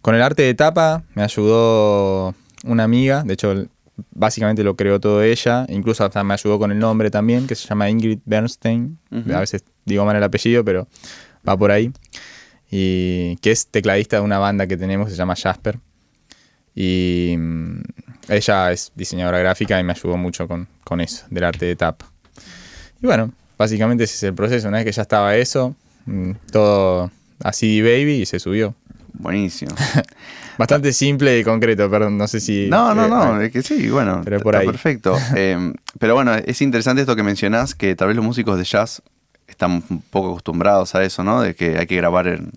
con 0.00 0.14
el 0.14 0.22
arte 0.22 0.42
de 0.42 0.54
tapa, 0.54 1.02
me 1.14 1.22
ayudó 1.22 2.34
una 2.68 2.84
amiga, 2.84 3.22
de 3.24 3.34
hecho, 3.34 3.66
básicamente 4.10 4.62
lo 4.62 4.76
creó 4.76 5.00
todo 5.00 5.22
ella, 5.22 5.66
incluso 5.68 6.04
hasta 6.04 6.22
me 6.22 6.34
ayudó 6.34 6.58
con 6.58 6.70
el 6.70 6.78
nombre 6.78 7.10
también, 7.10 7.46
que 7.46 7.54
se 7.54 7.66
llama 7.66 7.90
Ingrid 7.90 8.20
Bernstein. 8.24 8.98
A 9.32 9.40
veces 9.40 9.64
digo 9.84 10.04
mal 10.04 10.16
el 10.16 10.22
apellido, 10.22 10.64
pero 10.64 10.86
va 11.46 11.56
por 11.56 11.70
ahí. 11.70 11.92
Y 12.70 13.36
que 13.36 13.50
es 13.50 13.66
tecladista 13.66 14.16
de 14.16 14.22
una 14.22 14.38
banda 14.38 14.66
que 14.66 14.76
tenemos, 14.76 15.10
se 15.10 15.16
llama 15.16 15.34
Jasper. 15.34 15.78
Y 16.74 17.34
mm, 17.36 17.80
ella 18.28 18.72
es 18.72 18.92
diseñadora 18.94 19.38
gráfica 19.38 19.80
y 19.80 19.84
me 19.84 19.92
ayudó 19.92 20.16
mucho 20.16 20.46
con, 20.46 20.68
con 20.84 21.00
eso, 21.00 21.26
del 21.30 21.44
arte 21.44 21.66
de 21.66 21.76
tapa. 21.76 22.10
Y 23.02 23.06
bueno, 23.06 23.32
básicamente 23.56 24.04
ese 24.04 24.14
es 24.14 24.22
el 24.24 24.34
proceso. 24.34 24.68
Una 24.68 24.78
vez 24.78 24.84
que 24.84 24.92
ya 24.92 25.02
estaba 25.02 25.34
eso, 25.36 25.74
mm, 26.06 26.32
todo 26.52 27.10
así 27.42 27.80
baby 27.82 28.22
y 28.22 28.26
se 28.26 28.38
subió. 28.38 28.74
Buenísimo. 29.18 29.74
Bastante 30.58 30.92
simple 30.92 31.38
y 31.38 31.44
concreto, 31.44 31.88
perdón, 31.90 32.16
no 32.18 32.26
sé 32.26 32.40
si... 32.40 32.66
No, 32.68 32.94
no, 32.94 33.06
eh, 33.06 33.08
no, 33.08 33.22
ah, 33.34 33.44
es 33.44 33.52
que 33.52 33.62
sí, 33.62 33.88
bueno, 33.90 34.22
Pero 34.24 34.40
por 34.40 34.54
está 34.54 34.62
ahí. 34.62 34.66
perfecto. 34.66 35.16
Eh, 35.36 35.72
pero 35.98 36.14
bueno, 36.14 36.34
es 36.34 36.62
interesante 36.62 37.02
esto 37.02 37.14
que 37.14 37.22
mencionás, 37.22 37.74
que 37.74 37.94
tal 37.94 38.08
vez 38.08 38.16
los 38.16 38.24
músicos 38.24 38.58
de 38.58 38.64
jazz 38.64 39.02
están 39.46 39.82
un 39.88 40.00
poco 40.10 40.30
acostumbrados 40.30 40.94
a 40.94 41.02
eso, 41.04 41.22
¿no? 41.24 41.42
De 41.42 41.54
que 41.54 41.78
hay 41.78 41.86
que 41.86 41.96
grabar 41.96 42.26
en... 42.28 42.50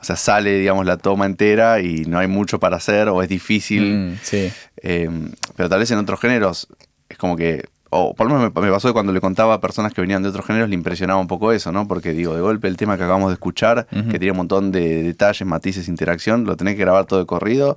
O 0.00 0.04
sea, 0.04 0.16
sale, 0.16 0.58
digamos, 0.58 0.86
la 0.86 0.96
toma 0.96 1.26
entera 1.26 1.80
y 1.80 2.04
no 2.06 2.18
hay 2.18 2.26
mucho 2.26 2.58
para 2.58 2.76
hacer 2.78 3.08
o 3.08 3.22
es 3.22 3.28
difícil. 3.28 4.12
mm, 4.12 4.18
sí, 4.22 4.50
Eh, 4.82 5.10
pero 5.56 5.68
tal 5.68 5.78
vez 5.78 5.90
en 5.90 5.98
otros 5.98 6.18
géneros 6.20 6.68
es 7.08 7.18
como 7.18 7.36
que, 7.36 7.66
o 7.90 8.14
por 8.14 8.28
lo 8.28 8.34
menos 8.34 8.52
me, 8.54 8.70
pasó 8.70 8.88
que 8.88 8.92
cuando 8.92 9.12
le 9.12 9.20
contaba 9.20 9.54
a 9.54 9.60
personas 9.60 9.92
que 9.92 10.00
venían 10.00 10.22
de 10.22 10.28
otros 10.28 10.46
géneros 10.46 10.68
le 10.68 10.74
impresionaba 10.74 11.20
un 11.20 11.26
poco 11.26 11.52
eso, 11.52 11.72
¿no? 11.72 11.86
Porque 11.88 12.12
digo, 12.12 12.34
de 12.34 12.40
golpe 12.40 12.68
el 12.68 12.76
tema 12.76 12.96
que 12.96 13.02
acabamos 13.04 13.30
de 13.30 13.34
escuchar, 13.34 13.86
que 13.88 14.18
tiene 14.18 14.30
un 14.30 14.36
montón 14.38 14.70
de 14.72 15.02
detalles, 15.02 15.46
matices, 15.46 15.88
interacción, 15.88 16.44
lo 16.44 16.56
tenés 16.56 16.76
que 16.76 16.80
grabar 16.82 17.04
todo 17.06 17.18
de 17.20 17.26
corrido 17.26 17.76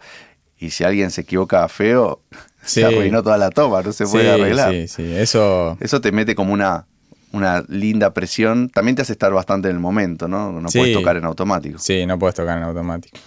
y 0.60 0.70
si 0.70 0.84
alguien 0.84 1.12
se 1.12 1.22
equivoca 1.22 1.68
feo, 1.68 2.22
Sí. 2.66 2.80
se 2.80 2.86
arruinó 2.86 3.22
toda 3.24 3.38
la 3.38 3.50
toma, 3.50 3.82
no 3.82 3.92
se 3.92 4.06
puede 4.08 4.32
arreglar. 4.32 4.72
sí, 4.72 4.88
sí, 4.88 5.14
eso... 5.16 5.76
Eso 5.82 6.00
te 6.00 6.14
mete 6.14 6.34
como 6.34 6.54
una, 6.54 6.86
una 7.34 7.62
linda 7.68 8.14
presión, 8.14 8.70
también 8.70 8.96
te 8.96 9.02
hace 9.02 9.12
estar 9.12 9.34
bastante 9.34 9.68
en 9.68 9.76
el 9.76 9.82
momento, 9.82 10.30
¿no? 10.30 10.52
No 10.62 10.70
Sí. 10.70 10.78
puedes 10.78 10.94
tocar 10.96 11.18
en 11.18 11.26
automático. 11.26 11.78
Sí, 11.80 12.06
no 12.06 12.18
puedes 12.18 12.36
tocar 12.36 12.58
en 12.58 12.64
automático. 12.64 13.18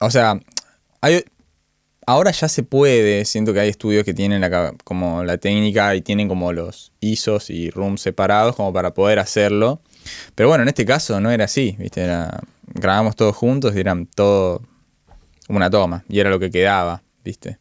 O 0.00 0.10
sea, 0.10 0.38
hay, 1.00 1.24
ahora 2.06 2.30
ya 2.30 2.48
se 2.48 2.62
puede, 2.62 3.24
siento 3.24 3.52
que 3.52 3.60
hay 3.60 3.68
estudios 3.68 4.04
que 4.04 4.14
tienen 4.14 4.40
la, 4.40 4.74
como 4.84 5.24
la 5.24 5.38
técnica 5.38 5.94
y 5.94 6.02
tienen 6.02 6.28
como 6.28 6.52
los 6.52 6.92
ISOs 7.00 7.50
y 7.50 7.70
rooms 7.70 8.00
separados 8.00 8.56
como 8.56 8.72
para 8.72 8.94
poder 8.94 9.18
hacerlo. 9.18 9.80
Pero 10.34 10.48
bueno, 10.48 10.62
en 10.62 10.68
este 10.68 10.84
caso 10.84 11.20
no 11.20 11.30
era 11.30 11.44
así, 11.44 11.76
¿viste? 11.78 12.02
Era, 12.02 12.40
grabamos 12.66 13.16
todos 13.16 13.34
juntos 13.36 13.74
y 13.74 13.80
eran 13.80 14.06
todo 14.06 14.62
una 15.48 15.70
toma 15.70 16.04
y 16.08 16.20
era 16.20 16.30
lo 16.30 16.38
que 16.38 16.50
quedaba, 16.50 17.02
¿viste? 17.24 17.58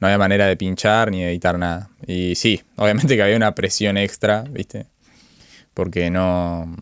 No 0.00 0.06
había 0.06 0.18
manera 0.18 0.46
de 0.46 0.56
pinchar 0.56 1.10
ni 1.10 1.22
de 1.22 1.30
editar 1.30 1.58
nada. 1.58 1.90
Y 2.06 2.34
sí, 2.34 2.62
obviamente 2.76 3.16
que 3.16 3.22
había 3.22 3.36
una 3.36 3.54
presión 3.54 3.96
extra, 3.96 4.42
¿viste? 4.42 4.86
Porque 5.74 6.10
no... 6.10 6.76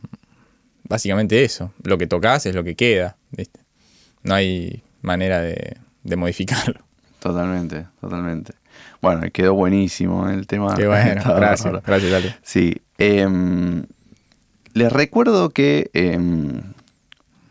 Básicamente 0.88 1.42
eso, 1.42 1.72
lo 1.82 1.98
que 1.98 2.06
tocas 2.06 2.46
es 2.46 2.54
lo 2.54 2.62
que 2.62 2.76
queda, 2.76 3.16
¿viste? 3.32 3.58
No 4.22 4.36
hay 4.36 4.84
manera 5.02 5.40
de 5.40 6.16
modificarlo. 6.16 6.85
Totalmente, 7.26 7.86
totalmente. 8.00 8.52
Bueno, 9.02 9.22
quedó 9.32 9.54
buenísimo 9.54 10.28
el 10.28 10.46
tema. 10.46 10.76
Qué 10.76 10.86
bueno, 10.86 11.22
gracias, 11.36 11.82
gracias, 11.84 12.12
Dale. 12.12 12.36
Sí. 12.42 12.80
em, 12.98 13.84
les 14.74 14.92
recuerdo 14.92 15.50
que 15.50 15.90
em, 15.92 16.62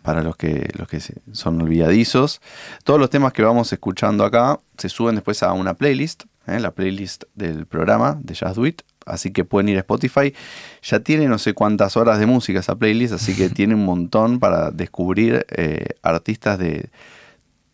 para 0.01 0.23
los 0.23 0.38
que, 0.38 0.69
los 0.78 0.88
que 0.88 1.01
son 1.34 1.61
olvidadizos, 1.61 2.39
todos 2.86 2.99
los 2.99 3.09
temas 3.09 3.34
que 3.34 3.41
vamos 3.41 3.73
escuchando 3.73 4.23
acá 4.23 4.59
se 4.78 4.88
suben 4.88 5.15
después 5.15 5.43
a 5.43 5.51
una 5.51 5.73
playlist, 5.73 6.23
¿eh? 6.47 6.61
la 6.61 6.71
playlist 6.71 7.26
del 7.34 7.65
programa 7.65 8.17
de 8.21 8.34
Just 8.34 8.55
Do 8.55 8.65
It. 8.65 8.82
Así 9.05 9.32
que 9.32 9.43
pueden 9.43 9.69
ir 9.69 9.76
a 9.76 9.82
Spotify. 9.82 10.34
Ya 10.84 10.99
tiene 11.01 11.28
no 11.28 11.38
sé 11.38 11.53
cuántas 11.53 11.97
horas 11.97 12.17
de 12.17 12.26
música 12.26 12.59
esa 12.61 12.76
playlist, 12.76 13.13
así 13.13 13.36
que 13.36 13.49
tiene 13.51 13.76
un 13.76 13.84
montón 13.84 14.39
para 14.39 14.71
descubrir 14.71 15.45
eh, 15.49 15.89
artistas 16.01 16.57
de 16.59 16.89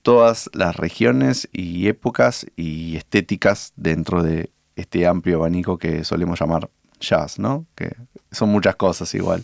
todas 0.01 0.49
las 0.53 0.75
regiones 0.75 1.49
y 1.51 1.87
épocas 1.87 2.45
y 2.55 2.95
estéticas 2.95 3.73
dentro 3.75 4.23
de 4.23 4.51
este 4.75 5.05
amplio 5.07 5.37
abanico 5.37 5.77
que 5.77 6.03
solemos 6.03 6.39
llamar 6.39 6.69
jazz, 6.99 7.39
¿no? 7.39 7.65
Que 7.75 7.95
son 8.31 8.49
muchas 8.49 8.75
cosas 8.75 9.13
igual. 9.15 9.43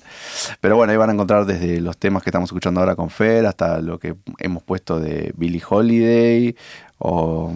Pero 0.62 0.76
bueno, 0.76 0.92
ahí 0.92 0.98
van 0.98 1.10
a 1.10 1.14
encontrar 1.14 1.46
desde 1.46 1.82
los 1.82 1.98
temas 1.98 2.24
que 2.24 2.30
estamos 2.30 2.50
escuchando 2.50 2.80
ahora 2.80 2.96
con 2.96 3.10
Fer 3.10 3.46
hasta 3.46 3.82
lo 3.82 4.00
que 4.00 4.16
hemos 4.40 4.64
puesto 4.64 5.00
de 5.00 5.34
Billie 5.36 5.62
Holiday 5.68 6.56
o 7.00 7.54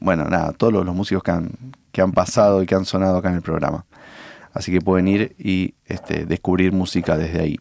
bueno, 0.00 0.24
nada, 0.24 0.52
todos 0.52 0.72
los, 0.72 0.84
los 0.84 0.94
músicos 0.94 1.22
que 1.22 1.30
han, 1.30 1.50
que 1.92 2.02
han 2.02 2.12
pasado 2.12 2.62
y 2.62 2.66
que 2.66 2.74
han 2.74 2.84
sonado 2.84 3.18
acá 3.18 3.30
en 3.30 3.36
el 3.36 3.42
programa. 3.42 3.84
Así 4.52 4.70
que 4.70 4.80
pueden 4.80 5.08
ir 5.08 5.34
y 5.38 5.74
este, 5.86 6.26
descubrir 6.26 6.72
música 6.72 7.16
desde 7.16 7.40
ahí. 7.40 7.60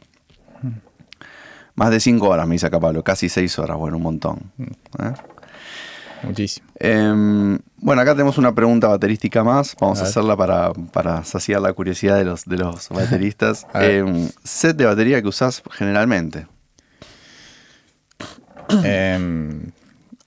Más 1.75 1.89
de 1.89 1.99
cinco 1.99 2.29
horas 2.29 2.47
me 2.47 2.55
dice 2.55 2.67
acá 2.67 2.79
Pablo, 2.79 3.03
casi 3.03 3.29
seis 3.29 3.57
horas, 3.57 3.77
bueno, 3.77 3.97
un 3.97 4.03
montón. 4.03 4.51
¿eh? 4.59 5.13
Muchísimo. 6.23 6.67
Em, 6.79 7.59
bueno, 7.77 8.01
acá 8.01 8.11
tenemos 8.13 8.37
una 8.37 8.53
pregunta 8.53 8.87
baterística 8.87 9.43
más. 9.43 9.75
Vamos 9.79 9.99
A 9.99 10.03
hacerla 10.03 10.37
para, 10.37 10.71
para 10.73 11.23
saciar 11.23 11.61
la 11.61 11.73
curiosidad 11.73 12.17
de 12.17 12.25
los, 12.25 12.45
de 12.45 12.57
los 12.57 12.89
bateristas. 12.89 13.67
Em, 13.73 14.29
set 14.43 14.77
de 14.77 14.85
batería 14.85 15.21
que 15.21 15.27
usás 15.27 15.61
generalmente. 15.71 16.47
Em, 18.83 19.71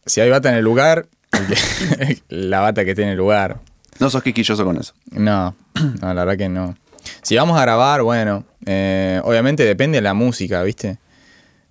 si 0.05 0.20
hay 0.20 0.30
bata 0.30 0.51
en 0.51 0.57
el 0.57 0.64
lugar, 0.64 1.07
la 2.28 2.61
bata 2.61 2.84
que 2.84 2.90
en 2.90 3.09
el 3.09 3.16
lugar. 3.16 3.61
No 3.99 4.11
sos 4.11 4.22
quisquilloso 4.22 4.64
con 4.64 4.76
eso. 4.76 4.92
No, 5.11 5.55
no, 6.03 6.14
la 6.14 6.24
verdad 6.24 6.36
que 6.36 6.49
no. 6.49 6.76
Si 7.22 7.36
vamos 7.36 7.59
a 7.59 7.62
grabar, 7.62 8.03
bueno, 8.03 8.44
eh, 8.66 9.20
obviamente 9.24 9.64
depende 9.64 9.97
de 9.97 10.03
la 10.03 10.12
música, 10.12 10.62
¿viste? 10.62 10.99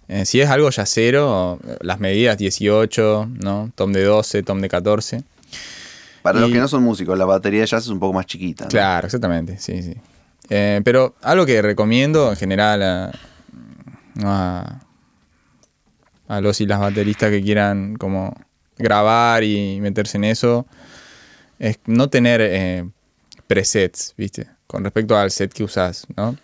Eh, 0.08 0.26
si 0.26 0.40
es 0.40 0.50
algo 0.50 0.70
yacero, 0.70 1.60
las 1.82 2.00
medidas 2.00 2.38
18, 2.38 3.30
¿no? 3.42 3.72
Tom 3.76 3.92
de 3.92 4.04
12, 4.04 4.44
tom 4.44 4.62
de 4.62 4.70
14. 4.70 5.24
Para 6.22 6.40
los 6.40 6.52
que 6.52 6.60
no 6.60 6.68
son 6.68 6.84
músicos, 6.84 7.18
la 7.18 7.26
batería 7.26 7.62
de 7.62 7.68
jazz 7.68 7.84
es 7.84 7.90
un 7.90 8.00
poco 8.00 8.14
más 8.14 8.26
chiquita. 8.26 8.66
¿no? 8.66 8.70
Claro, 8.70 9.06
exactamente, 9.06 9.58
sí, 9.60 9.84
sí. 9.84 9.94
Eh, 10.50 10.82
pero 10.84 11.16
algo 11.22 11.46
que 11.46 11.62
recomiendo 11.62 12.30
en 12.30 12.36
general 12.36 12.82
a, 12.84 13.12
a, 14.24 14.80
a 16.28 16.42
los 16.42 16.62
y 16.62 16.66
las 16.66 16.80
bateristas 16.80 17.30
que 17.30 17.42
quieran 17.42 17.96
como 17.96 18.36
grabar 18.78 19.44
y 19.44 19.80
meterse 19.82 20.18
en 20.18 20.26
eso 20.26 20.66
es 21.60 21.80
no 21.86 22.10
tener 22.10 22.42
eh, 22.42 22.90
presets, 23.48 24.14
¿viste? 24.18 24.48
Con 24.68 24.84
respecto 24.84 25.18
al 25.18 25.32
set 25.32 25.54
que 25.54 25.64
usás, 25.64 26.06
¿no? 26.16 26.36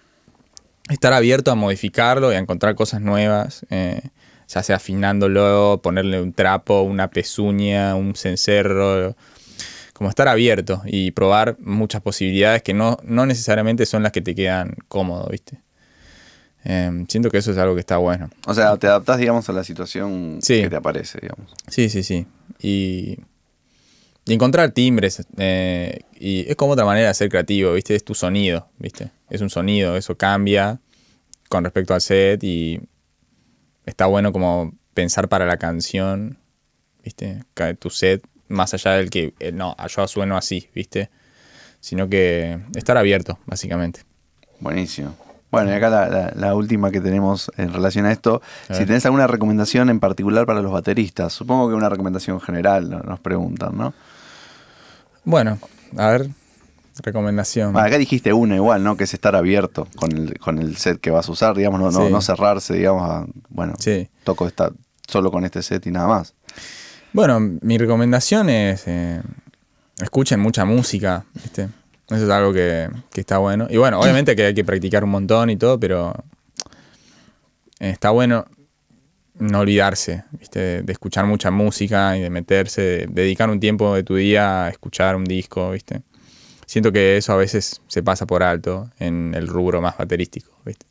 Estar 0.89 1.13
abierto 1.13 1.51
a 1.51 1.55
modificarlo 1.55 2.31
y 2.31 2.35
a 2.35 2.39
encontrar 2.39 2.75
cosas 2.75 3.01
nuevas, 3.01 3.65
eh, 3.69 4.01
ya 4.47 4.61
sea 4.63 4.75
afinándolo, 4.77 5.79
ponerle 5.81 6.21
un 6.21 6.33
trapo, 6.33 6.81
una 6.81 7.09
pezuña, 7.09 7.95
un 7.95 8.15
cencerro, 8.15 9.15
como 9.93 10.09
estar 10.09 10.27
abierto 10.27 10.81
y 10.85 11.11
probar 11.11 11.55
muchas 11.59 12.01
posibilidades 12.01 12.61
que 12.63 12.73
no, 12.73 12.97
no 13.03 13.25
necesariamente 13.25 13.85
son 13.85 14.03
las 14.03 14.11
que 14.11 14.21
te 14.21 14.35
quedan 14.35 14.75
cómodo, 14.87 15.27
¿viste? 15.31 15.59
Em, 16.63 17.07
siento 17.07 17.29
que 17.29 17.37
eso 17.37 17.51
es 17.51 17.57
algo 17.57 17.73
que 17.75 17.79
está 17.79 17.97
bueno. 17.97 18.29
O 18.45 18.53
sea, 18.53 18.75
te 18.77 18.87
adaptás, 18.87 19.17
digamos, 19.17 19.47
a 19.49 19.53
la 19.53 19.63
situación 19.63 20.39
Sí. 20.41 20.61
que 20.61 20.69
te 20.69 20.75
aparece, 20.75 21.19
digamos. 21.21 21.51
Sí, 21.67 21.89
sí, 21.89 22.03
sí. 22.03 22.27
Y, 22.61 23.17
y 24.25 24.33
encontrar 24.33 24.71
timbres. 24.71 25.25
eh, 25.37 26.01
y 26.19 26.49
es 26.49 26.55
como 26.55 26.73
otra 26.73 26.85
manera 26.85 27.07
de 27.07 27.13
ser 27.13 27.29
creativo, 27.29 27.73
¿viste? 27.73 27.95
Es 27.95 28.03
tu 28.03 28.13
sonido, 28.13 28.67
¿viste? 28.77 29.11
Es 29.29 29.41
un 29.41 29.49
sonido, 29.49 29.95
eso 29.97 30.15
cambia 30.17 30.79
con 31.49 31.63
respecto 31.63 31.93
al 31.93 32.01
set 32.01 32.43
y 32.43 32.79
está 33.85 34.05
bueno 34.05 34.31
como 34.31 34.73
pensar 34.93 35.27
para 35.27 35.45
la 35.45 35.57
canción, 35.57 36.37
¿viste? 37.03 37.43
Tu 37.79 37.89
set, 37.89 38.23
más 38.47 38.73
allá 38.73 38.91
del 38.93 39.09
que, 39.09 39.33
eh, 39.39 39.51
no, 39.51 39.75
yo 39.87 40.07
sueno 40.07 40.37
así, 40.37 40.69
¿viste? 40.75 41.09
Sino 41.79 42.07
que 42.09 42.59
estar 42.75 42.97
abierto, 42.97 43.39
básicamente. 43.47 44.01
Buenísimo. 44.59 45.15
Bueno, 45.49 45.71
y 45.71 45.73
acá 45.73 45.89
la, 45.89 46.07
la- 46.09 46.33
la 46.35 46.55
última 46.55 46.91
que 46.91 47.01
tenemos 47.01 47.51
en 47.57 47.73
relación 47.73 48.05
a 48.05 48.11
esto. 48.11 48.41
A 48.69 48.75
Si 48.75 48.85
tenés 48.85 49.05
alguna 49.05 49.27
recomendación 49.27 49.89
en 49.89 49.99
particular 49.99 50.45
para 50.45 50.61
los 50.61 50.71
bateristas. 50.71 51.33
Supongo 51.33 51.67
que 51.69 51.75
una 51.75 51.89
recomendación 51.89 52.39
general 52.39 52.89
no- 52.89 52.99
nos 52.99 53.19
preguntan, 53.19 53.77
¿no? 53.77 53.93
Bueno, 55.23 55.59
a 55.97 56.07
ver, 56.09 56.29
recomendación. 57.03 57.77
Ah, 57.77 57.83
acá 57.85 57.97
dijiste 57.97 58.33
una 58.33 58.55
igual, 58.55 58.83
¿no? 58.83 58.97
Que 58.97 59.03
es 59.05 59.13
estar 59.13 59.35
abierto 59.35 59.87
con 59.95 60.11
el, 60.11 60.37
con 60.39 60.57
el 60.59 60.77
set 60.77 60.99
que 60.99 61.11
vas 61.11 61.27
a 61.29 61.31
usar, 61.31 61.55
digamos, 61.55 61.79
no, 61.79 61.91
no, 61.91 62.05
Sí. 62.07 62.11
no 62.11 62.21
cerrarse, 62.21 62.73
digamos, 62.75 63.09
a, 63.09 63.25
bueno, 63.49 63.73
Sí. 63.79 64.09
toco 64.23 64.47
esta, 64.47 64.71
solo 65.07 65.31
con 65.31 65.45
este 65.45 65.61
set 65.63 65.85
y 65.87 65.91
nada 65.91 66.07
más. 66.07 66.33
Bueno, 67.13 67.39
mi 67.39 67.77
recomendación 67.77 68.49
es 68.49 68.83
eh, 68.87 69.21
escuchen 70.01 70.39
mucha 70.39 70.65
música, 70.65 71.25
¿viste? 71.33 71.69
Eso 72.09 72.23
es 72.25 72.29
algo 72.29 72.51
que, 72.53 72.89
que 73.11 73.21
está 73.21 73.37
bueno. 73.37 73.67
Y 73.69 73.77
bueno, 73.77 73.99
obviamente 73.99 74.35
que 74.35 74.45
hay 74.47 74.53
que 74.53 74.65
practicar 74.65 75.03
un 75.03 75.11
montón 75.11 75.49
y 75.49 75.55
todo, 75.57 75.79
pero 75.79 76.13
eh, 77.79 77.89
está 77.89 78.09
bueno 78.09 78.45
no 79.41 79.59
olvidarse, 79.59 80.23
¿viste? 80.39 80.83
De, 80.83 80.91
escuchar 80.91 81.25
mucha 81.25 81.51
música 81.51 82.15
y 82.17 82.21
de 82.21 82.29
meterse, 82.29 82.81
de 82.81 83.07
dedicar 83.07 83.49
un 83.49 83.59
tiempo 83.59 83.93
de 83.95 84.03
tu 84.03 84.15
día 84.15 84.65
a 84.65 84.69
escuchar 84.69 85.15
un 85.15 85.23
disco, 85.25 85.71
¿viste? 85.71 86.01
Siento 86.65 86.91
que 86.91 87.17
eso 87.17 87.33
a 87.33 87.37
veces 87.37 87.81
se 87.87 88.01
pasa 88.03 88.25
por 88.25 88.43
alto 88.43 88.89
en 88.99 89.33
el 89.35 89.47
rubro 89.47 89.81
más 89.81 89.97
baterístico, 89.97 90.51
¿viste? 90.65 90.85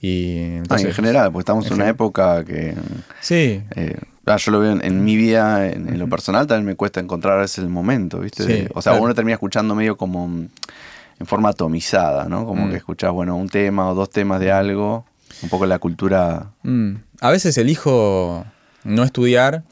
Y 0.00 0.58
Ah, 0.68 0.76
en 0.80 0.92
general, 0.92 1.32
porque 1.32 1.40
estamos 1.42 1.66
en 1.66 1.72
una 1.74 1.88
época 1.88 2.44
que 2.44 2.74
Sí, 3.20 3.62
eh, 3.74 3.96
Ah, 4.28 4.36
yo 4.38 4.50
lo 4.52 4.58
veo 4.60 4.72
en, 4.72 4.84
en 4.84 5.04
mi 5.04 5.16
vida, 5.16 5.68
en, 5.68 5.88
en 5.88 5.98
lo 6.00 6.08
personal, 6.08 6.46
también 6.48 6.66
me 6.66 6.74
cuesta 6.74 6.98
encontrar 7.00 7.38
a 7.38 7.42
veces 7.42 7.58
el 7.58 7.68
momento, 7.68 8.18
¿viste? 8.20 8.42
Sí, 8.44 8.66
o 8.74 8.82
sea, 8.82 8.92
claro. 8.92 9.04
uno 9.04 9.14
termina 9.14 9.34
escuchando 9.34 9.74
medio 9.76 9.96
como 9.96 10.26
en 10.26 11.26
forma 11.26 11.50
atomizada, 11.50 12.24
¿no? 12.28 12.44
Como 12.44 12.66
Mm. 12.66 12.70
que 12.70 12.76
escuchás, 12.76 13.12
bueno, 13.12 13.36
un 13.36 13.48
tema 13.48 13.88
o 13.88 13.94
dos 13.94 14.10
temas 14.10 14.40
de 14.40 14.50
algo, 14.50 15.04
un 15.42 15.48
poco 15.48 15.66
la 15.66 15.78
cultura. 15.78 16.50
Mm, 16.62 16.94
A 17.20 17.30
veces 17.30 17.56
elijo 17.58 18.44
no 18.84 19.02
estudiar, 19.04 19.62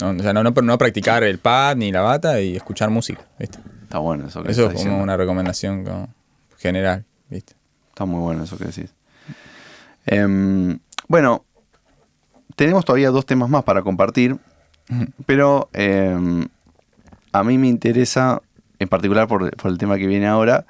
no, 0.00 0.10
o 0.10 0.18
sea, 0.20 0.32
no, 0.32 0.42
no, 0.42 0.50
no 0.50 0.78
practicar 0.78 1.22
el 1.24 1.38
pad 1.38 1.76
ni 1.76 1.92
la 1.92 2.00
bata 2.00 2.40
y 2.40 2.56
escuchar 2.56 2.90
música, 2.90 3.22
¿viste? 3.38 3.58
Está 3.82 3.98
bueno 3.98 4.26
eso 4.28 4.42
que 4.42 4.50
Eso 4.52 4.62
es 4.62 4.66
como 4.68 4.78
diciendo. 4.78 5.02
una 5.02 5.16
recomendación 5.16 5.84
como 5.84 6.08
general, 6.58 7.04
¿viste? 7.28 7.54
Está 7.88 8.04
muy 8.04 8.20
bueno 8.20 8.44
eso 8.44 8.56
que 8.56 8.64
decís. 8.66 8.94
Em, 10.06 10.78
bueno, 11.08 11.44
tenemos 12.56 12.84
todavía 12.84 13.10
dos 13.10 13.26
temas 13.26 13.48
más 13.48 13.64
para 13.64 13.82
compartir, 13.82 14.38
pero 15.26 15.68
em, 15.72 16.46
a 17.32 17.44
mí 17.44 17.58
me 17.58 17.68
interesa, 17.68 18.42
en 18.80 18.88
particular 18.88 19.28
por, 19.28 19.54
por 19.56 19.70
el 19.70 19.78
tema 19.78 19.96
que 19.98 20.06
viene 20.08 20.26
ahora, 20.26 20.64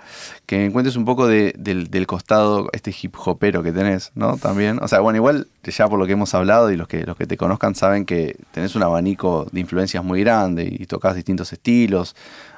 que 0.44 0.58
me 0.58 0.70
cuentes 0.70 0.96
un 0.96 1.04
poco 1.06 1.26
de- 1.26 1.54
del, 1.56 1.88
del 1.90 2.06
costado, 2.06 2.68
este 2.72 2.92
hip 3.00 3.14
hopero 3.24 3.62
que 3.62 3.72
tenés, 3.72 4.10
¿no? 4.14 4.36
También. 4.36 4.78
O 4.82 4.88
sea, 4.88 5.00
bueno, 5.00 5.16
igual 5.16 5.46
ya 5.64 5.88
por 5.88 5.98
lo 5.98 6.06
que 6.06 6.12
hemos 6.12 6.34
hablado 6.34 6.70
y 6.70 6.76
los 6.76 6.88
que, 6.88 7.04
los 7.04 7.16
que 7.16 7.26
te 7.26 7.36
conozcan 7.38 7.74
saben 7.74 8.04
que 8.04 8.36
tenés 8.52 8.74
un 8.74 8.82
abanico 8.82 9.46
de 9.52 9.60
influencias 9.60 10.04
muy 10.04 10.20
grande 10.20 10.68
y 10.70 10.86
tocas 10.86 11.14
distintos 11.14 11.52
estilos. 11.52 12.14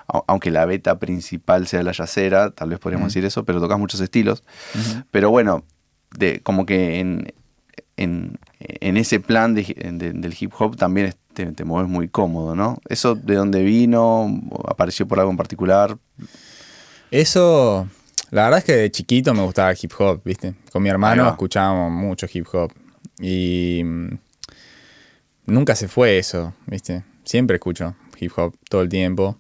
au- 0.09 0.25
Aunque 0.27 0.51
la 0.51 0.65
beta 0.65 0.99
principal 0.99 1.67
sea 1.67 1.83
la 1.83 1.93
yacera, 1.93 2.51
tal 2.51 2.71
vez 2.71 2.79
podríamos 2.79 3.09
decir 3.09 3.25
eso, 3.25 3.45
pero 3.45 3.61
tocas 3.61 3.79
muchos 3.79 4.01
estilos. 4.01 4.43
Pero 5.11 5.31
bueno, 5.31 5.65
de, 6.17 6.41
como 6.41 6.65
que 6.67 6.99
en, 7.01 7.33
en, 8.03 8.39
en 8.61 8.97
ese 8.97 9.21
plan 9.21 9.55
de- 9.55 9.75
de- 9.93 10.13
del 10.13 10.35
hip 10.39 10.53
hop 10.59 10.77
también 10.77 11.15
te, 11.35 11.47
te 11.47 11.65
mueves 11.65 11.91
muy 11.91 12.09
cómodo, 12.09 12.55
¿no? 12.55 12.79
¿Eso 12.89 13.15
de 13.15 13.35
dónde 13.37 13.63
vino? 13.63 14.29
¿Apareció 14.69 15.07
por 15.09 15.19
algo 15.19 15.31
en 15.31 15.37
particular? 15.37 15.97
Eso, 17.11 17.87
la 18.31 18.45
verdad 18.45 18.59
es 18.59 18.65
que 18.65 18.73
de 18.77 18.91
chiquito 18.91 19.35
me 19.35 19.43
gustaba 19.43 19.71
el 19.71 19.79
hip 19.81 19.93
hop, 19.99 20.23
¿viste? 20.25 20.55
Con 20.73 20.83
mi 20.83 20.89
Ahí 20.89 20.93
hermano 20.93 21.29
escuchábamos 21.31 21.93
mucho 21.93 22.27
hip 22.33 22.47
hop 22.53 22.73
y 23.21 23.83
mm, 23.85 24.09
nunca 25.47 25.75
se 25.75 25.89
fue 25.89 26.19
eso, 26.19 26.55
¿viste? 26.67 27.05
Siempre 27.25 27.57
escucho 27.57 27.95
hip 28.19 28.33
hop 28.37 28.55
todo 28.69 28.83
el 28.83 28.89
tiempo. 28.89 29.39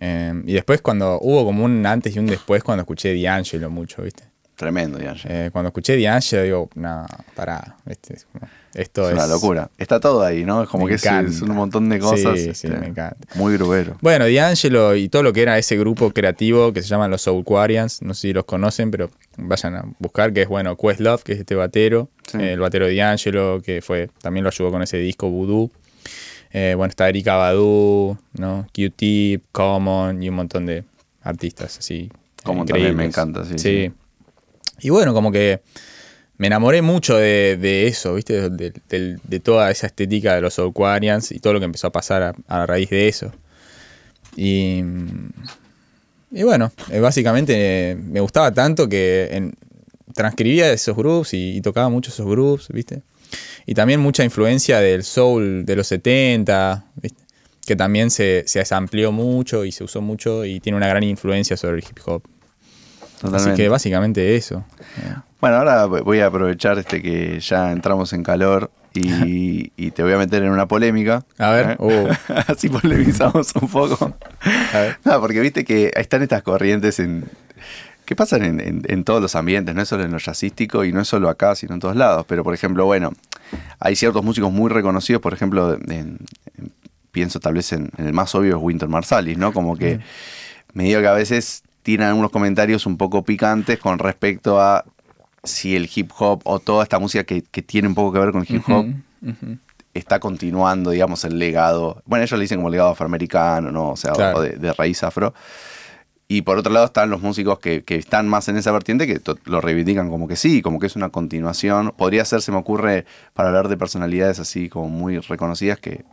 Eh, 0.00 0.32
y 0.46 0.52
después 0.52 0.80
cuando 0.80 1.18
hubo 1.20 1.44
como 1.44 1.64
un 1.64 1.84
antes 1.84 2.14
y 2.14 2.18
un 2.20 2.26
después 2.26 2.62
cuando 2.62 2.82
escuché 2.82 3.20
D'Angelo 3.20 3.68
mucho, 3.70 4.02
¿viste? 4.02 4.24
Tremendo, 4.58 4.98
Yash. 4.98 5.24
Eh, 5.28 5.50
cuando 5.52 5.68
escuché 5.68 5.96
D'Angelo 6.02 6.42
digo, 6.42 6.70
no, 6.74 7.06
pará, 7.36 7.76
esto 7.86 8.12
es 8.12 8.26
es, 8.74 8.90
una 9.12 9.26
locura. 9.28 9.70
Está 9.78 10.00
todo 10.00 10.20
ahí, 10.22 10.44
¿no? 10.44 10.64
Es 10.64 10.68
como 10.68 10.84
Me 10.84 10.90
que 10.90 10.96
es, 10.96 11.06
encanta. 11.06 11.30
es 11.30 11.42
un 11.42 11.54
montón 11.54 11.88
de 11.88 12.00
cosas. 12.00 12.36
Sí, 12.38 12.44
sí, 12.44 12.50
este, 12.50 12.68
me 12.70 12.88
encanta. 12.88 13.16
Muy 13.36 13.54
grubero. 13.56 13.96
Bueno, 14.00 14.26
D'Angelo 14.26 14.96
y 14.96 15.08
todo 15.08 15.22
lo 15.22 15.32
que 15.32 15.42
era 15.42 15.56
ese 15.58 15.76
grupo 15.78 16.10
creativo 16.10 16.72
que 16.72 16.82
se 16.82 16.88
llaman 16.88 17.08
los 17.10 17.22
Soulquarians, 17.22 18.02
no 18.02 18.14
sé 18.14 18.20
si 18.22 18.32
los 18.32 18.44
conocen, 18.46 18.90
pero 18.90 19.10
vayan 19.36 19.76
a 19.76 19.84
buscar, 20.00 20.32
que 20.32 20.42
es 20.42 20.48
bueno, 20.48 20.76
Questlove, 20.76 21.22
que 21.22 21.32
es 21.34 21.38
este 21.38 21.54
batero, 21.54 22.08
Sí. 22.26 22.38
eh, 22.38 22.54
el 22.54 22.58
batero 22.60 22.86
de 22.86 22.96
D'Angelo, 22.96 23.62
que 23.64 23.80
fue, 23.80 24.10
también 24.20 24.42
lo 24.42 24.50
ayudó 24.50 24.72
con 24.72 24.82
ese 24.82 24.96
disco 24.98 25.30
Voodoo. 25.30 25.70
Eh, 26.52 26.74
bueno, 26.76 26.90
está 26.90 27.08
Erika 27.08 27.36
Badu, 27.36 28.18
¿no? 28.38 28.66
Q-Tip, 28.74 29.44
Common 29.52 30.20
y 30.20 30.28
un 30.28 30.34
montón 30.34 30.66
de 30.66 30.82
artistas 31.22 31.78
así. 31.78 32.10
Common 32.42 32.62
increíbles. 32.62 32.88
también 32.90 32.96
me 32.96 33.04
encanta, 33.04 33.44
sí, 33.44 33.58
sí. 33.58 33.92
Y 34.80 34.90
bueno, 34.90 35.12
como 35.14 35.32
que 35.32 35.60
me 36.38 36.46
enamoré 36.46 36.82
mucho 36.82 37.16
de, 37.16 37.86
eso, 37.86 38.14
¿viste? 38.14 38.48
De, 38.48 39.40
toda 39.40 39.70
esa 39.70 39.88
estética 39.88 40.36
de 40.36 40.40
los 40.40 40.54
Soulquarians 40.54 41.32
y 41.32 41.40
todo 41.40 41.52
lo 41.52 41.58
que 41.58 41.66
empezó 41.66 41.88
a 41.88 41.92
pasar 41.92 42.34
a, 42.46 42.66
raíz 42.66 42.90
de 42.90 43.08
eso. 43.08 43.32
Y, 44.36 44.84
y 46.30 46.42
bueno, 46.44 46.70
eh, 46.90 47.00
básicamente 47.00 47.98
me 48.00 48.20
gustaba 48.20 48.52
tanto 48.52 48.88
que 48.88 49.28
en- 49.32 49.54
transcribía 50.14 50.72
esos 50.72 50.96
groups 50.96 51.34
y, 51.34 51.56
y 51.56 51.60
tocaba 51.60 51.88
mucho 51.88 52.10
esos 52.10 52.26
groups, 52.26 52.68
¿viste? 52.68 53.02
Y 53.66 53.74
también 53.74 54.00
mucha 54.00 54.24
influencia 54.24 54.80
del 54.80 55.02
soul 55.02 55.64
de 55.66 55.76
los 55.76 55.88
70, 55.88 56.86
¿viste? 57.02 57.22
Que 57.66 57.74
también 57.74 58.10
se, 58.10 58.44
se 58.46 58.74
amplió 58.74 59.10
mucho 59.10 59.64
y 59.64 59.72
se 59.72 59.82
usó 59.84 60.00
mucho 60.00 60.44
y 60.44 60.60
tiene 60.60 60.76
una 60.76 60.88
gran 60.88 61.02
influencia 61.02 61.56
sobre 61.56 61.78
el 61.78 61.84
hip 61.84 61.98
hop. 62.06 62.22
Así 63.32 63.50
que 63.54 63.68
básicamente 63.68 64.36
eso. 64.36 64.64
Bueno, 65.40 65.56
ahora 65.56 65.86
voy 65.86 66.20
a 66.20 66.26
aprovechar 66.26 66.78
este 66.78 67.00
que 67.02 67.38
ya 67.40 67.70
entramos 67.72 68.12
en 68.12 68.22
calor 68.22 68.70
y, 68.94 69.72
y 69.76 69.90
te 69.92 70.02
voy 70.02 70.12
a 70.12 70.18
meter 70.18 70.42
en 70.42 70.50
una 70.50 70.66
polémica. 70.66 71.24
A 71.38 71.50
ver, 71.50 71.70
¿eh? 71.72 71.76
uh. 71.78 72.08
Así 72.48 72.68
polemizamos 72.68 73.52
un 73.60 73.68
poco. 73.68 74.12
A 74.74 74.78
ver. 74.78 74.98
No, 75.04 75.20
porque 75.20 75.40
viste 75.40 75.64
que 75.64 75.90
están 75.94 76.22
estas 76.22 76.42
corrientes 76.42 76.98
en 77.00 77.24
que 78.04 78.16
pasan 78.16 78.42
en, 78.42 78.60
en- 78.60 78.82
en 78.88 79.04
todos 79.04 79.20
los 79.20 79.36
ambientes, 79.36 79.74
no 79.74 79.82
es 79.82 79.88
solo 79.88 80.02
en 80.04 80.10
lo 80.12 80.18
jazzístico 80.18 80.82
y 80.84 80.92
no 80.92 81.02
es 81.02 81.08
solo 81.08 81.28
acá, 81.28 81.54
sino 81.54 81.74
en 81.74 81.80
todos 81.80 81.94
lados. 81.94 82.24
Pero, 82.26 82.42
por 82.42 82.54
ejemplo, 82.54 82.86
bueno, 82.86 83.12
hay 83.80 83.96
ciertos 83.96 84.24
músicos 84.24 84.50
muy 84.50 84.70
reconocidos, 84.70 85.20
por 85.20 85.34
ejemplo, 85.34 85.74
en- 85.74 86.18
en- 86.56 86.72
pienso 87.12 87.38
tal 87.38 87.54
vez 87.54 87.72
en, 87.72 87.90
en 87.98 88.06
el 88.06 88.12
más 88.14 88.34
obvio 88.34 88.56
es 88.56 88.62
Winter 88.62 88.88
Marsalis, 88.88 89.36
¿no? 89.36 89.52
Como 89.52 89.76
que 89.76 90.00
me 90.72 90.84
digo 90.84 91.00
que 91.00 91.06
a 91.06 91.12
veces 91.12 91.62
tiran 91.88 92.08
algunos 92.08 92.30
comentarios 92.30 92.84
un 92.84 92.98
poco 92.98 93.22
picantes 93.22 93.78
con 93.78 93.98
respecto 93.98 94.60
a 94.60 94.84
si 95.42 95.74
el 95.74 95.88
hip 95.94 96.10
hop 96.18 96.42
o 96.44 96.58
toda 96.58 96.82
esta 96.82 96.98
música 96.98 97.24
que, 97.24 97.40
que 97.40 97.62
tiene 97.62 97.88
un 97.88 97.94
poco 97.94 98.12
que 98.12 98.18
ver 98.18 98.30
con 98.30 98.42
el 98.46 98.54
hip 98.54 98.62
hop 98.68 98.84
está 99.94 100.20
continuando, 100.20 100.90
digamos, 100.90 101.24
el 101.24 101.38
legado. 101.38 102.02
Bueno, 102.04 102.24
ellos 102.24 102.38
le 102.38 102.42
dicen 102.44 102.58
como 102.58 102.68
legado 102.68 102.90
afroamericano, 102.90 103.72
¿no? 103.72 103.92
O 103.92 103.96
sea, 103.96 104.12
Claro. 104.12 104.36
o 104.36 104.42
de, 104.42 104.50
de 104.50 104.70
raíz 104.74 105.02
afro. 105.02 105.32
Y 106.30 106.42
por 106.42 106.58
otro 106.58 106.70
lado 106.70 106.84
están 106.84 107.08
los 107.08 107.22
músicos 107.22 107.58
que, 107.58 107.84
que 107.84 107.94
están 107.96 108.28
más 108.28 108.48
en 108.48 108.58
esa 108.58 108.70
vertiente 108.70 109.06
que 109.06 109.18
lo 109.46 109.62
reivindican 109.62 110.10
como 110.10 110.28
que 110.28 110.36
sí, 110.36 110.60
como 110.60 110.78
que 110.78 110.86
es 110.86 110.94
una 110.94 111.08
continuación. 111.08 111.94
Podría 111.96 112.22
ser, 112.26 112.42
se 112.42 112.52
me 112.52 112.58
ocurre, 112.58 113.06
para 113.32 113.48
hablar 113.48 113.68
de 113.68 113.78
personalidades 113.78 114.38
así 114.38 114.68
como 114.68 114.90
muy 114.90 115.18
reconocidas 115.20 115.78
que, 115.78 116.04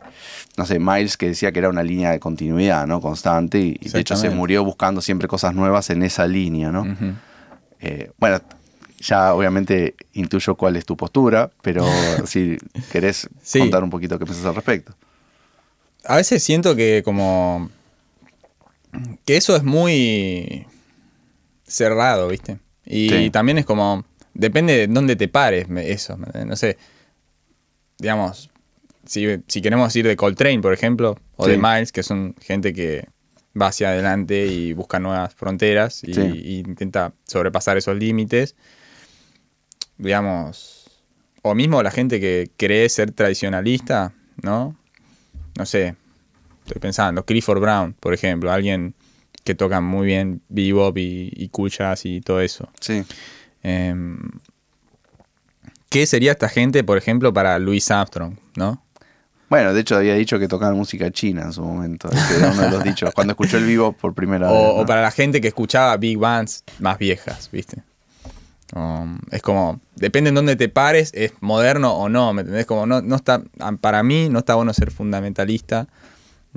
no 0.56 0.64
sé, 0.64 0.78
Miles 0.78 1.18
que 1.18 1.28
decía 1.28 1.52
que 1.52 1.58
era 1.58 1.68
una 1.68 1.82
línea 1.82 2.12
de 2.12 2.18
continuidad, 2.18 2.86
¿no? 2.86 3.02
Constante 3.02 3.58
y, 3.60 3.78
y 3.78 3.90
de 3.90 4.00
hecho 4.00 4.16
se 4.16 4.30
murió 4.30 4.64
buscando 4.64 5.02
siempre 5.02 5.28
cosas 5.28 5.54
nuevas 5.54 5.90
en 5.90 6.02
esa 6.02 6.26
línea, 6.26 6.72
¿no? 6.72 6.86
Eh, 7.80 8.10
bueno, 8.16 8.40
ya 8.98 9.34
obviamente 9.34 9.96
intuyo 10.14 10.54
cuál 10.54 10.76
es 10.76 10.86
tu 10.86 10.96
postura, 10.96 11.50
pero 11.60 11.84
si 12.24 12.56
querés 12.90 13.28
Sí. 13.42 13.58
contar 13.58 13.84
un 13.84 13.90
poquito 13.90 14.18
qué 14.18 14.24
piensas 14.24 14.46
al 14.46 14.54
respecto. 14.54 14.94
A 16.06 16.16
veces 16.16 16.42
siento 16.42 16.74
que 16.74 17.02
como 17.04 17.68
que 19.24 19.36
eso 19.36 19.56
es 19.56 19.62
muy 19.64 20.66
cerrado, 21.64 22.28
¿viste? 22.28 22.58
Y 22.84 23.08
Sí. 23.10 23.30
también 23.30 23.58
es 23.58 23.64
como 23.66 24.04
depende 24.34 24.76
de 24.76 24.86
dónde 24.86 25.16
te 25.16 25.28
pares 25.28 25.66
eso, 25.70 26.16
¿me- 26.16 26.44
no 26.44 26.56
sé. 26.56 26.76
Digamos, 27.98 28.50
si, 29.06 29.26
si 29.48 29.62
queremos 29.62 29.94
ir 29.96 30.06
de 30.06 30.16
Coltrane, 30.16 30.60
por 30.60 30.72
ejemplo, 30.72 31.16
o 31.36 31.46
Sí. 31.46 31.52
de 31.52 31.58
Miles, 31.58 31.90
que 31.92 32.02
son 32.02 32.34
gente 32.40 32.72
que 32.74 33.08
va 33.60 33.68
hacia 33.68 33.88
adelante 33.88 34.46
y 34.46 34.72
busca 34.74 34.98
nuevas 35.00 35.34
fronteras 35.34 36.04
y, 36.04 36.12
Sí. 36.14 36.20
y 36.20 36.58
intenta 36.58 37.14
sobrepasar 37.26 37.78
esos 37.78 37.96
límites, 37.96 38.54
digamos, 39.98 40.90
o 41.42 41.54
mismo 41.54 41.82
la 41.82 41.90
gente 41.90 42.20
que 42.20 42.50
cree 42.56 42.88
ser 42.88 43.12
tradicionalista, 43.12 44.12
¿no? 44.42 44.76
No 45.56 45.64
sé, 45.66 45.94
estoy 46.66 46.80
pensando, 46.80 47.24
Clifford 47.24 47.60
Brown, 47.60 47.94
por 47.94 48.14
ejemplo, 48.14 48.52
alguien 48.52 48.94
que 49.44 49.54
toca 49.54 49.80
muy 49.80 50.06
bien 50.06 50.42
bebop 50.48 50.98
y, 50.98 51.32
y 51.34 51.50
jazz 51.68 52.04
y 52.04 52.20
todo 52.20 52.40
eso. 52.40 52.68
Sí, 52.80 53.04
Em, 53.68 54.16
¿Qué 55.88 56.06
sería 56.06 56.30
esta 56.30 56.48
gente, 56.48 56.84
por 56.84 56.98
ejemplo, 56.98 57.32
para 57.32 57.58
Louis 57.58 57.90
Armstrong, 57.90 58.36
no? 58.54 58.80
bueno, 59.48 59.74
de 59.74 59.80
hecho 59.80 59.96
había 59.96 60.14
dicho 60.14 60.38
que 60.38 60.46
tocaban 60.46 60.76
música 60.76 61.10
china 61.10 61.42
en 61.42 61.52
su 61.52 61.62
momento, 61.62 62.08
ese 62.12 62.36
era 62.38 62.50
uno 62.52 62.62
de 62.62 62.70
los 62.70 62.84
dichos, 62.84 63.12
cuando 63.12 63.32
escuchó 63.32 63.56
el 63.58 63.64
vivo 63.64 63.90
por 63.92 64.14
primera 64.14 64.46
vez. 64.52 64.56
O, 64.56 64.74
o 64.74 64.80
¿no? 64.80 64.86
para 64.86 65.02
la 65.02 65.10
gente 65.10 65.40
que 65.40 65.48
escuchaba 65.48 65.96
big 65.96 66.16
bands 66.16 66.62
más 66.78 66.96
viejas, 66.98 67.48
¿viste? 67.50 67.82
Um, 68.72 69.18
es 69.32 69.42
como, 69.42 69.80
depende 69.96 70.28
en 70.28 70.36
dónde 70.36 70.54
te 70.54 70.68
pares, 70.68 71.10
es 71.12 71.32
moderno 71.40 71.92
o 71.94 72.08
no, 72.08 72.32
¿me 72.32 72.42
entendés? 72.42 72.66
Como 72.66 72.86
no, 72.86 73.02
no 73.02 73.16
está, 73.16 73.42
para 73.80 74.04
mí 74.04 74.28
no 74.28 74.40
está 74.40 74.54
bueno 74.54 74.72
ser 74.74 74.92
fundamentalista 74.92 75.88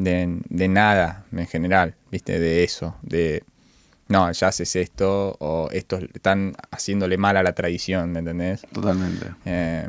de, 0.04 0.40
de 0.50 0.68
nada 0.68 1.26
en 1.32 1.48
general, 1.48 1.96
¿viste? 2.12 2.40
De 2.40 2.64
eso, 2.64 2.96
de, 3.02 3.44
no, 4.08 4.32
ya 4.32 4.48
haces 4.48 4.76
esto 4.76 5.36
o 5.40 5.70
estos 5.72 6.04
están 6.14 6.56
haciéndole 6.72 7.18
mal 7.18 7.38
a 7.38 7.44
la 7.44 7.54
tradición, 7.54 8.12
¿me 8.12 8.20
entendés? 8.20 8.62
Totalmente. 8.74 9.28
Eh, 9.46 9.88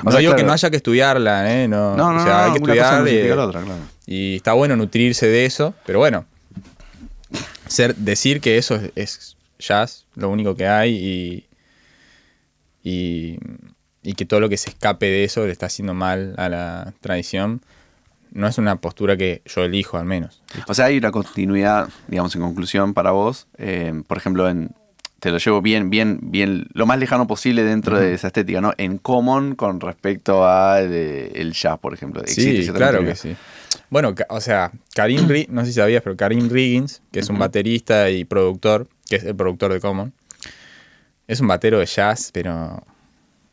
O 0.00 0.04
no 0.04 0.10
sea, 0.10 0.20
digo 0.20 0.34
que 0.36 0.42
no 0.44 0.52
haya 0.52 0.70
que 0.70 0.76
estudiarla, 0.76 1.50
¿eh? 1.62 1.68
No, 1.68 1.96
No, 1.96 2.12
no, 2.12 2.20
o 2.20 2.24
sea, 2.24 2.44
hay 2.46 2.52
que 2.52 2.58
estudiar 2.58 3.38
otra, 3.38 3.62
claro. 3.62 3.80
y 4.06 4.36
está 4.36 4.52
bueno 4.52 4.76
nutrirse 4.76 5.26
de 5.26 5.46
eso, 5.46 5.74
pero 5.86 5.98
bueno, 6.00 6.24
ser, 7.66 7.94
decir 7.94 8.40
que 8.40 8.58
eso 8.58 8.74
es, 8.76 8.90
es 8.96 9.36
jazz, 9.58 10.06
lo 10.14 10.28
único 10.30 10.54
que 10.56 10.66
hay, 10.66 10.94
y, 10.94 11.46
y 12.82 13.38
y 14.00 14.12
que 14.14 14.24
todo 14.24 14.40
lo 14.40 14.48
que 14.48 14.56
se 14.56 14.70
escape 14.70 15.04
de 15.06 15.24
eso 15.24 15.44
le 15.44 15.52
está 15.52 15.66
haciendo 15.66 15.92
mal 15.92 16.32
a 16.38 16.48
la 16.48 16.94
tradición, 17.00 17.60
no 18.32 18.46
es 18.46 18.58
una 18.58 18.76
postura 18.76 19.16
que 19.16 19.42
yo 19.46 19.62
elijo 19.64 19.98
al 19.98 20.04
menos. 20.04 20.42
O 20.66 20.74
sea, 20.74 20.86
hay 20.86 20.98
una 20.98 21.10
continuidad, 21.10 21.88
digamos, 22.08 22.34
en 22.34 22.42
conclusión 22.42 22.94
para 22.94 23.10
vos. 23.10 23.46
eh, 23.58 24.02
por 24.06 24.16
ejemplo, 24.18 24.48
en 24.48 24.70
te 25.20 25.32
lo 25.32 25.38
llevo 25.38 25.60
bien, 25.60 25.90
bien, 25.90 26.20
bien, 26.22 26.68
lo 26.74 26.86
más 26.86 26.96
lejano 27.00 27.26
posible 27.26 27.64
dentro 27.64 27.98
de 27.98 28.14
esa 28.14 28.28
estética, 28.28 28.60
¿no? 28.60 28.72
En 28.78 28.98
common 28.98 29.56
con 29.56 29.80
respecto 29.80 30.46
al 30.48 30.92
el 30.92 31.52
jazz, 31.54 31.76
por 31.80 31.92
ejemplo. 31.92 32.20
Existe 32.22 32.62
Sí, 32.62 32.70
claro 32.72 33.04
que 33.04 33.16
sí. 33.16 33.34
Bueno, 33.90 34.14
o 34.28 34.40
sea, 34.40 34.70
Karim, 34.94 35.26
Ri- 35.26 35.48
no 35.48 35.62
sé 35.62 35.68
si 35.68 35.72
sabías, 35.80 36.02
pero 36.04 36.16
Karim 36.16 36.48
Riggins, 36.48 37.02
que 37.10 37.18
es 37.18 37.28
un 37.30 37.36
baterista 37.40 38.10
y 38.10 38.24
productor, 38.24 38.86
que 39.08 39.16
es 39.16 39.24
el 39.24 39.34
productor 39.34 39.72
de 39.72 39.80
Common, 39.80 40.12
es 41.26 41.40
un 41.40 41.48
batero 41.48 41.80
de 41.80 41.86
jazz, 41.86 42.30
pero 42.32 42.80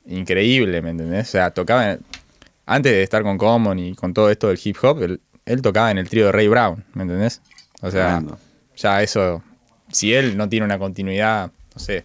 increíble, 0.06 0.82
¿me 0.82 0.92
entendés? 0.92 1.30
O 1.30 1.32
sea, 1.32 1.52
tocaba, 1.52 1.94
en- 1.94 2.00
antes 2.66 2.92
de 2.92 3.04
estar 3.04 3.24
con 3.24 3.38
Common 3.38 3.78
y 3.80 3.96
con 3.96 4.14
todo 4.14 4.30
esto 4.30 4.48
del 4.48 4.60
hip 4.64 4.78
hop, 4.82 5.02
él, 5.04 5.22
él 5.46 5.62
tocaba 5.62 5.92
en 5.92 5.98
el 5.98 6.10
trío 6.10 6.26
de 6.28 6.32
Ray 6.32 6.48
Brown, 6.48 6.84
¿me 6.94 7.04
entendés? 7.04 7.42
O 7.82 7.92
sea, 7.92 8.08
Tremendo. 8.08 8.38
ya 8.76 9.02
eso, 9.04 9.44
si 9.92 10.14
él 10.14 10.36
no 10.38 10.50
tiene 10.50 10.66
una 10.66 10.80
continuidad, 10.80 11.52
no 11.74 11.80
sé. 11.80 12.04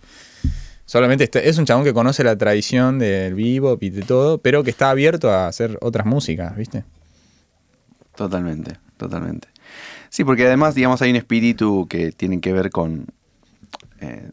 Solamente 0.84 1.24
está- 1.24 1.38
es 1.40 1.56
un 1.58 1.64
chabón 1.66 1.84
que 1.84 1.92
conoce 1.94 2.24
la 2.24 2.36
tradición 2.36 2.98
del 2.98 3.34
bebop 3.34 3.80
y 3.82 3.90
de 3.90 4.02
todo, 4.02 4.38
pero 4.38 4.64
que 4.64 4.70
está 4.70 4.90
abierto 4.90 5.30
a 5.30 5.46
hacer 5.46 5.78
otras 5.80 6.04
músicas, 6.04 6.56
¿viste? 6.56 6.82
Totalmente, 8.16 8.76
totalmente. 8.96 9.48
Sí, 10.08 10.24
porque 10.24 10.46
además, 10.46 10.74
digamos, 10.74 11.00
hay 11.02 11.11
un 11.11 11.16
espíritu 11.16 11.86
que 11.88 12.12
tiene 12.12 12.40
que 12.40 12.52
ver 12.52 12.70
con. 12.70 13.06
eh, 14.00 14.30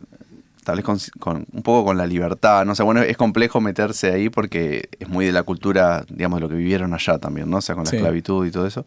tal 0.68 0.76
vez 0.76 0.84
con, 0.84 0.98
con- 1.18 1.46
un 1.54 1.64
poco 1.64 1.86
con 1.86 1.98
la 1.98 2.06
libertad. 2.06 2.66
No 2.66 2.76
sé, 2.76 2.84
bueno, 2.84 3.02
es 3.02 3.16
complejo 3.16 3.62
meterse 3.62 4.12
ahí 4.12 4.30
porque 4.30 4.90
es 5.00 5.08
muy 5.08 5.26
de 5.26 5.32
la 5.32 5.44
cultura, 5.44 6.04
digamos, 6.10 6.38
de 6.38 6.42
lo 6.42 6.50
que 6.50 6.56
vivieron 6.56 6.94
allá 6.94 7.18
también, 7.20 7.50
¿no? 7.50 7.58
O 7.60 7.62
sea, 7.62 7.74
con 7.76 7.86
la 7.86 7.90
Sí. 7.90 7.96
esclavitud 7.96 8.46
y 8.46 8.52
todo 8.52 8.68
eso. 8.68 8.86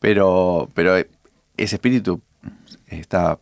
Pero, 0.00 0.70
pero 0.72 0.96
ese 0.96 1.76
espíritu 1.76 2.22
está, 2.88 3.38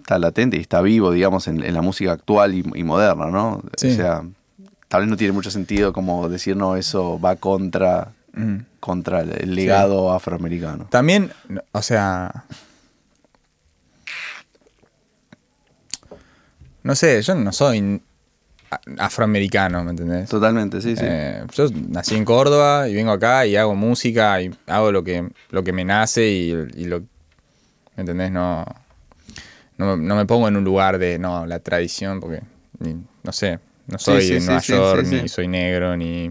está 0.00 0.18
latente 0.18 0.58
y 0.58 0.60
está 0.60 0.82
vivo, 0.82 1.10
digamos, 1.10 1.48
en, 1.48 1.64
en 1.64 1.72
la 1.72 1.80
música 1.80 2.12
actual 2.12 2.54
y, 2.54 2.62
y 2.74 2.84
moderna, 2.84 3.26
¿no? 3.30 3.62
Sí. 3.78 3.92
O 3.92 3.94
sea, 3.94 4.22
tal 4.88 5.00
vez 5.00 5.08
no 5.10 5.16
tiene 5.16 5.32
mucho 5.32 5.50
sentido 5.50 5.94
como 5.94 6.28
decir, 6.28 6.56
no, 6.56 6.76
eso 6.76 7.18
va 7.18 7.36
contra, 7.36 8.12
Mm. 8.34 8.58
contra 8.78 9.20
el- 9.22 9.54
legado 9.54 10.12
afroamericano. 10.12 10.84
También, 10.90 11.30
o 11.72 11.80
sea. 11.80 12.44
No 16.82 16.94
sé, 16.94 17.20
yo 17.22 17.34
no 17.34 17.52
soy 17.52 18.00
afroamericano, 18.98 19.82
¿me 19.84 19.90
entendés? 19.90 20.28
Totalmente, 20.28 20.80
sí, 20.80 20.96
sí. 20.96 21.04
Eh, 21.06 21.42
yo 21.54 21.66
nací 21.88 22.16
en 22.16 22.24
Córdoba 22.24 22.88
y 22.88 22.94
vengo 22.94 23.12
acá 23.12 23.46
y 23.46 23.56
hago 23.56 23.74
música 23.74 24.40
y 24.42 24.50
hago 24.66 24.92
lo 24.92 25.02
que, 25.02 25.28
lo 25.50 25.64
que 25.64 25.72
me 25.72 25.84
nace 25.84 26.28
y, 26.28 26.50
y 26.76 26.84
lo. 26.84 27.00
¿Me 27.96 28.02
entendés? 28.02 28.30
No, 28.30 28.64
no, 29.78 29.96
no 29.96 30.16
me 30.16 30.26
pongo 30.26 30.48
en 30.48 30.56
un 30.56 30.64
lugar 30.64 30.98
de, 30.98 31.18
no, 31.18 31.46
la 31.46 31.58
tradición, 31.60 32.20
porque, 32.20 32.42
ni- 32.78 32.96
no 33.22 33.32
sé, 33.32 33.58
no 33.86 33.98
soy 33.98 34.22
sí, 34.22 34.40
sí, 34.40 34.46
Nueva 34.46 34.60
sí, 34.60 34.72
York, 34.72 35.06
ni 35.06 35.28
soy 35.28 35.48
negro, 35.48 35.96
ni. 35.96 36.30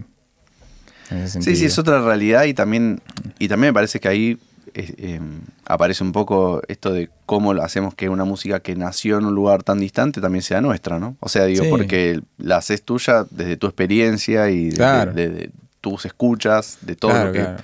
En 1.10 1.28
Sí, 1.28 1.56
sí, 1.56 1.64
es 1.66 1.78
otra 1.78 2.00
realidad 2.02 2.44
y 2.44 2.54
también, 2.54 3.00
y 3.38 3.48
también 3.48 3.70
me 3.70 3.74
parece 3.74 3.98
que 3.98 4.08
ahí 4.08 4.38
eh, 4.74 4.94
eh, 4.98 5.20
aparece 5.66 6.02
un 6.04 6.12
poco 6.12 6.62
esto 6.68 6.92
de 6.92 7.10
cómo 7.26 7.52
hacemos 7.52 7.94
que 7.94 8.08
una 8.08 8.24
música 8.24 8.60
que 8.60 8.74
nació 8.76 9.18
en 9.18 9.26
un 9.26 9.34
lugar 9.34 9.62
tan 9.62 9.78
distante 9.80 10.20
también 10.20 10.42
sea 10.42 10.60
nuestra, 10.60 10.98
¿no? 10.98 11.16
O 11.20 11.28
sea, 11.28 11.44
digo, 11.44 11.64
Sí. 11.64 11.70
porque 11.70 12.20
la 12.38 12.56
haces 12.58 12.82
tuya 12.82 13.26
desde 13.30 13.56
tu 13.56 13.66
experiencia 13.66 14.48
y 14.50 14.70
de, 14.70 14.76
Claro. 14.76 15.12
de- 15.12 15.28
de 15.28 15.50
tus 15.80 16.04
escuchas, 16.06 16.78
de 16.82 16.96
todo 16.96 17.12
Claro, 17.12 17.26
lo 17.26 17.32
que 17.32 17.38
claro. 17.40 17.62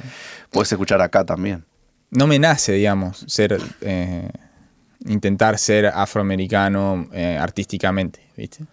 puedes 0.51 0.71
escuchar 0.73 1.01
acá 1.01 1.25
también. 1.25 1.65
no 2.11 2.29
me 2.29 2.39
nace, 2.39 2.73
digamos, 2.73 3.25
ser 3.27 3.61
eh, 3.81 4.29
intentar 5.07 5.59
ser 5.59 5.87
afroamericano 5.87 7.09
eh, 7.13 7.37
artísticamente, 7.41 8.21
¿viste? 8.37 8.65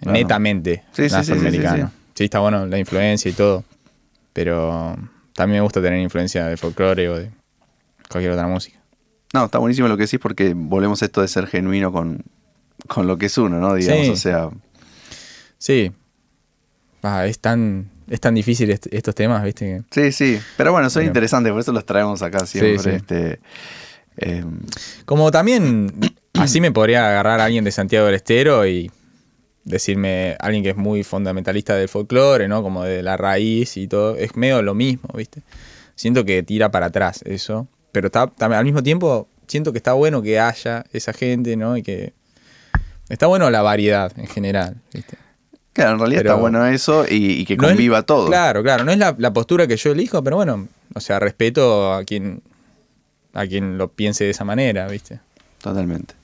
Netamente 0.00 0.82
Sí, 0.92 1.08
sí, 1.08 1.08
sí, 1.10 1.24
sí, 1.24 1.32
afroamericano. 1.32 1.88
sí, 1.88 1.94
Sí, 2.14 2.24
está 2.24 2.40
bueno 2.40 2.66
la 2.66 2.78
influencia 2.78 3.30
y 3.30 3.34
todo, 3.34 3.64
pero 4.32 4.96
también 5.34 5.60
me 5.60 5.64
gusta 5.64 5.80
tener 5.82 6.00
influencia 6.00 6.46
de 6.46 6.56
folclore 6.56 7.08
o 7.08 7.18
de 7.18 7.30
cualquier 8.10 8.32
otra 8.32 8.46
música. 8.46 8.78
No, 9.34 9.46
está 9.46 9.58
buenísimo 9.58 9.88
lo 9.88 9.96
que 9.96 10.02
decís 10.04 10.20
porque 10.20 10.52
volvemos 10.54 11.00
a 11.02 11.06
esto 11.06 11.22
de 11.22 11.28
ser 11.28 11.46
genuino 11.46 11.90
con, 11.92 12.22
con 12.86 13.06
lo 13.06 13.16
que 13.16 13.26
es 13.26 13.38
uno, 13.38 13.58
¿no? 13.58 13.74
Digamos, 13.74 14.06
Sí. 14.06 14.12
o 14.12 14.16
sea, 14.16 14.50
Sí, 15.58 15.92
Ah, 17.02 17.26
es 17.26 17.38
tan 17.38 17.90
es 18.08 18.20
tan 18.20 18.34
difícil 18.34 18.70
est- 18.70 18.92
estos 18.92 19.14
temas, 19.14 19.42
¿viste? 19.42 19.82
sí, 19.90 20.12
sí. 20.12 20.38
Pero 20.56 20.70
bueno, 20.72 20.90
son 20.90 21.00
Bueno. 21.00 21.08
interesantes, 21.08 21.50
por 21.52 21.60
eso 21.60 21.72
los 21.72 21.86
traemos 21.86 22.20
acá 22.22 22.46
siempre. 22.46 22.78
sí. 22.78 22.90
Este, 22.90 23.40
em, 24.18 24.60
Como 25.06 25.30
también 25.30 25.92
así 26.34 26.60
me 26.60 26.70
podría 26.72 27.08
agarrar 27.08 27.40
a 27.40 27.44
alguien 27.46 27.64
de 27.64 27.70
Santiago 27.72 28.06
del 28.06 28.16
Estero 28.16 28.66
y 28.66 28.90
decirme 29.64 30.36
alguien 30.40 30.62
que 30.62 30.70
es 30.70 30.76
muy 30.76 31.04
fundamentalista 31.04 31.76
del 31.76 31.88
folclore, 31.88 32.48
¿no? 32.48 32.62
Como 32.62 32.84
de 32.84 33.02
la 33.02 33.16
raíz 33.16 33.76
y 33.76 33.86
todo. 33.88 34.16
Es 34.16 34.36
medio 34.36 34.62
lo 34.62 34.74
mismo, 34.74 35.08
¿viste? 35.16 35.42
Siento 35.94 36.24
que 36.24 36.42
tira 36.42 36.70
para 36.70 36.86
atrás 36.86 37.22
eso. 37.24 37.68
Pero 37.92 38.06
está, 38.06 38.32
al 38.38 38.64
mismo 38.64 38.82
tiempo 38.82 39.28
siento 39.46 39.72
que 39.72 39.78
está 39.78 39.92
bueno 39.92 40.22
que 40.22 40.40
haya 40.40 40.84
esa 40.92 41.12
gente, 41.12 41.56
¿no? 41.56 41.76
Y 41.76 41.82
que 41.82 42.12
está 43.08 43.26
bueno 43.26 43.50
la 43.50 43.62
variedad 43.62 44.12
en 44.18 44.26
general, 44.26 44.76
¿viste? 44.92 45.16
Claro, 45.74 45.92
en 45.92 45.98
realidad 46.00 46.20
Pero- 46.22 46.30
está 46.30 46.40
bueno 46.40 46.66
eso 46.66 47.04
y, 47.08 47.32
y 47.40 47.44
que 47.46 47.56
No 47.56 47.64
es- 47.64 47.70
conviva 47.70 48.02
todo. 48.02 48.26
Claro, 48.26 48.62
claro. 48.62 48.84
No 48.84 48.92
es 48.92 48.98
la, 48.98 49.14
la 49.18 49.32
postura 49.32 49.66
que 49.66 49.76
yo 49.76 49.92
elijo, 49.92 50.22
pero 50.24 50.36
bueno, 50.36 50.68
o 50.94 51.00
sea, 51.00 51.18
respeto 51.20 51.92
a 51.94 52.04
quien 52.04 52.42
a 53.34 53.46
quien 53.46 53.78
lo 53.78 53.88
piense 53.88 54.24
de 54.24 54.30
esa 54.30 54.44
manera, 54.44 54.86
¿viste? 54.88 55.20
Totalmente. 55.62 56.14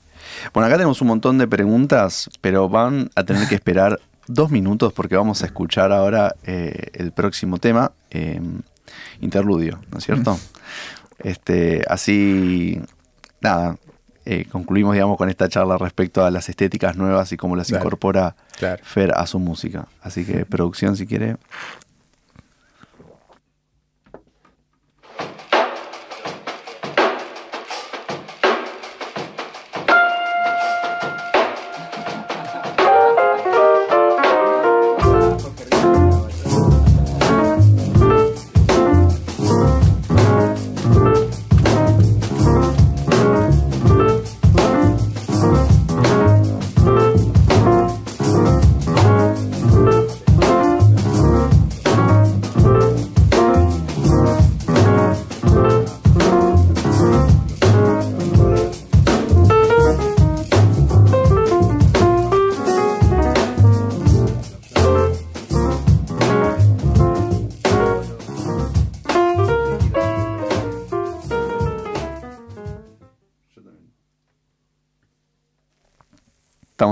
Bueno, 0.53 0.67
acá 0.67 0.77
tenemos 0.77 1.01
un 1.01 1.07
montón 1.07 1.37
de 1.37 1.47
preguntas, 1.47 2.29
pero 2.41 2.69
van 2.69 3.09
a 3.15 3.23
tener 3.23 3.47
que 3.47 3.55
esperar 3.55 3.99
dos 4.27 4.51
minutos 4.51 4.93
porque 4.93 5.15
vamos 5.15 5.41
a 5.43 5.47
escuchar 5.47 5.91
ahora 5.91 6.35
eh, 6.43 6.91
el 6.93 7.11
próximo 7.11 7.57
tema, 7.57 7.91
eh, 8.11 8.41
interludio, 9.21 9.79
¿no 9.91 9.97
es 9.97 10.03
cierto? 10.05 10.39
Este, 11.19 11.83
así, 11.87 12.81
nada, 13.41 13.77
eh, 14.25 14.45
concluimos, 14.45 14.93
digamos, 14.93 15.17
con 15.17 15.29
esta 15.29 15.49
charla 15.49 15.77
respecto 15.77 16.23
a 16.23 16.29
las 16.29 16.49
estéticas 16.49 16.95
nuevas 16.95 17.31
y 17.31 17.37
cómo 17.37 17.55
las 17.55 17.67
Dale. 17.67 17.81
incorpora 17.81 18.35
Claro. 18.57 18.83
Fer 18.83 19.13
a 19.13 19.25
su 19.25 19.39
música. 19.39 19.87
Así 20.01 20.25
que, 20.25 20.45
producción, 20.45 20.95
si 20.95 21.07
quiere. 21.07 21.37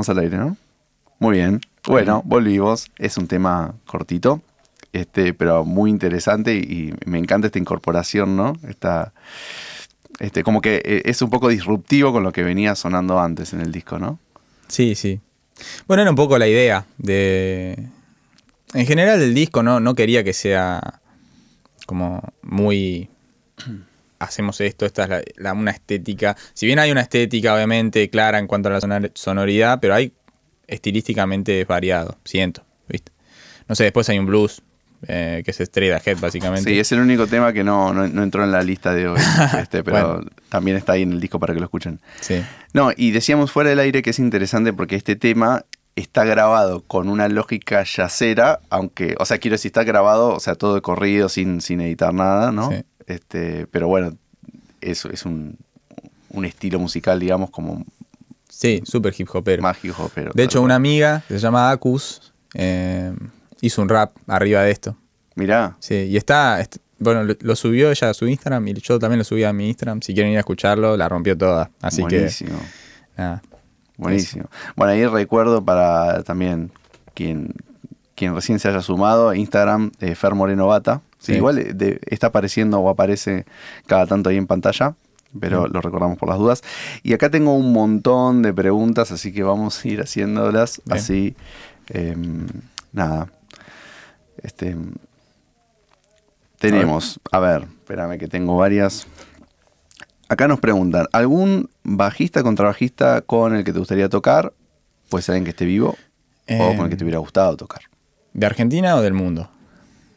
Estamos 0.07 0.19
al 0.19 0.23
aire, 0.23 0.37
¿no? 0.37 0.55
Muy 1.19 1.37
bien. 1.37 1.59
Bueno, 1.85 2.21
volvimos. 2.23 2.89
Es 2.97 3.17
un 3.17 3.27
tema 3.27 3.73
cortito, 3.85 4.41
este, 4.93 5.33
pero 5.33 5.65
muy 5.65 5.89
interesante 5.89 6.55
y, 6.55 6.61
y 6.61 6.93
me 7.05 7.17
encanta 7.17 7.47
esta 7.47 7.59
incorporación, 7.59 8.37
¿no? 8.37 8.53
Esta, 8.69 9.11
este, 10.19 10.43
como 10.43 10.61
que 10.61 10.81
eh, 10.85 11.01
es 11.03 11.21
un 11.21 11.29
poco 11.29 11.49
disruptivo 11.49 12.13
con 12.13 12.23
lo 12.23 12.31
que 12.31 12.41
venía 12.41 12.73
sonando 12.75 13.19
antes 13.19 13.51
en 13.51 13.59
el 13.59 13.73
disco, 13.73 13.99
¿no? 13.99 14.17
Sí, 14.69 14.95
sí. 14.95 15.19
Bueno, 15.87 16.03
era 16.03 16.09
un 16.09 16.15
poco 16.15 16.37
la 16.37 16.47
idea 16.47 16.85
de... 16.97 17.89
En 18.73 18.85
general 18.85 19.21
el 19.21 19.33
disco 19.33 19.61
no, 19.61 19.81
no 19.81 19.93
quería 19.93 20.23
que 20.23 20.31
sea 20.31 21.01
como 21.85 22.23
muy... 22.43 23.09
Hacemos 24.19 24.59
esto, 24.61 24.85
esta 24.85 25.03
es 25.03 25.09
la, 25.09 25.21
la- 25.37 25.53
una 25.53 25.71
estética. 25.71 26.35
Si 26.53 26.65
bien 26.65 26.79
hay 26.79 26.91
una 26.91 27.01
estética 27.01 27.53
obviamente 27.53 28.09
clara 28.09 28.39
en 28.39 28.47
cuanto 28.47 28.69
a 28.69 28.71
la 28.73 28.79
sonor- 28.81 29.11
sonoridad, 29.13 29.79
pero 29.79 29.93
hay 29.93 30.13
estilísticamente 30.67 31.61
es 31.61 31.67
variado, 31.67 32.17
siento, 32.23 32.63
¿viste? 32.87 33.11
No 33.67 33.75
sé, 33.75 33.83
después 33.83 34.07
hay 34.09 34.19
un 34.19 34.25
blues, 34.25 34.61
eh, 35.07 35.41
que 35.45 35.51
es 35.51 35.59
Straight 35.61 35.93
Ahead, 35.93 36.17
básicamente. 36.19 36.69
Sí, 36.69 36.79
es 36.79 36.91
el 36.91 36.99
único 36.99 37.27
tema 37.27 37.53
que 37.53 37.63
no, 37.63 37.93
no, 37.93 38.07
no 38.07 38.23
entró 38.23 38.43
en 38.43 38.51
la 38.51 38.61
lista 38.63 38.93
de 38.93 39.07
hoy, 39.07 39.19
este, 39.61 39.83
pero 39.83 40.15
Bueno. 40.15 40.29
también 40.49 40.77
está 40.77 40.93
ahí 40.93 41.03
en 41.03 41.13
el 41.13 41.19
disco 41.19 41.39
para 41.39 41.53
que 41.53 41.59
lo 41.59 41.65
escuchen. 41.65 41.99
Sí. 42.21 42.43
No, 42.73 42.91
y 42.95 43.11
decíamos 43.11 43.51
fuera 43.51 43.69
del 43.69 43.79
aire 43.79 44.01
que 44.01 44.09
es 44.11 44.19
interesante 44.19 44.73
porque 44.73 44.95
este 44.95 45.15
tema 45.15 45.65
está 45.95 46.23
grabado 46.25 46.81
con 46.83 47.09
una 47.09 47.27
lógica 47.27 47.83
yacera, 47.83 48.59
aunque, 48.69 49.15
o 49.19 49.25
sea, 49.25 49.39
quiero 49.39 49.55
decir, 49.55 49.69
está 49.69 49.83
grabado, 49.83 50.29
o 50.33 50.39
sea, 50.39 50.55
todo 50.55 50.75
de 50.75 50.81
corrido, 50.81 51.27
sin, 51.29 51.59
sin 51.61 51.81
editar 51.81 52.13
nada, 52.13 52.51
¿no? 52.51 52.71
Sí. 52.71 52.83
Este, 53.07 53.65
pero 53.67 53.87
bueno, 53.87 54.15
eso 54.81 55.09
es 55.09 55.25
un, 55.25 55.57
un 56.29 56.45
estilo 56.45 56.77
musical, 56.79 57.19
digamos, 57.19 57.49
como 57.49 57.83
Sí, 58.49 58.81
súper 58.85 59.13
hip 59.17 59.27
hopero. 59.33 59.61
mágico, 59.63 60.11
pero... 60.13 60.31
De 60.33 60.43
hecho, 60.43 60.61
una 60.61 60.75
amiga 60.75 61.23
que 61.27 61.35
se 61.35 61.39
llama 61.39 61.69
Acus 61.71 62.33
eh, 62.53 63.13
hizo 63.61 63.81
un 63.81 63.89
rap 63.89 64.15
arriba 64.27 64.61
de 64.63 64.71
esto. 64.71 64.95
Mirá, 65.35 65.75
Sí, 65.79 65.93
y 65.95 66.17
está, 66.17 66.59
est- 66.59 66.77
bueno, 66.99 67.23
lo, 67.23 67.35
lo 67.39 67.55
subió 67.55 67.91
ella 67.91 68.09
a 68.09 68.13
su 68.15 68.27
Instagram 68.27 68.67
y 68.69 68.73
yo 68.73 68.97
también 68.97 69.19
lo 69.19 69.23
subí 69.23 69.43
a 69.43 69.53
mi 69.53 69.67
Instagram. 69.67 70.01
Si 70.01 70.13
quieren 70.15 70.31
ir 70.31 70.37
a 70.37 70.41
escucharlo, 70.41 70.97
la 70.97 71.07
rompió 71.07 71.37
toda. 71.37 71.69
Así 71.81 72.01
buenísimo. 72.01 72.57
que, 72.59 73.21
nada. 73.21 73.41
Buenísimo. 73.97 74.45
Bueno, 74.75 74.93
ahí 74.93 75.05
recuerdo 75.05 75.63
para 75.63 76.23
también 76.23 76.71
quien, 77.13 77.53
quien 78.15 78.33
recién 78.33 78.57
se 78.59 78.67
haya 78.69 78.81
sumado, 78.81 79.33
Instagram, 79.35 79.91
eh, 79.99 80.15
Fer 80.15 80.33
Moreno 80.33 80.67
Bata. 80.67 81.01
Sí, 81.19 81.31
Sí. 81.33 81.33
Igual 81.37 81.57
eh, 81.59 81.73
de- 81.73 81.99
está 82.05 82.27
apareciendo 82.27 82.79
o 82.79 82.89
aparece 82.89 83.45
cada 83.85 84.05
tanto 84.05 84.29
ahí 84.29 84.37
en 84.37 84.47
pantalla, 84.47 84.95
pero 85.39 85.67
lo 85.67 85.81
recordamos 85.81 86.17
por 86.17 86.29
las 86.29 86.37
dudas. 86.37 86.63
Y 87.03 87.13
acá 87.13 87.29
tengo 87.29 87.53
un 87.55 87.73
montón 87.73 88.41
de 88.43 88.53
preguntas, 88.53 89.11
así 89.11 89.31
que 89.33 89.43
vamos 89.43 89.83
a 89.83 89.87
ir 89.87 90.01
haciéndolas 90.01 90.81
Bien. 90.85 90.97
así. 90.97 91.35
em, 91.89 92.47
nada. 92.91 93.29
Este, 94.43 94.75
tenemos, 96.59 97.19
a 97.31 97.39
ver, 97.39 97.63
espérame 97.63 98.17
que 98.17 98.27
tengo 98.27 98.57
varias. 98.57 99.07
Acá 100.29 100.47
nos 100.47 100.59
preguntan, 100.59 101.05
¿algún 101.13 101.69
bajista, 101.83 102.43
contrabajista 102.43 103.21
con 103.21 103.55
el 103.55 103.63
que 103.63 103.71
te 103.73 103.79
gustaría 103.79 104.09
tocar? 104.09 104.53
Puede 105.09 105.21
ser 105.21 105.33
alguien 105.33 105.45
que 105.45 105.51
esté 105.51 105.65
vivo 105.65 105.95
o 106.49 106.75
con 106.75 106.85
el 106.85 106.89
que 106.89 106.97
te 106.97 107.03
hubiera 107.03 107.19
gustado 107.19 107.55
tocar. 107.55 107.81
¿De 108.33 108.45
Argentina 108.45 108.95
o 108.97 109.01
del 109.01 109.13
mundo? 109.13 109.49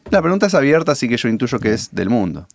La 0.09 0.21
pregunta 0.21 0.47
es 0.47 0.53
abierta, 0.55 0.91
así 0.93 1.07
que 1.07 1.17
yo 1.17 1.29
intuyo 1.29 1.59
que 1.59 1.73
es 1.73 1.93
del 1.93 2.09
mundo. 2.09 2.47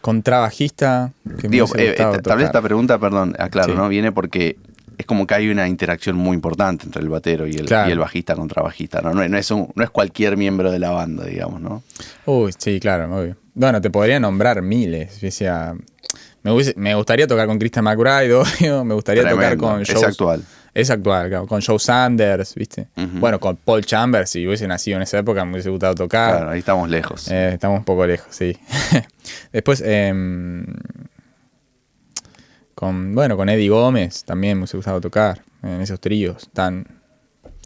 Contrabajista. 0.00 1.12
Que 1.40 1.48
Digo, 1.48 1.66
eh, 1.76 1.94
eh, 1.98 2.18
tal 2.22 2.36
vez 2.38 2.46
esta 2.46 2.60
pregunta, 2.62 2.98
perdón, 2.98 3.34
aclaro, 3.38 3.72
Sí. 3.72 3.78
¿no? 3.78 3.88
Viene 3.88 4.12
porque 4.12 4.56
es 4.98 5.06
como 5.06 5.26
que 5.26 5.34
hay 5.34 5.48
una 5.48 5.66
interacción 5.66 6.14
muy 6.16 6.34
importante 6.34 6.84
entre 6.86 7.02
el 7.02 7.08
batero 7.08 7.46
y 7.46 7.54
el, 7.56 7.66
Claro. 7.66 7.88
y 7.88 7.92
el 7.92 7.98
bajista 7.98 8.34
contrabajista, 8.36 9.00
¿no? 9.00 9.12
No, 9.14 9.22
es- 9.22 9.30
no 9.30 9.38
es 9.38 9.50
un- 9.50 9.68
no 9.74 9.82
es 9.82 9.90
cualquier 9.90 10.36
miembro 10.36 10.70
de 10.70 10.78
la 10.78 10.90
banda, 10.90 11.24
digamos, 11.24 11.60
¿no? 11.60 11.82
Uy, 12.26 12.52
sí, 12.56 12.78
claro, 12.80 13.12
obvio. 13.16 13.36
Bueno, 13.54 13.80
te 13.80 13.90
podría 13.90 14.20
nombrar 14.20 14.60
miles. 14.62 15.20
me, 16.76 16.94
gustaría 16.94 17.26
tocar 17.26 17.46
con 17.46 17.58
Christian 17.58 17.84
McBride, 17.84 18.32
obvio. 18.70 18.84
Me 18.84 18.94
gustaría 18.94 19.28
tocar 19.28 19.56
con 19.56 19.80
Es 19.82 19.92
Joe. 19.92 20.04
actual. 20.06 20.44
Es 20.74 20.90
actual, 20.90 21.28
claro, 21.28 21.46
con 21.46 21.62
Joe 21.62 21.78
Sanders, 21.78 22.56
¿viste? 22.56 22.88
Bueno, 22.96 23.38
con 23.38 23.56
Paul 23.56 23.84
Chambers, 23.84 24.28
si 24.30 24.44
hubiese 24.44 24.66
nacido 24.66 24.96
en 24.96 25.04
esa 25.04 25.18
época, 25.18 25.44
me 25.44 25.52
hubiese 25.52 25.70
gustado 25.70 25.94
tocar. 25.94 26.36
Claro, 26.36 26.50
ahí 26.50 26.58
estamos 26.58 26.90
lejos. 26.90 27.30
Eh, 27.30 27.54
estamos 27.54 27.78
un 27.78 27.84
poco 27.84 28.04
lejos, 28.04 28.26
sí. 28.34 28.58
Después, 29.52 29.80
em, 29.86 30.66
con, 32.74 33.14
bueno, 33.14 33.36
con 33.36 33.48
Eddie 33.48 33.68
Gómez 33.68 34.24
también 34.24 34.56
me 34.56 34.62
hubiese 34.62 34.76
gustado 34.76 35.00
tocar 35.00 35.42
en 35.62 35.80
esos 35.80 36.00
tríos. 36.00 36.50
Tan, 36.52 36.84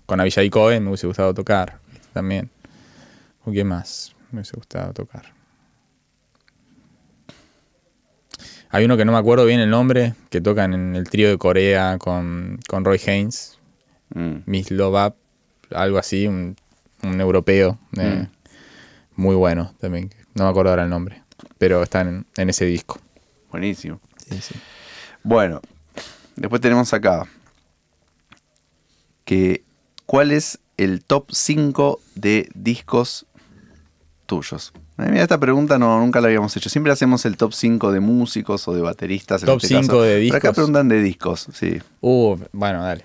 con 0.05 0.21
Avishai 0.21 0.51
Cohen 0.51 0.83
me 0.83 0.91
hubiese 0.91 1.07
gustado 1.07 1.33
tocar 1.33 1.79
también. 2.13 2.51
¿Con 3.43 3.55
quién 3.55 3.69
más 3.69 4.15
me 4.31 4.41
hubiese 4.41 4.55
gustado 4.55 4.93
tocar? 4.93 5.38
Hay 8.71 8.85
uno 8.85 8.97
que 8.97 9.05
no 9.05 9.13
me 9.13 9.19
acuerdo 9.19 9.47
bien 9.47 9.61
el 9.61 9.71
nombre, 9.71 10.15
que 10.31 10.41
tocan 10.41 10.75
en 10.75 10.95
el 10.97 11.09
trío 11.09 11.29
de 11.31 11.39
Corea 11.39 11.97
con, 11.99 12.59
con 12.69 12.85
Roy 12.85 13.01
Haynes, 13.07 13.55
Mm. 14.15 14.37
Miss 14.47 14.71
Love 14.71 15.09
Up, 15.09 15.15
algo 15.77 15.99
así, 15.99 16.27
un, 16.27 16.57
un 17.03 17.21
europeo. 17.21 17.79
eh, 17.99 18.27
muy 19.17 19.35
bueno 19.37 19.75
también. 19.81 20.09
No 20.35 20.45
me 20.45 20.51
acuerdo 20.51 20.71
ahora 20.71 20.85
el 20.85 20.89
nombre, 20.91 21.23
pero 21.59 21.83
está 21.83 22.01
en, 22.01 22.25
en 22.39 22.49
ese 22.49 22.65
disco. 22.65 22.99
Buenísimo. 23.51 24.01
Sí, 24.31 24.41
sí. 24.41 24.55
Bueno, 25.23 25.61
después 26.37 26.63
tenemos 26.63 26.93
acá 26.95 27.27
que 29.25 29.63
¿cuál 30.07 30.31
es 30.33 30.59
el 30.79 31.05
top 31.05 31.27
5 31.31 32.01
de 32.15 32.49
discos 32.55 33.27
tuyos? 34.27 34.73
Eh, 34.99 35.07
mira, 35.11 35.23
esta 35.23 35.39
pregunta 35.39 35.79
no, 35.79 35.99
nunca 36.01 36.21
la 36.21 36.27
habíamos 36.29 36.57
hecho. 36.57 36.69
Siempre 36.69 36.93
hacemos 36.93 37.25
el 37.25 37.37
top 37.37 37.53
5 37.53 37.93
de 37.93 38.01
músicos 38.01 38.67
o 38.69 38.75
de 38.75 38.81
bateristas. 38.83 39.43
en 39.43 39.47
Top 39.47 39.57
este 39.63 39.69
caso. 39.75 39.83
5 39.85 40.03
de 40.03 40.09
Pero 40.19 40.29
acá 40.37 40.49
discos. 40.49 40.55
preguntan 40.57 40.89
de 40.89 41.01
discos, 41.03 41.47
sí. 41.55 41.79
Uh, 42.01 42.37
bueno, 42.53 42.83
dale. 42.83 43.05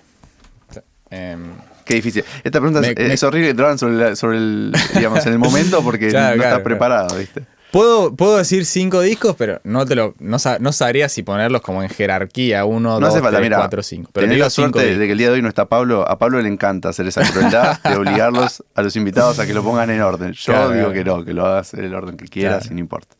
Em, 1.10 1.40
Qué 1.84 1.94
difícil. 1.94 2.24
Esta 2.42 2.60
pregunta 2.60 2.80
es, 2.88 2.96
Me- 2.96 3.12
es 3.12 3.22
horrible 3.22 3.54
sobre, 3.78 3.94
la- 3.94 4.16
sobre 4.16 4.38
el, 4.38 4.72
digamos, 4.94 5.24
en 5.26 5.32
el 5.34 5.38
momento 5.38 5.82
porque 5.84 6.08
Claro, 6.10 6.36
no 6.36 6.42
claro, 6.42 6.56
estás 6.56 6.64
preparado, 6.64 7.16
¿viste? 7.18 7.42
Puedo, 7.74 8.14
puedo 8.14 8.36
decir 8.36 8.66
cinco 8.66 9.00
discos, 9.00 9.34
pero 9.36 9.60
no 9.64 9.84
te 9.84 9.96
lo 9.96 10.14
no, 10.20 10.36
no 10.60 10.72
sabría 10.72 11.08
si 11.08 11.24
ponerlos 11.24 11.60
como 11.60 11.82
en 11.82 11.88
jerarquía, 11.88 12.64
uno, 12.64 13.00
No 13.00 13.06
dos, 13.06 13.14
falta, 13.14 13.30
tres, 13.30 13.42
mira. 13.42 13.56
cuatro, 13.56 13.82
cinco. 13.82 14.10
Pero 14.14 14.28
digo 14.28 14.44
la 14.44 14.50
suerte 14.50 14.78
cinco 14.80 14.98
de, 15.00 15.06
que 15.06 15.10
el 15.12 15.18
día 15.18 15.26
de 15.26 15.34
hoy 15.34 15.42
no 15.42 15.48
está 15.48 15.64
Pablo. 15.66 16.08
A 16.08 16.16
Pablo 16.16 16.40
le 16.40 16.48
encanta 16.48 16.90
hacer 16.90 17.08
esa 17.08 17.28
crueldad 17.28 17.80
de 17.82 17.96
obligarlos 17.96 18.62
a 18.76 18.82
los 18.82 18.94
invitados 18.94 19.40
a 19.40 19.46
que 19.46 19.52
lo 19.54 19.64
pongan 19.64 19.90
en 19.90 20.02
orden. 20.02 20.32
Yo 20.34 20.52
Claro, 20.52 20.70
digo 20.70 20.84
claro. 20.84 20.92
que 20.92 21.04
no, 21.04 21.24
que 21.24 21.34
lo 21.34 21.46
hagas 21.46 21.74
en 21.74 21.84
el 21.84 21.94
orden 21.96 22.16
que 22.16 22.26
quieras, 22.28 22.58
Claro. 22.58 22.68
sin 22.68 22.78
importa. 22.78 23.16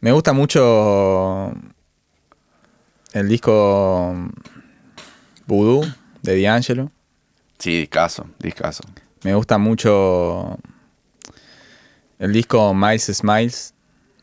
Me 0.00 0.12
gusta 0.12 0.34
mucho 0.34 1.50
el 3.14 3.28
disco 3.28 4.14
Voodoo 5.46 5.86
de 6.22 6.42
D'Angelo. 6.42 6.90
Sí, 7.58 7.78
discaso, 7.80 8.26
discaso. 8.38 8.82
Me 9.24 9.34
gusta 9.34 9.56
mucho 9.56 10.58
el 12.18 12.32
disco 12.32 12.74
Miles 12.74 13.10
Smiles 13.12 13.74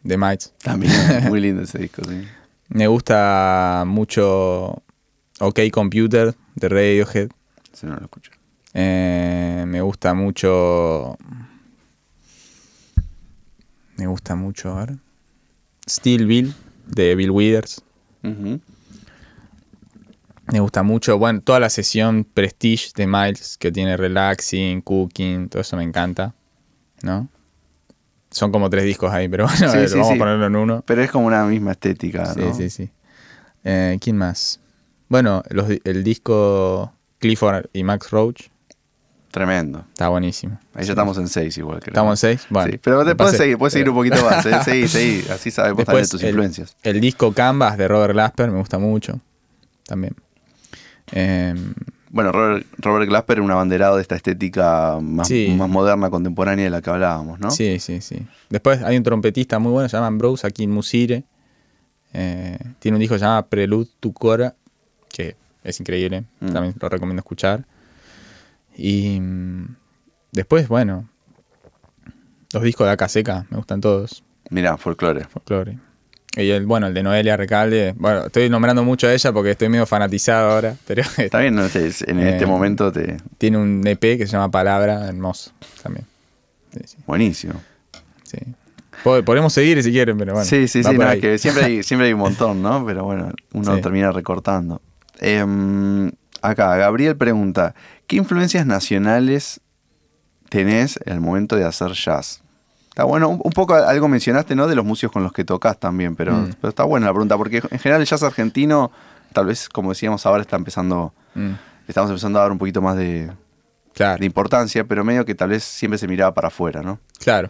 de 0.04 0.18
Miles. 0.18 0.54
También, 0.62 0.94
muy 1.28 1.42
lindo 1.42 1.64
ese 1.64 1.80
disco, 1.80 2.02
sí. 2.08 2.24
Me 2.70 2.88
gusta 2.88 3.84
mucho 3.86 4.84
OK 5.40 5.60
Computer 5.72 6.36
de 6.56 6.70
Radiohead. 6.70 7.30
Ese 7.72 7.88
no 7.88 7.96
lo 7.96 8.02
escucho. 8.02 8.32
Eh, 8.74 9.64
me 9.68 9.82
gusta 9.82 10.14
mucho. 10.14 11.18
Me 13.98 14.08
gusta 14.08 14.36
mucho, 14.36 14.78
a 14.78 14.86
ver. 14.86 14.98
Steel 15.88 16.26
Bill 16.26 16.54
de 16.88 17.16
Bill 17.16 17.32
Withers. 17.32 17.82
Me 20.52 20.60
gusta 20.60 20.84
mucho, 20.84 21.18
bueno, 21.18 21.42
toda 21.42 21.60
la 21.60 21.70
sesión 21.70 22.24
Prestige 22.24 22.92
de 22.96 23.08
Miles 23.08 23.58
que 23.58 23.72
tiene 23.72 23.98
Relaxing, 23.98 24.82
Cooking, 24.82 25.50
todo 25.50 25.62
eso 25.62 25.76
me 25.78 25.84
encanta, 25.84 26.36
¿no? 27.02 27.30
Son 28.36 28.52
como 28.52 28.70
tres 28.70 28.84
discos 28.84 29.14
ahí, 29.14 29.30
pero 29.30 29.46
bueno, 29.48 29.72
Sí, 29.72 29.78
ver, 29.78 29.88
sí, 29.88 29.94
vamos 29.96 30.10
sí. 30.10 30.16
a 30.16 30.18
ponerlo 30.20 30.46
en 30.48 30.56
uno. 30.58 30.84
Pero 30.86 31.02
es 31.02 31.10
como 31.10 31.26
una 31.28 31.46
misma 31.46 31.72
estética, 31.72 32.34
Sí, 32.34 32.40
¿no? 32.42 32.54
sí, 32.54 32.70
sí. 32.70 32.90
Eh, 33.64 33.98
¿Quién 34.02 34.18
más? 34.18 34.60
Bueno, 35.08 35.42
los 35.50 35.68
el 35.86 36.04
disco 36.04 36.92
Clifford 37.20 37.68
y 37.72 37.84
Max 37.84 38.12
Roach 38.12 38.48
Tremendo. 39.32 39.86
está 39.90 40.10
buenísimo. 40.10 40.60
Ahí 40.74 40.86
ya 40.86 40.92
estamos 40.94 41.18
en 41.18 41.28
seis 41.30 41.58
igual, 41.58 41.80
creo. 41.80 41.92
¿Estamos 41.94 42.24
en 42.24 42.30
seis? 42.38 42.46
Bueno, 42.50 42.72
Sí, 42.72 42.78
Pero 42.82 43.06
te 43.06 43.16
puedes 43.16 43.38
seguir, 43.38 43.58
puedes 43.58 43.72
seguir 43.74 43.90
un 43.90 43.96
poquito 43.96 44.24
más. 44.24 44.46
¿eh? 44.46 44.60
Seguí, 44.66 44.88
seguí. 44.88 45.26
Así 45.30 45.50
sabemos 45.52 45.86
también 45.86 46.02
Después 46.04 46.10
tus 46.10 46.24
el, 46.24 46.30
influencias. 46.30 46.76
el 46.84 47.00
disco 47.02 47.32
Canvas 47.34 47.78
de 47.78 47.88
Robert 47.88 48.14
Glasper 48.14 48.52
me 48.52 48.60
gusta 48.60 48.80
mucho. 48.80 49.20
También. 49.86 50.16
Eh, 51.12 51.54
Bueno, 52.16 52.32
Robert, 52.32 52.66
Robert 52.78 53.10
Glasper, 53.10 53.42
un 53.42 53.52
abanderado 53.52 53.98
de 53.98 54.02
esta 54.02 54.16
estética 54.16 55.00
más, 55.02 55.28
Sí. 55.28 55.54
más 55.58 55.68
moderna, 55.68 56.10
contemporánea 56.10 56.64
de 56.64 56.72
la 56.72 56.82
que 56.82 56.90
hablábamos, 56.90 57.42
¿no? 57.42 57.52
Sí, 57.52 57.78
sí, 57.82 58.00
sí. 58.00 58.26
Después 58.50 58.82
hay 58.84 58.96
un 58.96 59.04
trompetista 59.04 59.60
muy 59.60 59.74
bueno, 59.74 59.90
se 59.90 59.98
llama 59.98 60.16
Bruce 60.18 60.48
Akin 60.48 60.72
Musire. 60.72 61.26
Eh, 62.14 62.58
tiene 62.80 62.96
un 62.96 63.02
disco 63.02 63.16
que 63.16 63.20
se 63.20 63.26
llama 63.26 63.46
Prelude 63.48 63.90
to 64.00 64.14
Cora, 64.14 64.56
que 65.10 65.36
es 65.62 65.78
increíble. 65.82 66.24
Mm. 66.40 66.54
También 66.54 66.76
lo 66.80 66.88
recomiendo 66.88 67.20
escuchar. 67.20 67.66
Y 68.78 69.20
mm, 69.20 69.76
después, 70.32 70.70
bueno, 70.70 71.10
los 72.54 72.64
discos 72.64 72.88
de 72.88 72.94
Acá 72.94 73.10
Seca 73.10 73.46
me 73.50 73.58
gustan 73.58 73.82
todos. 73.82 74.24
Mirá, 74.50 74.78
folclore. 74.78 75.26
Folklore. 75.26 75.80
Y 76.38 76.50
el, 76.50 76.66
bueno, 76.66 76.88
el 76.88 76.94
de 76.94 77.02
Noelia 77.02 77.38
Recalde. 77.38 77.94
Bueno, 77.98 78.26
estoy 78.26 78.50
nombrando 78.50 78.84
mucho 78.84 79.08
a 79.08 79.14
ella 79.14 79.32
porque 79.32 79.52
estoy 79.52 79.70
medio 79.70 79.86
fanatizado 79.86 80.52
ahora. 80.52 80.76
Pero 80.88 81.04
Está 81.18 81.40
bien, 81.40 81.56
no 81.56 81.68
sé, 81.70 81.92
en 82.08 82.20
Eh, 82.20 82.32
este 82.32 82.46
momento 82.46 82.92
te. 82.92 83.18
tiene 83.38 83.58
un 83.58 83.86
EP 83.88 84.00
que 84.00 84.26
se 84.26 84.34
llama 84.34 84.52
Palabra, 84.52 85.08
hermoso 85.08 85.52
también. 85.82 86.06
Sí, 86.74 86.80
sí. 86.86 86.98
Buenísimo. 87.08 87.62
sí. 88.24 88.38
Podemos 89.04 89.54
seguir 89.54 89.84
si 89.84 89.92
quieren, 89.92 90.18
pero 90.18 90.34
bueno. 90.34 90.46
sí, 90.50 90.68
sí, 90.68 90.82
sí, 90.84 90.98
no, 90.98 91.20
que 91.22 91.38
siempre 91.38 91.64
hay, 91.66 91.84
siempre 91.84 92.08
hay 92.08 92.14
un 92.14 92.20
montón, 92.22 92.64
¿no? 92.64 92.84
Pero 92.88 93.04
bueno, 93.04 93.32
uno 93.54 93.76
Sí. 93.76 93.82
termina 93.82 94.12
recortando. 94.12 94.82
Em, 95.20 96.12
acá, 96.42 96.76
Gabriel 96.76 97.16
pregunta: 97.16 97.76
¿Qué 98.08 98.16
influencias 98.16 98.66
nacionales 98.66 99.62
tenés 100.50 101.00
el 101.06 101.22
momento 101.22 101.56
de 101.56 101.66
hacer 101.66 101.92
jazz? 101.92 102.42
Está 102.96 103.04
bueno, 103.04 103.28
un, 103.28 103.52
poco 103.52 103.76
algo 103.76 104.08
mencionaste, 104.08 104.56
¿no? 104.56 104.68
De 104.68 104.76
los 104.76 104.86
músicos 104.86 105.12
con 105.12 105.22
los 105.22 105.34
que 105.34 105.44
tocas 105.44 105.78
también, 105.78 106.16
pero, 106.16 106.32
Mm. 106.32 106.54
pero 106.62 106.70
está 106.70 106.86
buena 106.86 107.08
la 107.08 107.12
pregunta, 107.12 107.36
porque 107.36 107.58
en 107.58 107.80
general 107.80 108.00
el 108.00 108.08
jazz 108.08 108.24
argentino, 108.24 108.90
tal 109.34 109.48
vez, 109.48 109.68
como 109.68 109.90
decíamos 109.90 110.26
ahora, 110.26 110.42
está 110.44 110.56
empezando, 110.56 111.14
Mm, 111.34 111.56
estamos 111.90 112.10
empezando 112.10 112.40
a 112.40 112.44
dar 112.44 112.54
un 112.54 112.58
poquito 112.58 112.82
más 112.82 112.96
de, 112.96 113.30
claro. 113.94 114.20
de 114.20 114.26
importancia, 114.26 114.86
pero 114.86 115.04
medio 115.04 115.26
que 115.26 115.36
tal 115.36 115.50
vez 115.50 115.66
siempre 115.66 115.98
se 115.98 116.08
miraba 116.08 116.34
para 116.34 116.48
afuera, 116.48 116.82
¿no? 116.84 117.00
Claro. 117.20 117.50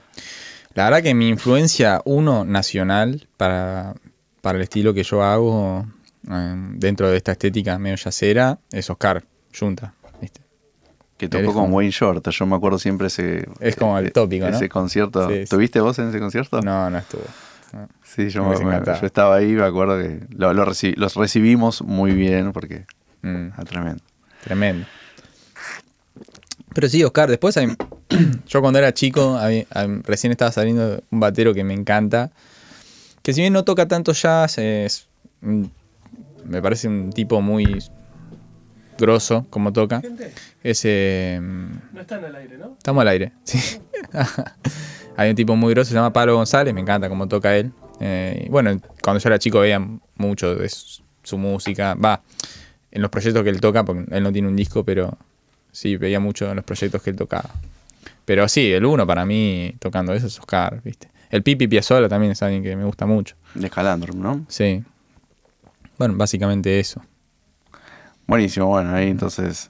La 0.74 0.86
verdad 0.86 1.04
que 1.04 1.14
mi 1.14 1.30
influencia, 1.30 2.02
uno, 2.06 2.44
nacional, 2.44 3.28
para, 3.38 3.94
para 4.42 4.58
el 4.58 4.64
estilo 4.64 4.96
que 4.96 5.04
yo 5.04 5.22
hago 5.24 5.86
eh, 6.28 6.56
dentro 6.74 7.08
de 7.08 7.18
esta 7.18 7.34
estética 7.34 7.78
medio 7.78 7.98
yacera, 7.98 8.58
es 8.72 8.90
Oscar 8.90 9.24
Junta. 9.58 9.94
Que 11.18 11.30
tocó 11.30 11.54
con 11.54 11.72
Wayne 11.72 11.92
Short, 11.92 12.28
yo 12.30 12.46
me 12.46 12.56
acuerdo 12.58 12.78
siempre 12.78 13.08
ese... 13.08 13.48
Es 13.62 13.76
como 13.78 13.98
el 13.98 14.12
tópico, 14.12 14.50
¿no? 14.50 14.56
Ese 14.58 14.68
concierto. 14.68 15.30
Sí, 15.30 15.42
sí. 15.44 15.46
¿Tuviste 15.50 15.80
vos 15.80 15.98
en 16.00 16.10
ese 16.10 16.20
concierto? 16.20 16.62
No, 16.62 16.90
no 16.90 16.98
estuvo. 16.98 17.24
No. 17.72 17.88
Sí, 18.04 18.30
yo, 18.30 18.44
Me 18.44 18.58
me- 18.66 18.86
yo 18.86 19.06
estaba 19.06 19.36
ahí, 19.38 19.54
me 19.54 19.64
acuerdo 19.64 19.98
que 19.98 20.20
lo- 20.36 20.54
lo 20.54 20.66
reci- 20.66 20.96
los 20.98 21.16
recibimos 21.16 21.82
muy 21.82 22.12
bien 22.14 22.52
porque 22.54 22.86
Mm, 23.22 23.48
ah, 23.58 23.64
tremendo. 23.64 24.04
tremendo. 24.44 24.86
Pero 26.74 26.90
sí, 26.90 27.04
Oscar, 27.04 27.30
después 27.30 27.56
hay- 27.58 27.76
yo 28.48 28.62
cuando 28.62 28.80
era 28.80 28.94
chico, 28.94 29.40
recién 30.04 30.32
estaba 30.32 30.52
saliendo 30.52 31.02
un 31.10 31.20
batero 31.20 31.54
que 31.54 31.64
me 31.64 31.74
encanta, 31.74 32.32
que 33.22 33.34
si 33.34 33.42
bien 33.42 33.54
no 33.54 33.64
toca 33.64 33.88
tanto 33.88 34.12
jazz, 34.12 34.58
es, 34.58 35.08
me 35.42 36.62
parece 36.62 36.88
un 36.88 37.12
tipo 37.12 37.42
muy 37.42 37.82
grosso 38.98 39.46
como 39.50 39.74
toca. 39.74 40.02
Gente, 40.02 40.32
Ese, 40.64 41.40
no 41.42 42.02
está 42.02 42.18
en 42.18 42.26
el 42.26 42.36
aire, 42.36 42.58
¿no? 42.58 42.76
estamos 42.78 43.02
al 43.02 43.08
aire, 43.10 43.32
sí. 43.44 43.80
Hay 45.18 45.30
un 45.30 45.36
tipo 45.36 45.56
muy 45.56 45.74
grosso, 45.74 45.90
se 45.90 45.96
llama 45.96 46.12
Pablo 46.12 46.36
González, 46.36 46.74
me 46.74 46.82
encanta 46.82 47.08
cómo 47.08 47.28
toca 47.28 47.56
él. 47.56 47.72
Eh, 48.02 48.48
bueno, 48.50 48.80
cuando 49.02 49.22
yo 49.22 49.30
era 49.30 49.40
chico 49.40 49.60
veía 49.60 49.80
mucho 50.18 50.56
de 50.56 50.68
su, 50.68 51.02
su 51.24 51.38
música, 51.38 51.96
va, 51.96 52.22
en 52.92 53.02
los 53.02 53.10
proyectos 53.10 53.44
que 53.44 53.50
él 53.50 53.62
toca, 53.62 53.86
porque 53.86 54.06
él 54.12 54.24
no 54.24 54.32
tiene 54.34 54.48
un 54.48 54.56
disco, 54.56 54.84
pero 54.84 55.18
sí, 55.72 55.96
veía 55.96 56.20
mucho 56.20 56.50
en 56.50 56.58
los 56.58 56.66
proyectos 56.66 57.02
que 57.02 57.12
él 57.12 57.16
tocaba. 57.16 57.50
Pero 58.26 58.48
sí, 58.48 58.72
el 58.72 58.86
uno 58.86 59.06
para 59.06 59.26
mí 59.26 59.76
tocando 59.80 60.14
eso 60.14 60.28
es 60.28 60.40
Oscar, 60.40 60.82
¿viste? 60.84 61.10
El 61.30 61.44
Pipi 61.44 61.68
Piazzolla 61.68 62.10
también 62.10 62.32
es 62.32 62.42
alguien 62.42 62.64
que 62.64 62.76
me 62.76 62.86
gusta 62.86 63.06
mucho. 63.06 63.36
De 63.54 63.70
Calandrum, 63.70 64.20
¿no? 64.22 64.46
Sí. 64.48 64.84
Bueno, 65.98 66.16
básicamente 66.18 66.80
eso. 66.80 67.02
Buenísimo, 68.28 68.68
bueno, 68.68 68.94
ahí 68.96 69.10
entonces 69.10 69.70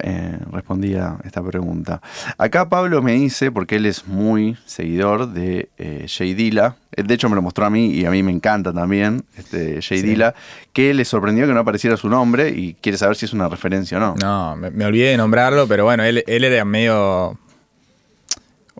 eh, 0.00 0.38
respondía 0.52 1.16
esta 1.24 1.42
pregunta. 1.42 2.02
Acá 2.36 2.68
Pablo 2.68 3.00
me 3.00 3.12
dice, 3.12 3.50
porque 3.50 3.76
él 3.76 3.86
es 3.86 4.06
muy 4.06 4.56
seguidor 4.66 5.32
de 5.32 5.68
eh, 5.78 6.06
Jay 6.08 6.34
Dilla, 6.34 6.76
eh, 6.94 7.02
de 7.04 7.14
hecho 7.14 7.28
me 7.28 7.36
lo 7.36 7.42
mostró 7.42 7.64
a 7.64 7.70
mí 7.70 7.86
y 7.92 8.04
a 8.04 8.10
mí 8.10 8.22
me 8.22 8.32
encanta 8.32 8.72
también, 8.72 9.24
este, 9.36 9.80
Jay 9.80 10.00
Sí. 10.00 10.06
Dilla, 10.06 10.34
que 10.72 10.92
le 10.94 11.04
sorprendió 11.04 11.46
que 11.46 11.54
no 11.54 11.60
apareciera 11.60 11.96
su 11.96 12.08
nombre 12.08 12.50
y 12.50 12.74
quiere 12.74 12.98
saber 12.98 13.16
si 13.16 13.24
es 13.26 13.32
una 13.32 13.48
referencia 13.48 13.96
o 13.96 14.00
no. 14.00 14.14
No, 14.20 14.56
me, 14.56 14.70
me 14.70 14.84
olvidé 14.84 15.10
de 15.10 15.16
nombrarlo, 15.16 15.66
pero 15.66 15.84
bueno, 15.84 16.02
él, 16.04 16.24
él 16.26 16.44
era 16.44 16.64
medio 16.64 17.38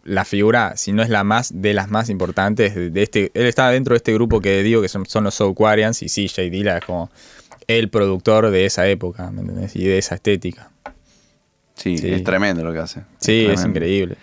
la 0.05 0.25
figura, 0.25 0.77
si 0.77 0.93
no 0.93 1.03
es 1.03 1.11
la 1.11 1.23
más, 1.23 1.51
de 1.55 1.75
las 1.75 1.91
más 1.91 2.09
importantes 2.09 2.75
de, 2.75 2.91
de 2.91 3.03
este. 3.03 3.31
Él 3.35 3.47
estaba 3.47 3.71
dentro 3.71 3.93
de 3.93 3.99
este 3.99 4.13
grupo 4.15 4.41
que 4.41 4.63
digo 4.63 4.81
que 4.81 4.89
son, 4.89 5.05
son 5.07 5.25
los 5.25 5.35
Soulquarians, 5.35 6.03
y 6.03 6.09
sí, 6.09 6.29
Jay 6.29 6.49
Dilla 6.51 6.79
es 6.79 6.85
como 6.85 7.11
el 7.69 7.89
productor 7.91 8.51
de 8.51 8.67
esa 8.67 8.89
época, 8.89 9.31
¿me 9.31 9.43
entendés? 9.43 9.77
Y 9.77 9.85
de 9.85 9.99
esa 9.99 10.17
estética. 10.17 10.71
Sí, 11.75 11.97
Sí. 11.99 12.13
es 12.13 12.25
tremendo 12.25 12.65
lo 12.65 12.73
que 12.73 12.79
hace. 12.81 13.03
Sí, 13.21 13.47
es, 13.47 13.65
increíble. 13.65 14.17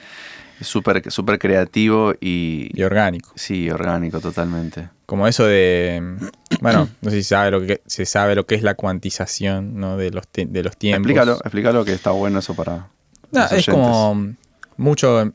Es 0.60 0.68
súper 0.68 1.10
súper 1.12 1.38
creativo 1.39 2.14
y, 2.20 2.70
Y 2.74 2.84
orgánico. 2.84 3.32
sí, 3.36 3.70
orgánico 3.70 4.20
totalmente. 4.20 4.89
Como 5.06 5.28
eso 5.28 5.46
de. 5.46 6.18
Bueno, 6.62 6.89
no 7.02 7.10
sé 7.12 7.18
si 7.18 7.24
sabe 7.24 7.52
lo 7.52 7.62
que 7.66 7.82
se 7.86 8.06
sabe 8.06 8.36
lo 8.36 8.46
que 8.46 8.56
es 8.56 8.64
la 8.64 8.74
cuantización 8.76 9.80
¿no? 9.80 9.96
de, 9.98 10.12
los 10.12 10.26
de 10.34 10.64
los 10.64 10.76
tiempos. 10.76 11.00
Explícalo, 11.00 11.34
explícalo 11.36 11.86
que 11.86 11.93
está 11.93 12.12
bueno 12.12 12.39
eso 12.39 12.56
para 12.56 12.89
No, 13.32 13.41
los 13.41 13.52
es 13.54 13.66
como 13.68 14.34
mucho 14.78 15.22
en, 15.22 15.34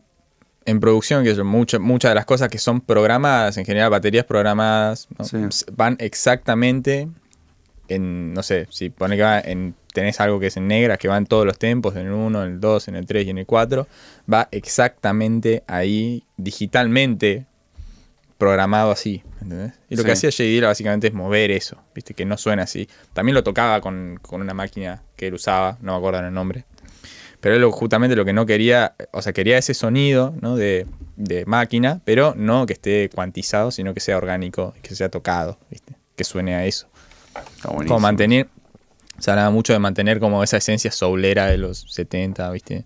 en 0.66 0.80
producción, 0.80 1.22
que 1.24 1.34
son 1.34 1.46
mucha- 1.46 1.78
muchas 1.78 2.11
de 2.11 2.14
las 2.16 2.24
cosas 2.26 2.48
que 2.48 2.58
son 2.58 2.80
programadas, 2.80 3.56
en 3.56 3.64
general 3.64 3.88
baterías 3.90 4.24
programadas, 4.24 5.06
¿no? 5.18 5.24
Sí. 5.24 5.36
S- 5.48 5.64
van 5.74 5.96
exactamente 6.00 7.08
en, 7.91 8.32
no 8.32 8.43
sé, 8.43 8.66
si 8.70 8.91
pone 8.91 9.16
que 9.16 9.22
va 9.22 9.41
en, 9.41 9.74
tenés 9.93 10.20
algo 10.20 10.41
que 10.41 10.47
es 10.47 10.57
en 10.57 10.68
negra, 10.68 10.97
que 10.97 11.09
va 11.09 11.16
en 11.16 11.26
todos 11.26 11.45
los 11.45 11.59
tempos, 11.59 11.97
en 11.97 12.07
el 12.07 12.12
1, 12.12 12.45
en 12.45 12.53
el 12.53 12.61
2, 12.61 12.88
en 12.88 12.97
el 12.97 13.07
3 13.07 13.26
y 13.26 13.30
en 13.30 13.38
el 13.38 13.47
4, 13.47 13.86
va 14.32 14.49
exactamente 14.51 15.62
ahí, 15.66 16.24
digitalmente 16.36 17.47
programado 18.38 18.91
así, 18.91 19.22
¿entendés? 19.43 19.72
Y 19.91 19.97
lo 19.97 20.05
que 20.05 20.12
hacía 20.12 20.30
J. 20.30 20.45
Dilla 20.45 20.68
básicamente 20.68 21.09
es 21.09 21.12
mover 21.12 21.51
eso, 21.51 21.76
viste, 21.95 22.14
que 22.14 22.24
no 22.24 22.38
suena 22.38 22.62
así. 22.62 22.88
También 23.12 23.34
lo 23.34 23.43
tocaba 23.43 23.80
con, 23.80 24.18
con 24.22 24.41
una 24.41 24.55
máquina 24.55 25.03
que 25.16 25.26
él 25.26 25.34
usaba, 25.34 25.76
no 25.82 25.93
me 25.93 25.99
acuerdo 25.99 26.20
el 26.26 26.32
nombre. 26.32 26.64
Pero 27.41 27.57
él 27.57 27.64
justamente 27.64 28.16
lo 28.16 28.24
que 28.24 28.32
no 28.32 28.47
quería, 28.47 28.95
o 29.12 29.22
sea, 29.22 29.32
quería 29.32 29.59
ese 29.59 29.74
sonido 29.74 30.34
¿no? 30.41 30.57
de, 30.57 30.86
de 31.16 31.45
máquina, 31.47 32.01
pero 32.05 32.34
no 32.36 32.66
que 32.66 32.74
esté 32.74 33.11
cuantizado, 33.14 33.70
sino 33.70 33.95
que 33.95 34.01
sea 34.01 34.16
orgánico, 34.16 34.74
que 34.82 34.95
sea 34.95 35.09
tocado, 35.09 35.59
¿viste? 35.70 35.97
que 36.20 36.24
suene 36.24 36.55
a 36.55 36.66
eso. 36.66 36.86
Como 37.62 38.00
mantener, 38.00 38.48
se 39.18 39.30
hablaba 39.30 39.50
mucho 39.50 39.72
de 39.72 39.78
mantener 39.78 40.18
como 40.20 40.42
esa 40.42 40.56
esencia 40.56 40.90
soulera 40.90 41.46
de 41.46 41.58
los 41.58 41.80
70, 41.92 42.50
¿viste? 42.50 42.84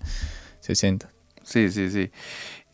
60. 0.60 1.08
Sí, 1.42 1.70
sí, 1.70 1.90
sí. 1.90 2.10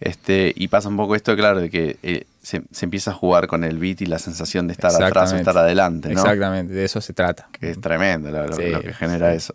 Este, 0.01 0.53
y 0.57 0.69
pasa 0.69 0.89
un 0.89 0.97
poco 0.97 1.15
esto, 1.15 1.37
claro, 1.37 1.61
de 1.61 1.69
que 1.69 1.99
eh, 2.03 2.25
se, 2.43 2.63
se 2.71 2.87
empieza 2.87 3.11
a 3.11 3.15
jugar 3.15 3.49
con 3.49 3.65
el 3.65 3.79
beat 3.79 4.01
y 4.01 4.07
la 4.07 4.19
sensación 4.19 4.67
de 4.67 4.73
estar 4.73 4.91
atrás 4.95 5.33
o 5.33 5.37
estar 5.37 5.59
adelante, 5.59 6.09
¿no? 6.09 6.21
Exactamente, 6.23 6.73
de 6.73 6.85
eso 6.87 7.01
se 7.03 7.13
trata. 7.13 7.49
Que 7.53 7.71
es 7.71 7.81
tremendo 7.81 8.31
lo, 8.31 8.47
lo- 8.47 8.57
Sí, 8.57 8.71
lo 8.71 8.81
que 8.81 8.95
genera 8.95 9.31
sí. 9.33 9.37
eso. 9.37 9.55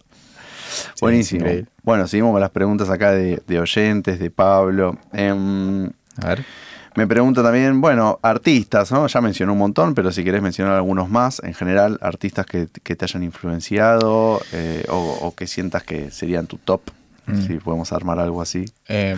Sí, 0.70 0.92
Buenísimo. 1.02 1.46
es 1.48 1.66
bueno, 1.84 2.08
seguimos 2.08 2.32
con 2.34 2.42
las 2.42 2.50
preguntas 2.52 2.90
acá 2.90 3.12
de, 3.12 3.42
de 3.48 3.60
oyentes, 3.60 4.20
de 4.20 4.30
Pablo. 4.30 5.00
Em, 5.14 5.86
A 6.22 6.28
ver. 6.30 6.46
Me 6.96 7.08
pregunta 7.08 7.44
también, 7.44 7.82
bueno, 7.82 8.20
artistas, 8.22 8.92
¿no? 8.92 9.08
Ya 9.08 9.22
mencionó 9.22 9.54
un 9.54 9.60
montón, 9.60 9.94
pero 9.96 10.12
si 10.12 10.24
querés 10.24 10.42
mencionar 10.42 10.76
algunos 10.76 11.10
más, 11.10 11.42
en 11.44 11.54
general, 11.54 11.98
artistas 12.02 12.46
que, 12.46 12.68
que 12.84 12.96
te 12.96 13.06
hayan 13.06 13.24
influenciado 13.24 14.40
eh, 14.54 14.86
o, 14.90 15.18
o 15.22 15.36
que 15.36 15.48
sientas 15.48 15.84
que 15.84 16.12
serían 16.12 16.48
tu 16.48 16.58
top, 16.58 16.82
Mm. 17.28 17.42
si 17.48 17.54
podemos 17.56 17.92
armar 17.92 18.20
algo 18.20 18.40
así. 18.42 18.66
Eh, 18.88 19.16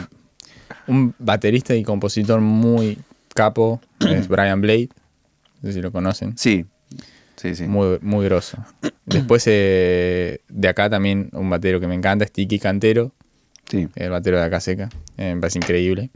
un 0.87 1.13
baterista 1.19 1.75
y 1.75 1.83
compositor 1.83 2.39
muy 2.39 2.97
capo 3.33 3.81
es 3.99 4.29
Brian 4.29 4.61
Blade. 4.61 4.87
No 5.61 5.67
sé 5.69 5.73
si 5.73 5.81
lo 5.81 5.91
conocen. 5.91 6.37
Sí, 6.37 6.65
sí, 7.35 7.53
sí. 7.53 7.67
Muy, 7.67 7.99
muy 8.01 8.23
grosso. 8.25 8.57
Después 9.05 9.43
eh, 9.47 10.39
de 10.47 10.67
acá 10.69 10.89
también 10.89 11.29
un 11.33 11.49
batero 11.49 11.79
que 11.81 11.87
me 11.87 11.95
encanta 11.95 12.23
es 12.23 12.31
Tiki 12.31 12.59
Cantero, 12.59 13.11
sí. 13.69 13.89
el 13.95 14.09
batero 14.09 14.37
de 14.37 14.43
acá 14.45 14.61
seca. 14.61 14.89
Me 15.17 15.35
parece 15.37 15.59
increíble. 15.59 16.09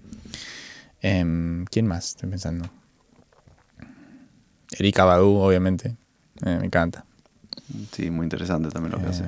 Em, 1.02 1.66
¿Quién 1.66 1.88
más? 1.88 2.10
Estoy 2.10 2.30
pensando. 2.30 2.70
Erika 4.72 5.04
Badu, 5.04 5.38
obviamente. 5.38 5.98
Eh, 6.46 6.58
me 6.60 6.66
encanta. 6.66 7.06
Sí, 7.92 8.10
muy 8.10 8.26
interesante 8.26 8.70
también 8.70 8.94
lo 8.94 9.02
que 9.02 9.08
hace. 9.08 9.26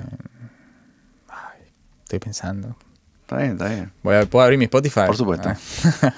Estoy 2.03 2.19
pensando. 2.19 2.77
Está 3.21 3.37
bien, 3.37 3.51
está 3.53 3.69
bien. 3.69 3.91
Voy 4.03 4.15
a, 4.15 4.25
¿Puedo 4.25 4.43
abrir 4.43 4.59
mi 4.59 4.65
Spotify? 4.65 5.07
Por 5.07 5.17
supuesto. 5.17 5.49
Ah, 5.49 5.57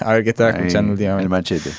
a 0.00 0.12
ver 0.12 0.24
qué 0.24 0.30
estaba 0.30 0.50
escuchando 0.50 0.92
últimamente. 0.92 1.22
El 1.22 1.30
machete. 1.30 1.70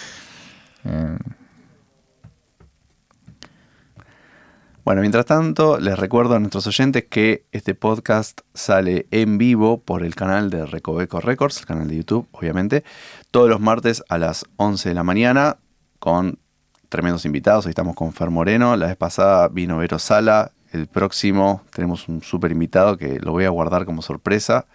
Bueno, 4.88 5.02
mientras 5.02 5.26
tanto, 5.26 5.80
les 5.80 6.00
recuerdo 6.00 6.36
a 6.36 6.40
nuestros 6.40 6.66
oyentes 6.66 7.04
que 7.10 7.46
este 7.52 7.76
podcast 7.76 8.40
sale 8.54 9.06
en 9.12 9.38
vivo 9.38 9.82
por 9.82 10.02
el 10.02 10.16
canal 10.16 10.50
de 10.50 10.66
Recoveco 10.66 11.20
Records, 11.20 11.60
el 11.60 11.66
canal 11.66 11.90
de 11.90 11.98
YouTube, 11.98 12.26
obviamente, 12.32 12.86
todos 13.30 13.50
los 13.50 13.60
martes 13.60 14.02
a 14.08 14.18
las 14.18 14.46
11 14.56 14.88
de 14.88 14.96
la 14.96 15.04
mañana 15.04 15.58
con 16.00 16.40
tremendos 16.88 17.26
invitados. 17.26 17.66
Hoy 17.66 17.72
estamos 17.72 17.98
con 17.98 18.14
Fer 18.14 18.30
Moreno, 18.30 18.78
la 18.78 18.88
vez 18.88 18.96
pasada 18.96 19.50
vino 19.50 19.78
Vero 19.78 20.00
Sala, 20.00 20.54
el 20.72 20.88
próximo 20.88 21.64
tenemos 21.74 22.08
un 22.08 22.22
súper 22.22 22.54
invitado 22.54 22.96
que 22.96 23.20
lo 23.20 23.34
voy 23.34 23.44
a 23.44 23.50
guardar 23.50 23.84
como 23.84 24.02
sorpresa. 24.02 24.68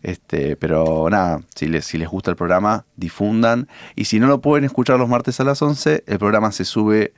Este, 0.00 0.54
pero 0.54 1.10
nada, 1.10 1.40
si 1.56 1.66
les, 1.66 1.84
si 1.86 1.98
les 1.98 2.08
gusta 2.08 2.30
el 2.30 2.36
programa, 2.36 2.86
difundan. 2.94 3.66
Y 3.96 4.04
si 4.04 4.20
no 4.20 4.28
lo 4.28 4.40
pueden 4.40 4.64
escuchar 4.64 4.96
los 4.96 5.08
martes 5.08 5.40
a 5.40 5.44
las 5.44 5.60
11, 5.60 6.04
el 6.06 6.18
programa 6.20 6.52
se 6.52 6.64
sube 6.64 7.14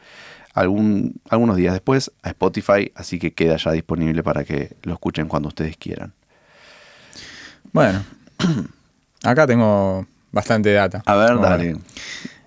algún, 0.55 1.21
algunos 1.29 1.57
días 1.57 1.73
después 1.73 2.11
a 2.23 2.31
Spotify, 2.31 2.93
así 2.95 3.19
que 3.19 3.33
queda 3.33 3.57
ya 3.57 3.73
disponible 3.73 4.23
para 4.23 4.45
que 4.45 4.77
lo 4.83 4.93
escuchen 4.95 5.29
cuando 5.29 5.49
ustedes 5.49 5.77
quieran. 5.77 6.13
Bueno, 7.73 8.05
acá 9.23 9.47
tengo 9.47 10.07
bastante 10.31 10.73
data. 10.73 11.03
A 11.07 11.15
ver, 11.17 11.41
dale. 11.41 11.77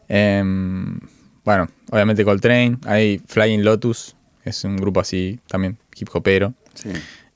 Em, 0.07 0.99
bueno, 1.43 1.67
obviamente 1.91 2.23
Coltrane, 2.23 2.77
hay 2.85 3.21
Flying 3.27 3.63
Lotus, 3.63 4.15
es 4.43 4.63
un 4.63 4.77
grupo 4.77 4.99
así 4.99 5.39
también 5.47 5.77
hip 5.95 6.09
hopero. 6.13 6.53
Sí. 6.75 6.91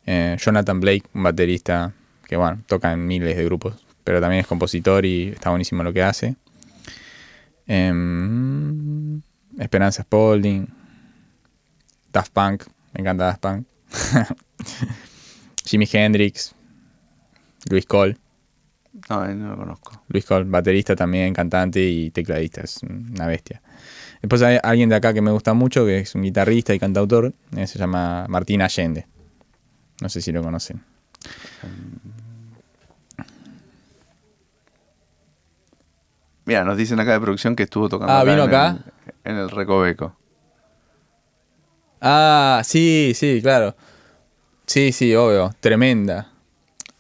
Eh, 0.06 0.38
Jonathan 0.40 0.80
Blake, 0.80 1.04
un 1.14 1.24
baterista 1.24 1.94
que 2.28 2.36
bueno, 2.36 2.62
toca 2.68 2.94
en 2.94 3.08
miles 3.08 3.36
de 3.36 3.44
grupos, 3.44 3.74
pero 4.04 4.22
también 4.22 4.42
es 4.42 4.48
compositor 4.48 5.06
y 5.06 5.30
está 5.30 5.50
buenísimo 5.50 5.84
lo 5.84 5.92
que 5.92 6.04
hace. 6.04 6.36
Em, 7.66 9.22
Esperanza 9.58 10.04
Spalding, 10.04 10.68
Daft 12.12 12.32
Punk, 12.34 12.64
me 12.94 13.02
encanta 13.02 13.26
Daft 13.26 13.42
Punk. 13.42 13.68
Jimi 15.66 15.88
Hendrix, 15.92 16.54
Luis 17.70 17.86
Cole. 17.86 18.18
No, 19.10 19.28
no 19.28 19.50
lo 19.50 19.58
conozco. 19.58 20.04
Luis 20.10 20.26
Cole, 20.26 20.46
baterista 20.46 20.96
también, 20.96 21.34
cantante 21.34 21.82
y 21.82 22.10
tecladista, 22.12 22.62
es 22.62 22.82
una 22.84 23.28
bestia. 23.28 23.62
Después 24.22 24.42
hay 24.42 24.60
alguien 24.62 24.90
de 24.90 24.96
acá 24.96 25.14
que 25.14 25.22
me 25.22 25.32
gusta 25.32 25.54
mucho, 25.54 25.86
que 25.86 26.00
es 26.00 26.16
un 26.16 26.24
guitarrista 26.24 26.74
y 26.74 26.80
cantautor, 26.80 27.34
eh, 27.56 27.68
se 27.68 27.80
llama 27.80 28.26
Martín 28.28 28.62
Allende. 28.62 29.08
No 30.02 30.10
sé 30.10 30.22
si 30.22 30.32
lo 30.32 30.42
conocen. 30.42 30.84
Mira, 36.46 36.64
nos 36.64 36.78
dicen 36.78 37.00
acá 37.00 37.14
de 37.14 37.20
producción 37.20 37.56
que 37.56 37.64
estuvo 37.64 37.90
tocando 37.90 38.12
Ah, 38.14 38.24
¿vino 38.24 38.44
acá? 38.44 38.80
En 39.24 39.36
el 39.36 39.50
Recoveco. 39.50 40.16
Ah, 42.02 42.62
sí, 42.64 43.14
sí, 43.16 43.40
claro. 43.42 43.76
Sí, 44.66 44.92
sí, 44.92 45.16
obvio. 45.16 45.52
Tremenda. 45.60 46.32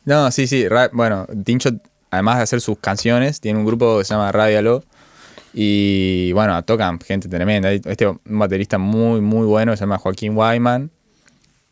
No, 0.05 0.29
sí, 0.31 0.47
sí. 0.47 0.65
Bueno, 0.91 1.27
Tincho, 1.43 1.69
además 2.11 2.37
de 2.37 2.43
hacer 2.43 2.61
sus 2.61 2.79
canciones, 2.79 3.39
tiene 3.39 3.59
un 3.59 3.65
grupo 3.65 3.99
que 3.99 4.05
se 4.05 4.13
llama 4.13 4.31
Radialo. 4.31 4.83
Y 5.53 6.31
bueno, 6.33 6.63
tocan 6.63 6.99
gente 6.99 7.27
tremenda. 7.27 7.71
Este 7.71 8.07
un 8.07 8.19
baterista 8.25 8.77
muy, 8.77 9.21
muy 9.21 9.45
bueno 9.47 9.75
se 9.75 9.81
llama 9.81 9.97
Joaquín 9.97 10.35
Wyman. 10.35 10.91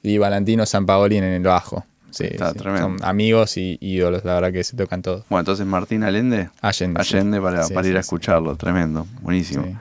Y 0.03 0.17
Valentino 0.17 0.65
Sampaoli 0.65 1.17
en 1.17 1.23
el 1.25 1.43
bajo. 1.43 1.85
Sí, 2.11 2.25
Está 2.25 2.53
sí, 2.53 2.59
tremendo. 2.59 2.87
Son 2.99 3.05
amigos 3.05 3.57
y 3.57 3.77
ídolos, 3.81 4.23
la 4.23 4.35
verdad 4.35 4.51
que 4.53 4.63
se 4.63 4.77
tocan 4.77 5.01
todos. 5.01 5.25
Bueno, 5.29 5.41
entonces 5.41 5.65
Martín 5.65 6.03
Allende. 6.03 6.49
Allende. 6.61 7.01
Allende 7.01 7.41
para, 7.41 7.63
Sí, 7.63 7.73
para 7.73 7.83
sí, 7.83 7.89
ir 7.91 7.97
a 7.97 7.99
escucharlo. 7.99 8.55
Tremendo. 8.55 9.05
Buenísimo. 9.21 9.79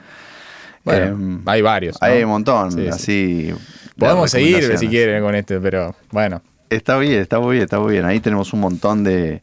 Bueno, 0.86 1.04
Em, 1.06 1.42
hay 1.44 1.60
varios. 1.60 2.00
¿no? 2.00 2.06
Hay 2.06 2.22
un 2.22 2.30
montón, 2.30 2.72
Sí, 2.72 2.82
sí. 2.84 2.88
así. 2.88 3.42
de 3.48 3.56
Podemos 3.98 4.30
seguir 4.30 4.78
si 4.78 4.88
quieren 4.88 5.22
con 5.22 5.34
este, 5.34 5.60
pero 5.60 5.94
bueno. 6.10 6.40
Está 6.70 6.96
bien, 6.96 7.20
está 7.20 7.38
muy 7.40 7.52
bien, 7.56 7.64
está 7.64 7.78
muy 7.78 7.92
bien. 7.92 8.04
Ahí 8.06 8.20
tenemos 8.20 8.52
un 8.52 8.60
montón 8.60 9.04
de, 9.04 9.42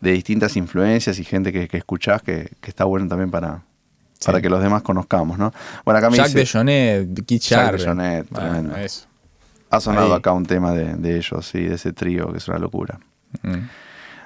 de 0.00 0.12
distintas 0.12 0.56
influencias 0.56 1.18
y 1.18 1.24
gente 1.24 1.52
que, 1.52 1.68
que 1.68 1.76
escuchás 1.76 2.22
que, 2.22 2.50
que 2.60 2.70
está 2.70 2.84
bueno 2.84 3.06
también 3.08 3.30
para, 3.30 3.62
para 4.24 4.40
que 4.40 4.48
los 4.50 4.62
demás 4.62 4.82
conozcamos, 4.82 5.38
¿no? 5.38 5.52
Bueno, 5.84 5.98
acá 5.98 6.10
me 6.10 6.16
Jack 6.16 6.26
dice, 6.28 6.38
de 6.40 6.46
Jonet, 6.46 7.24
Keith 7.26 7.42
Jack 7.42 7.76
tremendo. 7.76 8.76
eso. 8.76 9.06
ha 9.70 9.80
sonado 9.80 10.12
ahí. 10.14 10.18
acá 10.18 10.32
un 10.32 10.44
tema 10.46 10.72
de, 10.72 10.94
de 10.96 11.16
ellos, 11.16 11.46
sí, 11.46 11.60
de 11.64 11.74
ese 11.76 11.92
trío, 11.92 12.30
que 12.32 12.38
es 12.38 12.48
una 12.48 12.58
locura. 12.58 12.98
Mm. 13.42 13.54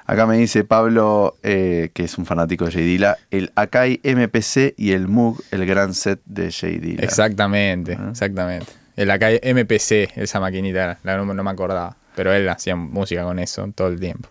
Acá 0.06 0.26
me 0.26 0.36
dice 0.36 0.64
Pablo, 0.64 1.36
eh, 1.42 1.90
que 1.94 2.04
es 2.04 2.18
un 2.18 2.26
fanático 2.26 2.66
de 2.66 2.72
J. 2.72 2.82
Dilla, 2.84 3.16
el 3.30 3.52
Akai 3.54 4.00
MPC 4.04 4.74
y 4.76 4.92
el 4.92 5.08
Moog, 5.08 5.40
el 5.50 5.64
gran 5.66 5.94
set 5.94 6.20
de 6.26 6.52
J. 6.52 6.66
Dilla. 6.80 7.02
Exactamente, 7.02 7.96
Ah. 7.98 8.08
exactamente. 8.10 8.66
En 8.96 9.08
la 9.08 9.18
calle 9.18 9.40
MPC, 9.42 10.10
esa 10.16 10.40
maquinita, 10.40 10.98
la 11.02 11.16
no, 11.16 11.32
no 11.32 11.42
me 11.42 11.50
acordaba. 11.50 11.96
Pero 12.14 12.32
él 12.32 12.48
hacía 12.48 12.76
música 12.76 13.24
con 13.24 13.38
eso 13.38 13.66
todo 13.74 13.88
el 13.88 13.98
tiempo. 13.98 14.28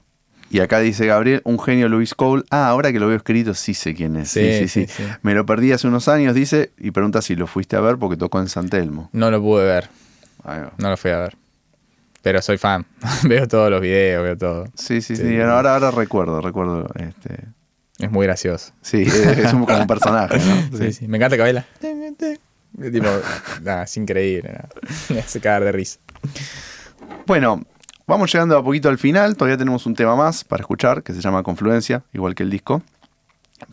Y 0.50 0.60
acá 0.60 0.80
dice 0.80 1.08
Gabriel, 1.08 1.42
un 1.44 1.60
genio 1.60 1.90
Luis 1.90 2.14
Cole. 2.14 2.44
Ah, 2.52 2.68
ahora 2.68 2.92
que 2.94 3.00
lo 3.00 3.08
veo 3.08 3.18
escrito, 3.18 3.56
sí 3.56 3.74
sé 3.74 3.96
quién 3.96 4.16
es. 4.16 4.30
Sí, 4.30 4.54
sí, 4.60 4.68
sí. 4.68 4.86
Sí, 4.88 4.94
sí. 4.98 5.04
Me 5.24 5.34
lo 5.34 5.46
perdí 5.48 5.72
hace 5.72 5.88
unos 5.88 6.08
años, 6.08 6.36
dice, 6.36 6.72
y 6.78 6.92
pregunta 6.92 7.22
si 7.24 7.36
lo 7.36 7.48
fuiste 7.48 7.76
a 7.76 7.82
ver 7.82 7.98
porque 7.98 8.16
tocó 8.16 8.40
en 8.40 8.48
San 8.48 8.70
Telmo. 8.70 9.10
No 9.12 9.32
lo 9.32 9.42
pude 9.42 9.66
ver, 9.66 9.90
no 10.78 10.90
lo 10.92 10.96
fui 10.96 11.10
a 11.12 11.18
ver. 11.18 11.36
Pero 12.24 12.42
soy 12.42 12.58
fan. 12.58 12.86
veo 13.28 13.48
todos 13.48 13.70
los 13.70 13.82
videos, 13.82 14.24
veo 14.24 14.38
todo. 14.38 14.66
Sí, 14.76 15.02
sí, 15.02 15.16
sí. 15.16 15.40
Ahora, 15.42 15.74
ahora 15.76 15.92
recuerdo, 15.92 16.42
recuerdo. 16.42 16.88
Este, 16.96 17.48
Es 18.00 18.10
muy 18.10 18.26
gracioso. 18.26 18.72
sí, 18.82 19.04
es, 19.04 19.14
es 19.14 19.54
un, 19.54 19.66
como 19.66 19.78
un 19.80 19.88
personaje, 19.88 20.40
¿no? 20.40 20.78
Sí, 20.80 20.94
sí. 20.94 21.08
Me 21.08 21.18
encanta 21.18 21.38
Cabela. 21.38 21.66
Tipo, 22.82 23.08
nada, 23.62 23.84
es 23.84 23.98
increíble. 23.98 24.58
Me 25.10 25.20
hace 25.20 25.40
cagar 25.40 25.64
de 25.66 25.72
risa. 25.74 26.00
Bueno, 27.28 27.62
vamos 28.08 28.32
llegando 28.34 28.58
a 28.58 28.64
poquito 28.64 28.90
al 28.90 28.98
final. 28.98 29.36
Todavía 29.36 29.58
tenemos 29.58 29.86
un 29.86 29.94
tema 29.94 30.16
más 30.16 30.44
para 30.44 30.62
escuchar 30.62 31.04
que 31.04 31.14
se 31.14 31.22
llama 31.22 31.44
Confluencia, 31.44 32.04
igual 32.14 32.34
que 32.34 32.42
el 32.42 32.50
disco. 32.50 32.82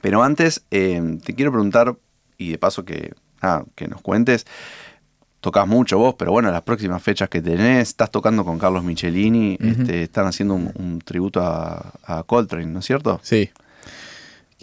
Pero 0.02 0.22
antes, 0.22 0.64
eh, 0.70 1.18
te 1.24 1.34
quiero 1.34 1.50
preguntar, 1.50 1.96
y 2.36 2.50
de 2.50 2.58
paso 2.58 2.84
que, 2.84 3.14
ah, 3.40 3.64
que 3.74 3.88
nos 3.88 4.02
cuentes, 4.02 4.46
tocas 5.40 5.66
mucho 5.66 5.98
vos, 5.98 6.14
pero 6.18 6.32
bueno, 6.32 6.50
las 6.50 6.62
próximas 6.62 7.02
fechas 7.02 7.28
que 7.28 7.40
tenés, 7.40 7.88
estás 7.88 8.10
tocando 8.10 8.44
con 8.44 8.58
Carlos 8.58 8.84
Michelini, 8.84 9.56
este, 9.60 10.02
están 10.02 10.26
haciendo 10.26 10.54
un, 10.54 10.70
un 10.76 10.98
tributo 11.00 11.40
a, 11.42 11.92
a 12.04 12.22
Coltrane, 12.24 12.66
¿no 12.66 12.80
es 12.80 12.84
cierto? 12.84 13.20
Sí. 13.22 13.50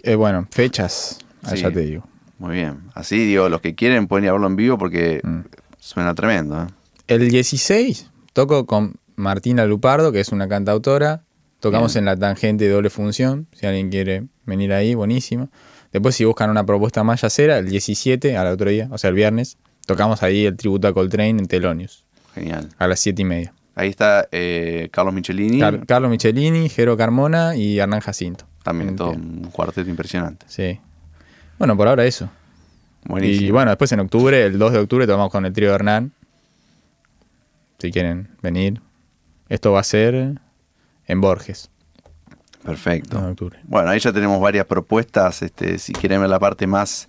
Eh, 0.02 0.14
bueno, 0.14 0.46
fechas. 0.50 1.18
Sí. 1.44 1.50
Allá 1.52 1.72
te 1.72 1.80
digo. 1.80 2.04
Muy 2.38 2.54
bien. 2.54 2.78
Así, 2.94 3.18
digo, 3.24 3.48
los 3.48 3.60
que 3.60 3.74
quieren 3.74 4.06
pueden 4.06 4.24
ir 4.24 4.30
a 4.30 4.32
verlo 4.32 4.46
en 4.46 4.56
vivo 4.56 4.78
porque 4.78 5.20
Mm. 5.24 5.40
suena 5.78 6.14
tremendo. 6.14 6.62
¿eh? 6.62 6.66
El 7.08 7.28
16 7.28 8.10
toco 8.32 8.66
con 8.66 8.94
Martina 9.16 9.66
Lupardo, 9.66 10.12
que 10.12 10.20
es 10.20 10.28
una 10.30 10.48
cantautora. 10.48 11.22
Tocamos 11.60 11.92
Bien. 11.94 12.02
en 12.02 12.06
la 12.06 12.16
tangente 12.16 12.64
de 12.64 12.70
doble 12.70 12.90
función. 12.90 13.48
Si 13.52 13.66
alguien 13.66 13.90
quiere 13.90 14.26
venir 14.46 14.72
ahí, 14.72 14.94
buenísimo. 14.94 15.48
Después, 15.92 16.14
si 16.14 16.24
buscan 16.24 16.50
una 16.50 16.64
propuesta 16.64 17.02
más 17.02 17.22
yacera, 17.22 17.58
el 17.58 17.68
17, 17.68 18.36
al 18.36 18.46
otro 18.46 18.70
día, 18.70 18.88
o 18.92 18.98
sea, 18.98 19.08
el 19.10 19.16
viernes, 19.16 19.56
tocamos 19.88 20.22
ahí 20.22 20.44
el 20.46 20.56
tributo 20.56 20.86
a 20.86 20.92
Coltrane 20.92 21.30
en 21.30 21.46
Telonius, 21.46 22.04
Genial. 22.34 22.68
a 22.78 22.86
las 22.86 23.00
7 23.00 23.22
y 23.22 23.24
media. 23.24 23.54
Ahí 23.74 23.88
está 23.88 24.28
eh, 24.32 24.88
Carlos 24.92 25.14
Michelini, 25.14 25.58
Car- 25.60 25.86
Carlos 25.86 26.10
Michelini, 26.10 26.68
Jero 26.68 26.96
Carmona 26.96 27.56
y 27.56 27.78
Hernán 27.78 28.00
Jacinto. 28.00 28.44
también 28.62 28.94
todo 28.96 29.10
un 29.12 29.48
cuarteto 29.50 29.88
impresionante. 29.88 30.44
Sí. 30.48 30.78
Bueno, 31.58 31.76
por 31.76 31.88
ahora 31.88 32.04
eso. 32.04 32.28
Buenísimo. 33.04 33.46
Y 33.46 33.50
bueno, 33.50 33.70
después 33.70 33.90
en 33.92 34.00
octubre, 34.00 34.44
el 34.44 34.58
2 34.58 34.72
de 34.72 34.78
octubre, 34.80 35.06
tocamos 35.06 35.30
con 35.32 35.46
el 35.46 35.52
trío 35.52 35.68
de 35.70 35.74
Hernán. 35.76 36.12
Si 37.78 37.90
quieren 37.90 38.28
venir. 38.42 38.80
Esto 39.48 39.72
va 39.72 39.80
a 39.80 39.84
ser 39.84 40.34
en 41.06 41.20
Borges, 41.22 41.70
Perfecto. 42.64 43.16
2 43.16 43.24
de 43.24 43.30
octubre. 43.30 43.58
Bueno, 43.62 43.88
ahí 43.90 43.98
ya 44.00 44.12
tenemos 44.12 44.40
varias 44.40 44.66
propuestas. 44.66 45.40
Este, 45.42 45.78
si 45.78 45.92
quieren 45.94 46.20
ver 46.20 46.28
la 46.28 46.38
parte 46.38 46.66
más, 46.66 47.08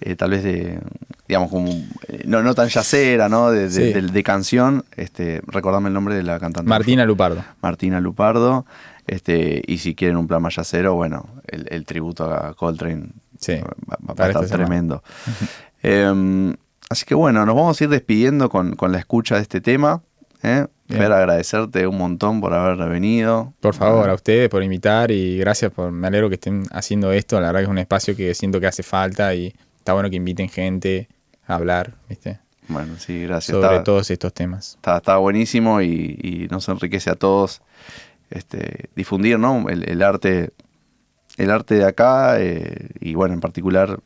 eh, 0.00 0.14
tal 0.16 0.30
vez 0.30 0.42
de, 0.44 0.80
digamos, 1.26 1.50
como, 1.50 1.70
eh, 2.08 2.22
no, 2.26 2.42
no 2.42 2.54
tan 2.54 2.68
yacera, 2.68 3.28
¿no? 3.28 3.50
De, 3.50 3.68
de- 3.68 3.70
Sí. 3.70 3.92
de- 3.92 4.02
de 4.02 4.22
canción, 4.22 4.84
este, 4.96 5.40
recordame 5.46 5.88
el 5.88 5.94
nombre 5.94 6.14
de 6.14 6.22
la 6.22 6.38
cantante. 6.38 6.68
Martina 6.68 7.04
Lupardo. 7.04 7.44
Martina 7.62 8.00
Lupardo. 8.00 8.64
Este, 9.06 9.62
y 9.66 9.78
si 9.78 9.94
quieren 9.94 10.16
un 10.18 10.26
plan 10.28 10.42
más 10.42 10.54
yacero, 10.56 10.94
bueno, 10.94 11.26
el, 11.46 11.66
el 11.70 11.84
tributo 11.86 12.30
a 12.32 12.52
Coltrane 12.54 13.06
Sí, 13.40 13.54
va, 13.54 13.96
va 14.02 14.08
a 14.08 14.12
estar 14.12 14.30
esta 14.30 14.46
semana. 14.46 14.64
tremendo. 14.66 15.02
Em, 15.82 16.56
así 16.90 17.04
que 17.04 17.14
bueno, 17.14 17.44
nos 17.46 17.54
vamos 17.54 17.80
a 17.80 17.84
ir 17.84 17.90
despidiendo 17.90 18.48
con, 18.48 18.74
con 18.76 18.92
la 18.92 18.98
escucha 18.98 19.36
de 19.36 19.42
este 19.42 19.60
tema. 19.60 20.02
¿eh? 20.42 20.66
Fer, 20.88 21.12
agradecerte 21.12 21.86
un 21.86 21.98
montón 21.98 22.40
por 22.40 22.52
haber 22.54 22.88
venido. 22.88 23.52
Por 23.60 23.74
favor, 23.74 24.08
a 24.08 24.14
ustedes 24.14 24.48
por 24.48 24.62
invitar 24.62 25.10
y 25.10 25.38
gracias 25.38 25.70
por. 25.70 25.90
Me 25.92 26.06
alegro 26.08 26.28
que 26.28 26.36
estén 26.36 26.64
haciendo 26.72 27.12
esto. 27.12 27.38
La 27.40 27.48
verdad 27.48 27.60
que 27.60 27.64
es 27.64 27.70
un 27.70 27.78
espacio 27.78 28.16
que 28.16 28.34
siento 28.34 28.58
que 28.60 28.66
hace 28.66 28.82
falta 28.82 29.34
y 29.34 29.54
está 29.88 29.94
bueno 29.94 30.10
que 30.10 30.16
inviten 30.16 30.50
gente 30.50 31.08
a 31.46 31.54
hablar, 31.54 31.94
¿viste? 32.10 32.40
Bueno, 32.68 32.96
sí, 32.98 33.22
gracias. 33.22 33.56
Sobre 33.56 33.80
todos 33.80 34.10
estos 34.10 34.34
temas. 34.34 34.74
está, 34.74 34.98
está 34.98 35.16
buenísimo 35.16 35.80
y, 35.80 36.18
y 36.22 36.46
nos 36.50 36.68
enriquece 36.68 37.08
a 37.08 37.14
todos 37.14 37.62
este, 38.28 38.90
difundir 38.94 39.38
¿no? 39.38 39.66
el, 39.70 39.88
el 39.88 40.02
arte 40.02 40.50
el 41.38 41.50
arte 41.50 41.76
de 41.76 41.86
acá 41.86 42.38
eh, 42.38 42.90
y 43.00 43.14
bueno 43.14 43.32
en 43.32 43.40
particular 43.40 43.98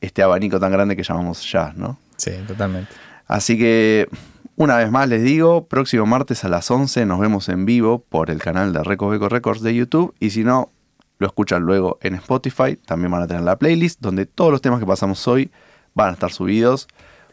este 0.00 0.22
abanico 0.22 0.58
tan 0.58 0.72
grande 0.72 0.96
que 0.96 1.02
llamamos 1.02 1.44
jazz 1.52 1.76
¿no? 1.76 1.98
Sí, 2.16 2.30
totalmente. 2.46 2.90
así 3.26 3.58
que 3.58 4.08
una 4.56 4.78
vez 4.78 4.90
más 4.90 5.06
les 5.06 5.22
digo 5.22 5.66
próximo 5.66 6.06
martes 6.06 6.44
a 6.44 6.48
las 6.48 6.70
11 6.70 7.04
nos 7.04 7.20
vemos 7.20 7.50
en 7.50 7.66
vivo 7.66 7.98
por 7.98 8.30
el 8.30 8.38
canal 8.38 8.72
de 8.72 8.82
Recoveco 8.82 9.28
Records 9.28 9.60
de 9.60 9.74
YouTube 9.74 10.14
y 10.18 10.30
si 10.30 10.44
no 10.44 10.70
lo 11.18 11.26
escuchan 11.26 11.62
luego 11.62 11.98
en 12.02 12.14
Spotify 12.16 12.76
también 12.76 13.10
van 13.10 13.22
a 13.22 13.26
tener 13.26 13.42
la 13.42 13.56
playlist 13.56 14.00
donde 14.00 14.26
todos 14.26 14.50
los 14.50 14.60
temas 14.60 14.80
que 14.80 14.86
pasamos 14.86 15.26
hoy 15.28 15.50
van 15.94 16.10
a 16.10 16.12
estar 16.12 16.32
subidos 16.32 16.88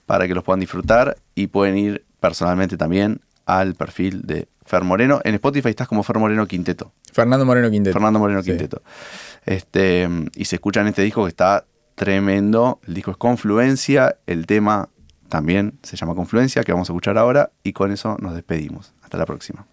para 0.05 0.27
que 0.27 0.33
los 0.35 0.43
puedan 0.43 0.59
disfrutar 0.59 1.17
y 1.35 1.47
pueden 1.47 1.77
ir 1.77 2.05
personalmente 2.19 2.77
también 2.77 3.21
al 3.45 3.75
perfil 3.75 4.21
de 4.21 4.47
Fer 4.65 4.83
Moreno. 4.83 5.19
En 5.23 5.33
Spotify 5.35 5.69
estás 5.69 5.87
como 5.87 6.03
Fer 6.03 6.19
Moreno 6.19 6.45
Quinteto. 6.47 6.93
Fernando 7.11 7.45
Moreno 7.45 7.69
Quinteto. 7.69 7.93
Fernando 7.93 8.19
Moreno 8.19 8.41
Sí. 8.43 8.51
Quinteto. 8.51 8.81
Este, 9.45 10.07
y 10.35 10.45
se 10.45 10.55
escuchan 10.57 10.87
este 10.87 11.01
disco 11.01 11.23
que 11.23 11.29
está 11.29 11.65
tremendo. 11.95 12.79
El 12.87 12.93
disco 12.93 13.11
es 13.11 13.17
Confluencia. 13.17 14.17
El 14.27 14.45
tema 14.45 14.89
también 15.29 15.79
se 15.83 15.97
llama 15.97 16.15
Confluencia, 16.15 16.63
que 16.63 16.71
vamos 16.71 16.89
a 16.89 16.93
escuchar 16.93 17.17
ahora. 17.17 17.51
Y 17.63 17.73
con 17.73 17.91
eso 17.91 18.17
nos 18.19 18.33
despedimos. 18.33 18.93
Hasta 19.01 19.17
la 19.17 19.25
próxima. 19.25 19.65